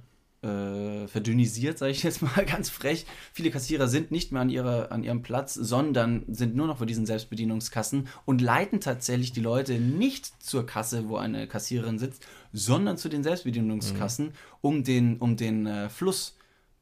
äh, 0.47 1.09
verdünnisiert, 1.09 1.79
sage 1.79 1.93
ich 1.93 2.03
jetzt 2.03 2.23
mal 2.23 2.45
ganz 2.47 2.71
frech. 2.71 3.07
Viele 3.33 3.51
Kassierer 3.51 3.89
sind 3.89 4.11
nicht 4.11 4.33
mehr 4.33 4.43
an, 4.43 4.51
ihrer, 4.51 4.93
an 4.93 5.03
ihrem 5.03 5.23
Platz, 5.23 5.55
sondern 5.55 6.25
sind 6.29 6.55
nur 6.55 6.67
noch 6.67 6.79
vor 6.79 6.87
diesen 6.87 7.07
Selbstbedienungskassen 7.07 8.09
und 8.25 8.41
leiten 8.41 8.81
tatsächlich 8.81 9.33
die 9.33 9.41
Leute 9.41 9.81
nicht 9.81 10.43
zur 10.43 10.67
Kasse, 10.67 11.09
wo 11.09 11.17
eine 11.17 11.47
Kassiererin 11.49 11.99
sitzt, 11.99 12.25
sondern 12.53 12.97
zu 12.97 13.09
den 13.09 13.23
Selbstbedienungskassen, 13.23 14.33
um 14.61 14.85
den, 14.85 15.17
um 15.19 15.37
den 15.37 15.67
äh, 15.67 15.89
Fluss 15.89 16.37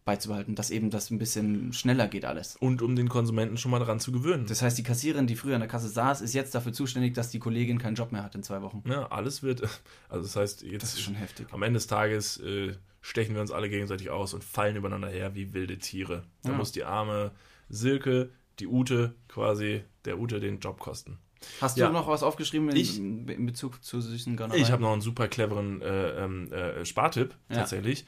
beizubehalten, 0.04 0.54
dass 0.54 0.70
eben 0.70 0.90
das 0.90 1.10
ein 1.10 1.18
bisschen 1.18 1.72
schneller 1.72 2.08
geht 2.08 2.26
alles. 2.26 2.56
Und 2.56 2.82
um 2.82 2.94
den 2.94 3.08
Konsumenten 3.08 3.56
schon 3.56 3.70
mal 3.70 3.78
daran 3.78 4.00
zu 4.00 4.12
gewöhnen. 4.12 4.44
Das 4.46 4.60
heißt, 4.60 4.76
die 4.76 4.82
Kassiererin, 4.82 5.26
die 5.26 5.34
früher 5.34 5.54
an 5.54 5.62
der 5.62 5.68
Kasse 5.68 5.88
saß, 5.88 6.20
ist 6.20 6.34
jetzt 6.34 6.54
dafür 6.54 6.74
zuständig, 6.74 7.14
dass 7.14 7.30
die 7.30 7.38
Kollegin 7.38 7.78
keinen 7.78 7.94
Job 7.94 8.12
mehr 8.12 8.22
hat 8.22 8.34
in 8.34 8.42
zwei 8.42 8.60
Wochen. 8.60 8.82
ja, 8.86 9.06
alles 9.06 9.42
wird, 9.42 9.62
also 10.10 10.22
das 10.24 10.36
heißt, 10.36 10.62
jetzt 10.62 10.82
Das 10.82 10.92
ist 10.94 11.00
schon 11.00 11.14
heftig. 11.14 11.46
am 11.52 11.62
Ende 11.62 11.78
des 11.78 11.86
Tages 11.86 12.36
äh, 12.40 12.74
stechen 13.06 13.34
wir 13.34 13.42
uns 13.42 13.50
alle 13.50 13.68
gegenseitig 13.68 14.08
aus 14.08 14.32
und 14.32 14.42
fallen 14.42 14.76
übereinander 14.76 15.08
her 15.08 15.34
wie 15.34 15.52
wilde 15.52 15.76
Tiere. 15.76 16.22
Da 16.42 16.52
Ja. 16.52 16.56
muss 16.56 16.72
die 16.72 16.84
arme 16.84 17.32
Silke, 17.68 18.30
die 18.60 18.66
Ute 18.66 19.14
quasi, 19.28 19.82
der 20.06 20.18
Ute 20.18 20.40
den 20.40 20.58
Job 20.58 20.78
kosten. 20.80 21.18
Hast 21.60 21.76
Ja. 21.76 21.88
du 21.88 21.92
noch 21.92 22.08
was 22.08 22.22
aufgeschrieben 22.22 22.70
in, 22.70 22.76
Ich- 22.76 22.98
in 22.98 23.44
Bezug 23.44 23.84
zu 23.84 24.00
süßen 24.00 24.36
Gaunerei? 24.38 24.56
Ich 24.58 24.72
habe 24.72 24.80
noch 24.80 24.92
einen 24.92 25.02
super 25.02 25.28
cleveren 25.28 25.82
äh, 25.82 26.24
ähm, 26.24 26.50
äh, 26.50 26.84
Spartipp 26.86 27.34
Ja. 27.50 27.56
tatsächlich. 27.56 28.06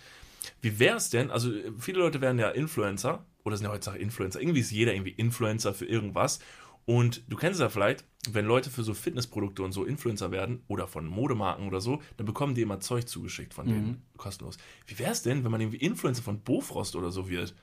Wie 0.63 0.79
wäre 0.79 0.97
es 0.97 1.11
denn, 1.11 1.31
also 1.31 1.53
äh, 1.53 1.73
viele 1.79 1.99
Leute 1.99 2.23
werden 2.23 2.39
ja 2.39 2.49
Influencer 2.49 3.27
oder 3.45 3.57
sind 3.59 3.67
ja 3.67 3.73
heutzutage 3.73 4.01
Influencer. 4.03 4.41
Irgendwie 4.41 4.61
ist 4.61 4.71
jeder 4.71 4.95
irgendwie 4.95 5.11
Influencer 5.13 5.75
für 5.75 5.85
irgendwas. 5.85 6.39
Und 6.87 7.22
du 7.29 7.37
kennst 7.37 7.57
es 7.59 7.61
ja 7.62 7.68
vielleicht, 7.68 8.05
wenn 8.31 8.46
Leute 8.46 8.70
für 8.70 8.83
so 8.85 8.94
Fitnessprodukte 8.94 9.62
und 9.62 9.72
so 9.72 9.85
Influencer 9.85 10.31
werden 10.31 10.62
oder 10.68 10.87
von 10.88 11.07
Modemarken 11.07 11.66
oder 11.66 11.81
so, 11.81 12.01
dann 12.16 12.27
bekommen 12.27 12.55
die 12.55 12.62
immer 12.62 12.81
Zeug 12.81 13.09
zugeschickt 13.09 13.53
von 13.55 13.66
denen 13.66 14.03
kostenlos. 14.16 14.57
Wie 14.87 14.99
wäre 14.99 15.11
es 15.12 15.22
denn, 15.22 15.44
wenn 15.44 15.51
man 15.51 15.61
irgendwie 15.61 15.79
Influencer 15.79 16.22
von 16.22 16.40
Bofrost 16.40 16.96
oder 16.96 17.11
so 17.11 17.29
wird? 17.29 17.55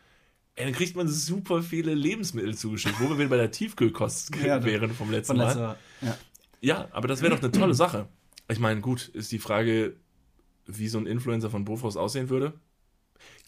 Ey, 0.55 0.65
dann 0.65 0.73
kriegt 0.73 0.95
man 0.95 1.07
super 1.07 1.63
viele 1.63 1.93
Lebensmittel 1.95 2.55
zugeschickt, 2.55 2.99
wo 2.99 3.09
wir 3.09 3.17
wieder 3.17 3.29
bei 3.29 3.37
der 3.37 3.49
Tiefkühlkost 3.51 4.35
Ja, 4.45 4.63
wären 4.65 4.91
vom 4.91 5.09
letzten 5.09 5.31
Von 5.31 5.37
Mal. 5.37 5.45
letzter, 5.47 5.77
ja. 6.01 6.17
Ja, 6.61 6.87
aber 6.91 7.07
das 7.07 7.21
wäre 7.21 7.33
doch 7.35 7.41
eine 7.41 7.51
tolle 7.51 7.73
Sache. 7.83 8.07
Ich 8.49 8.59
meine, 8.59 8.81
gut, 8.81 9.07
ist 9.09 9.31
die 9.31 9.39
Frage, 9.39 9.95
wie 10.65 10.87
so 10.89 10.97
ein 10.97 11.07
Influencer 11.07 11.49
von 11.49 11.65
Bofrost 11.65 11.97
aussehen 11.97 12.29
würde. 12.29 12.53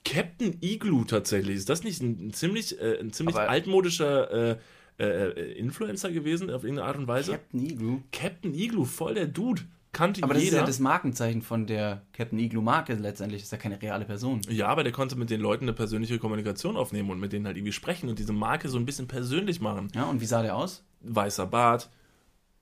Captain 0.03 0.57
Igloo 0.61 1.03
tatsächlich. 1.05 1.55
Ist 1.57 1.69
das 1.69 1.83
nicht 1.83 2.01
ein, 2.01 2.27
ein 2.27 2.33
ziemlich, 2.33 2.79
äh, 2.79 2.99
ein 2.99 3.11
ziemlich 3.11 3.35
Aber- 3.35 3.49
altmodischer 3.49 4.51
äh, 4.51 4.57
äh, 4.99 5.53
Influencer 5.53 6.11
gewesen 6.11 6.49
auf 6.49 6.63
irgendeine 6.63 6.87
Art 6.87 6.97
und 6.97 7.07
Weise? 7.07 7.33
Captain 7.33 7.59
Igloo. 7.65 7.99
Captain 8.11 8.53
Igloo, 8.53 8.85
voll 8.85 9.15
der 9.15 9.27
Dude. 9.27 9.63
Kannte 9.91 10.23
Aber 10.23 10.33
das 10.33 10.43
ist 10.43 10.49
jeder. 10.49 10.61
ja 10.61 10.65
das 10.65 10.79
Markenzeichen 10.79 11.41
von 11.41 11.67
der 11.67 12.01
Captain 12.11 12.37
Igloo 12.37 12.61
Marke 12.61 12.95
letztendlich. 12.95 13.43
Ist 13.43 13.51
ja 13.53 13.57
keine 13.57 13.81
reale 13.81 14.03
Person. 14.03 14.41
ja, 14.49 14.67
aber 14.67 14.83
der 14.83 14.91
konnte 14.91 15.15
mit 15.15 15.29
den 15.29 15.39
Leuten 15.39 15.63
eine 15.63 15.73
persönliche 15.73 16.19
Kommunikation 16.19 16.75
aufnehmen 16.75 17.09
und 17.11 17.19
mit 17.19 17.31
denen 17.31 17.45
halt 17.45 17.55
irgendwie 17.55 17.71
sprechen 17.71 18.09
und 18.09 18.19
diese 18.19 18.33
Marke 18.33 18.67
so 18.67 18.77
ein 18.77 18.85
bisschen 18.85 19.07
persönlich 19.07 19.61
machen. 19.61 19.87
Ja, 19.95 20.03
und 20.05 20.19
wie 20.19 20.25
sah 20.25 20.41
der 20.41 20.55
aus? 20.57 20.83
weißer 21.05 21.45
Bart, 21.45 21.89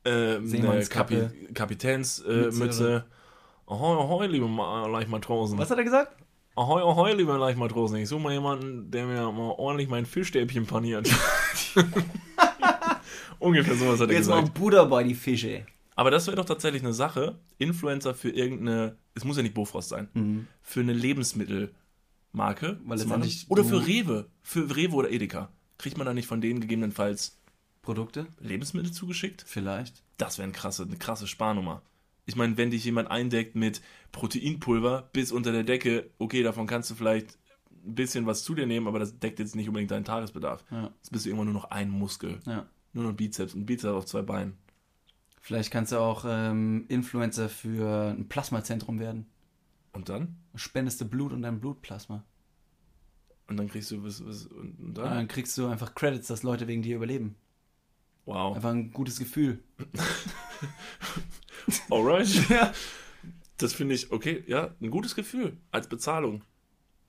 äh, 0.05 0.35
eine. 0.35 0.85
Kapi 0.89 1.27
Kapitänsmütze. 1.53 3.05
Äh. 3.07 3.71
Ahoi, 3.71 3.97
ahoi, 3.97 4.27
liebe 4.27 4.47
Ma 4.47 4.85
Leichtmatrosen. 4.87 5.57
Was 5.57 5.71
hat 5.71 5.77
er 5.77 5.83
gesagt? 5.85 6.17
Ahoi, 6.55 6.81
ahoi, 6.81 7.13
liebe 7.13 7.35
Leichtmatrosen. 7.37 7.97
Ich 7.97 8.09
suche 8.09 8.21
mal 8.21 8.33
jemanden, 8.33 8.91
der 8.91 9.05
mir 9.05 9.31
mal 9.31 9.55
ordentlich 9.57 9.89
mein 9.89 10.05
Fischstäbchen 10.05 10.65
paniert. 10.65 11.09
Ungefähr 13.39 13.75
sowas 13.75 13.99
hat 13.99 14.09
er 14.09 14.15
Jetzt 14.15 14.27
gesagt. 14.27 14.43
mal 14.43 14.51
Buddha 14.51 14.83
bei 14.85 15.03
die 15.03 15.15
Fische. 15.15 15.65
Aber 15.95 16.11
das 16.11 16.25
wäre 16.27 16.37
doch 16.37 16.45
tatsächlich 16.45 16.81
eine 16.81 16.93
Sache. 16.93 17.39
Influencer 17.57 18.15
für 18.15 18.29
irgendeine, 18.29 18.97
es 19.13 19.23
muss 19.23 19.37
ja 19.37 19.43
nicht 19.43 19.53
Bofrost 19.53 19.89
sein, 19.89 20.47
für 20.61 20.79
eine 20.79 20.93
Lebensmittelmarke. 20.93 21.73
Weil 22.33 22.97
zu 22.97 23.07
machen. 23.07 23.21
letztendlich 23.21 23.45
oder 23.49 23.63
für 23.63 23.85
Rewe. 23.85 24.29
Für 24.41 24.75
Rewe 24.75 24.95
oder 24.95 25.11
Edeka. 25.11 25.49
Kriegt 25.77 25.97
man 25.97 26.05
da 26.05 26.13
nicht 26.13 26.27
von 26.27 26.41
denen 26.41 26.61
gegebenenfalls 26.61 27.37
Produkte? 27.81 28.27
Lebensmittel 28.39 28.91
zugeschickt? 28.91 29.43
Vielleicht. 29.45 30.03
Das 30.17 30.37
wäre 30.37 30.45
eine 30.45 30.53
krasse, 30.53 30.83
eine 30.83 30.97
krasse 30.97 31.27
Sparnummer. 31.27 31.81
Ich 32.25 32.35
meine, 32.37 32.55
wenn 32.57 32.71
dich 32.71 32.85
jemand 32.85 33.11
eindeckt 33.11 33.55
mit 33.55 33.81
Proteinpulver 34.13 35.09
bis 35.11 35.31
unter 35.31 35.51
der 35.51 35.63
Decke, 35.63 36.09
okay, 36.19 36.41
davon 36.41 36.67
kannst 36.67 36.89
du 36.89 36.95
vielleicht 36.95 37.37
ein 37.85 37.95
bisschen 37.95 38.25
was 38.25 38.43
zu 38.43 38.55
dir 38.55 38.65
nehmen, 38.65 38.87
aber 38.87 38.99
das 38.99 39.19
deckt 39.19 39.39
jetzt 39.39 39.55
nicht 39.55 39.67
unbedingt 39.67 39.91
deinen 39.91 40.05
Tagesbedarf. 40.05 40.63
Ja. 40.71 40.91
Jetzt 40.97 41.11
bist 41.11 41.25
du 41.25 41.29
irgendwann 41.29 41.47
nur 41.51 41.61
noch 41.61 41.71
ein 41.71 41.89
Muskel. 41.89 42.39
ja. 42.45 42.65
Nur 42.95 43.05
noch 43.05 43.13
Bizeps 43.13 43.55
und 43.55 43.65
Bizeps 43.65 43.91
auf 43.93 44.05
zwei 44.05 44.21
Beinen. 44.21 44.53
Vielleicht 45.41 45.71
kannst 45.71 45.91
du 45.91 45.97
auch 45.97 46.25
ähm, 46.27 46.85
Influencer 46.89 47.49
für 47.49 48.11
ein 48.15 48.29
Plasmazentrum 48.29 48.99
werden. 48.99 49.25
Und 49.93 50.09
dann? 50.09 50.35
Spendest 50.55 51.01
du 51.01 51.05
Blut 51.05 51.33
und 51.33 51.41
dein 51.41 51.59
Blutplasma. 51.59 52.23
Und 53.47 53.57
dann 53.57 53.67
kriegst 53.67 53.89
du 53.91 54.03
was, 54.03 54.23
was 54.25 54.45
und 54.45 54.79
und 54.79 54.79
Und 54.79 54.97
dann? 54.99 55.09
dann 55.15 55.27
kriegst 55.27 55.57
du 55.57 55.65
einfach 55.67 55.95
Credits, 55.95 56.27
dass 56.27 56.43
Leute 56.43 56.67
wegen 56.67 56.81
dir 56.83 56.95
überleben. 56.95 57.35
Wow. 58.25 58.55
Einfach 58.55 58.69
ein 58.69 58.91
gutes 58.91 59.17
Gefühl. 59.19 59.59
Alright. 61.89 62.27
Ja. 62.49 62.71
Das 63.57 63.73
finde 63.73 63.95
ich, 63.95 64.11
okay, 64.11 64.43
ja, 64.47 64.73
ein 64.81 64.89
gutes 64.89 65.15
Gefühl 65.15 65.57
als 65.71 65.87
Bezahlung. 65.87 66.41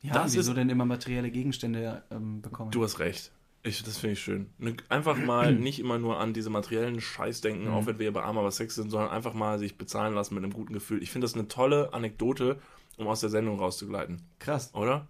Ja, 0.04 0.12
Das 0.14 0.34
wieso 0.34 0.52
ist- 0.52 0.56
denn 0.56 0.68
immer 0.68 0.84
materielle 0.84 1.30
Gegenstände 1.30 2.02
ähm, 2.10 2.42
bekommen? 2.42 2.70
Du 2.70 2.82
hast 2.84 2.98
recht. 2.98 3.32
Ich, 3.62 3.82
das 3.82 3.96
finde 3.96 4.12
ich 4.12 4.20
schön. 4.20 4.50
Ne- 4.58 4.76
Einfach 4.90 5.16
mal 5.16 5.54
nicht 5.54 5.78
immer 5.78 5.98
nur 5.98 6.18
an 6.20 6.34
diese 6.34 6.50
materiellen 6.50 7.00
Scheiß 7.00 7.40
denken, 7.40 7.68
auch 7.68 7.86
wenn 7.86 7.98
wir 7.98 8.12
bei 8.12 8.22
Arm 8.22 8.36
aber 8.36 8.50
Sex 8.50 8.74
sind, 8.74 8.90
sondern 8.90 9.08
einfach 9.10 9.32
mal 9.32 9.58
sich 9.58 9.78
bezahlen 9.78 10.14
lassen 10.14 10.34
mit 10.34 10.44
einem 10.44 10.52
guten 10.52 10.74
Gefühl. 10.74 11.02
Ich 11.02 11.10
finde 11.10 11.24
das 11.24 11.34
eine 11.34 11.48
tolle 11.48 11.94
Anekdote, 11.94 12.60
um 12.98 13.06
aus 13.08 13.20
der 13.20 13.30
Sendung 13.30 13.58
rauszugleiten, 13.58 14.20
Krass. 14.38 14.74
oder? 14.74 15.08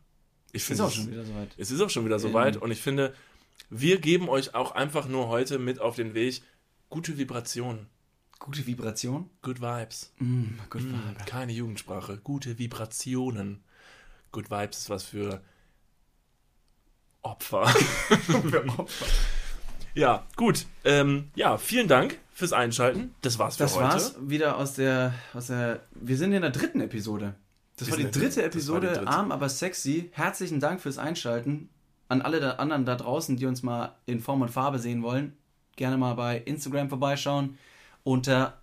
Ich 0.53 0.63
Ist 0.63 0.67
finde 0.69 0.85
auch 0.85 0.89
es- 0.89 0.95
schon 0.95 1.11
wieder 1.11 1.25
soweit. 1.25 1.49
Es 1.59 1.71
ist 1.73 1.81
auch 1.81 1.91
schon 1.91 2.05
wieder 2.05 2.21
soweit 2.21 2.57
und 2.57 2.71
ich 2.71 2.81
finde, 2.81 3.13
wir 3.71 3.99
geben 3.99 4.29
euch 4.29 4.55
auch 4.55 4.71
einfach 4.71 5.09
nur 5.09 5.27
heute 5.27 5.59
mit 5.59 5.81
auf 5.81 5.97
den 5.97 6.15
Weg 6.15 6.43
gute 6.89 7.19
Vibrationen, 7.19 7.89
Gute 8.39 8.65
Vibration. 8.67 9.31
good 9.43 9.61
vibes. 9.61 10.13
Mm, 10.21 10.45
gut. 10.71 10.83
Mm, 10.83 11.17
keine 11.27 11.53
Jugendsprache, 11.53 12.19
gute 12.19 12.57
Vibrationen. 12.59 13.65
Good 14.35 14.51
vibes 14.51 14.79
ist 14.79 14.91
was 14.91 15.05
für 15.13 15.41
Opfer. 17.23 17.73
Ja, 19.95 20.25
gut. 20.37 20.67
Ähm, 20.85 21.31
ja, 21.37 21.57
vielen 21.57 21.87
Dank 21.87 22.19
fürs 22.33 22.53
Einschalten. 22.53 23.15
Das 23.23 23.39
war's 23.39 23.57
für 23.57 23.63
Das 23.63 23.77
heute. 23.77 23.85
war's 23.85 24.17
wieder 24.21 24.59
aus 24.59 24.75
der, 24.75 25.15
aus 25.35 25.47
der. 25.47 25.81
Wir 25.93 26.17
sind 26.17 26.33
in 26.33 26.43
der 26.43 26.51
dritten 26.51 26.81
Episode. 26.81 27.35
Das 27.77 27.89
war 27.91 27.97
der- 27.97 28.11
dritte 28.11 28.27
das 28.27 28.37
war 28.39 28.45
Episode, 28.45 28.89
die 28.89 28.95
dritte. 28.99 29.09
arm 29.09 29.31
aber 29.33 29.49
sexy. 29.49 30.11
Herzlichen 30.13 30.59
Dank 30.61 30.81
fürs 30.81 30.99
Einschalten. 30.99 31.69
An 32.09 32.21
alle 32.23 32.41
da 32.41 32.51
anderen 32.55 32.85
da 32.85 32.97
draußen, 32.97 33.37
die 33.37 33.47
uns 33.47 33.63
mal 33.63 33.95
in 34.07 34.21
Form 34.21 34.43
und 34.43 34.51
Farbe 34.51 34.79
sehen 34.81 35.03
wollen, 35.03 35.37
gerne 35.77 35.97
mal 35.97 36.15
bei 36.15 36.39
Instagram 36.39 36.89
vorbeischauen. 36.89 37.57
Unter 38.03 38.61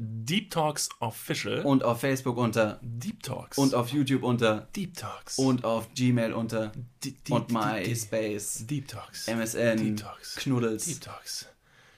Deep 0.00 0.52
Talks 0.52 0.88
Official. 1.00 1.62
und 1.64 1.82
auf 1.82 2.00
Facebook 2.00 2.36
unter 2.36 2.78
Deep 2.82 3.20
Talks. 3.22 3.58
und 3.58 3.74
auf 3.74 3.88
YouTube 3.88 4.22
unter 4.22 4.68
Deep 4.76 4.94
Talks. 4.94 5.38
und 5.38 5.64
auf 5.64 5.92
Gmail 5.94 6.32
unter 6.34 6.70
Di- 7.02 7.10
Deep- 7.16 7.30
und 7.34 7.50
Deep- 7.50 7.58
MySpace, 7.88 8.64
Deep 8.68 8.86
Talks. 8.86 9.26
MSN, 9.26 9.76
Deep 9.76 9.96
Talks. 9.96 10.36
Knuddels. 10.36 10.84
Deep 10.84 11.00
Talks. 11.00 11.48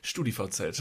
StudiVZ. 0.03 0.81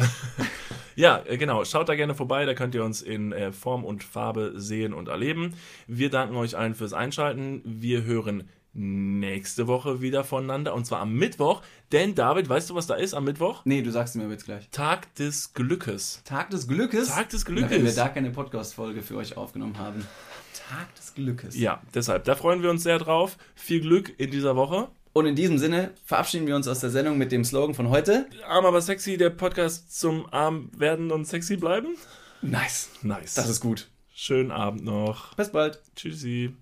ja, 0.95 1.21
äh, 1.25 1.37
genau. 1.37 1.65
Schaut 1.65 1.89
da 1.89 1.95
gerne 1.95 2.15
vorbei. 2.15 2.45
Da 2.45 2.53
könnt 2.53 2.73
ihr 2.73 2.85
uns 2.85 3.01
in 3.01 3.33
äh, 3.33 3.51
Form 3.51 3.83
und 3.83 4.01
Farbe 4.01 4.53
sehen 4.55 4.93
und 4.93 5.09
erleben. 5.09 5.55
Wir 5.87 6.09
danken 6.09 6.37
euch 6.37 6.55
allen 6.55 6.73
fürs 6.73 6.93
Einschalten. 6.93 7.61
Wir 7.65 8.03
hören 8.05 8.47
nächste 8.73 9.67
Woche 9.67 10.01
wieder 10.01 10.23
voneinander. 10.23 10.73
Und 10.73 10.85
zwar 10.85 10.99
am 10.99 11.13
Mittwoch. 11.13 11.61
Denn, 11.91 12.15
David, 12.15 12.47
weißt 12.49 12.69
du, 12.69 12.75
was 12.75 12.87
da 12.87 12.95
ist 12.95 13.13
am 13.13 13.25
Mittwoch? 13.25 13.61
Nee, 13.65 13.81
du 13.81 13.91
sagst 13.91 14.15
es 14.15 14.21
mir 14.21 14.29
jetzt 14.29 14.45
gleich. 14.45 14.69
Tag 14.69 15.13
des 15.15 15.53
Glückes. 15.53 16.21
Tag 16.23 16.49
des 16.51 16.67
Glückes? 16.67 17.09
Tag 17.09 17.29
des 17.29 17.45
Na, 17.47 17.55
Wenn 17.55 17.69
wir 17.69 17.77
Glückes. 17.77 17.95
da 17.95 18.09
keine 18.09 18.29
Podcast-Folge 18.29 19.01
für 19.01 19.17
euch 19.17 19.37
aufgenommen 19.37 19.77
haben. 19.77 20.05
Tag 20.69 20.93
des 20.95 21.13
Glückes. 21.15 21.57
Ja, 21.57 21.81
deshalb. 21.93 22.25
Da 22.25 22.35
freuen 22.35 22.61
wir 22.61 22.69
uns 22.69 22.83
sehr 22.83 22.99
drauf. 22.99 23.37
Viel 23.55 23.81
Glück 23.81 24.13
in 24.19 24.31
dieser 24.31 24.55
Woche. 24.55 24.89
Und 25.11 25.25
in 25.25 25.35
diesem 25.35 25.57
Sinne 25.57 25.91
verabschieden 26.05 26.45
wir 26.45 26.55
uns 26.55 26.67
aus 26.67 26.79
der 26.79 26.91
Sendung 26.91 27.17
mit 27.17 27.31
dem 27.31 27.43
Slogan 27.43 27.73
von 27.73 27.89
heute. 27.89 28.27
Arm 28.47 28.65
aber 28.65 28.79
sexy, 28.81 29.17
der 29.17 29.31
Podcast 29.31 29.99
zum 29.99 30.31
Arm 30.31 30.69
werden 30.77 31.11
und 31.11 31.25
sexy 31.25 31.57
bleiben. 31.57 31.95
Nice. 32.43 32.89
Nice. 33.01 33.33
Das 33.33 33.49
ist 33.49 33.59
gut. 33.59 33.89
Schönen 34.13 34.51
Abend 34.51 34.83
noch. 34.83 35.33
Bis 35.33 35.49
bald. 35.51 35.81
Tschüssi. 35.95 36.53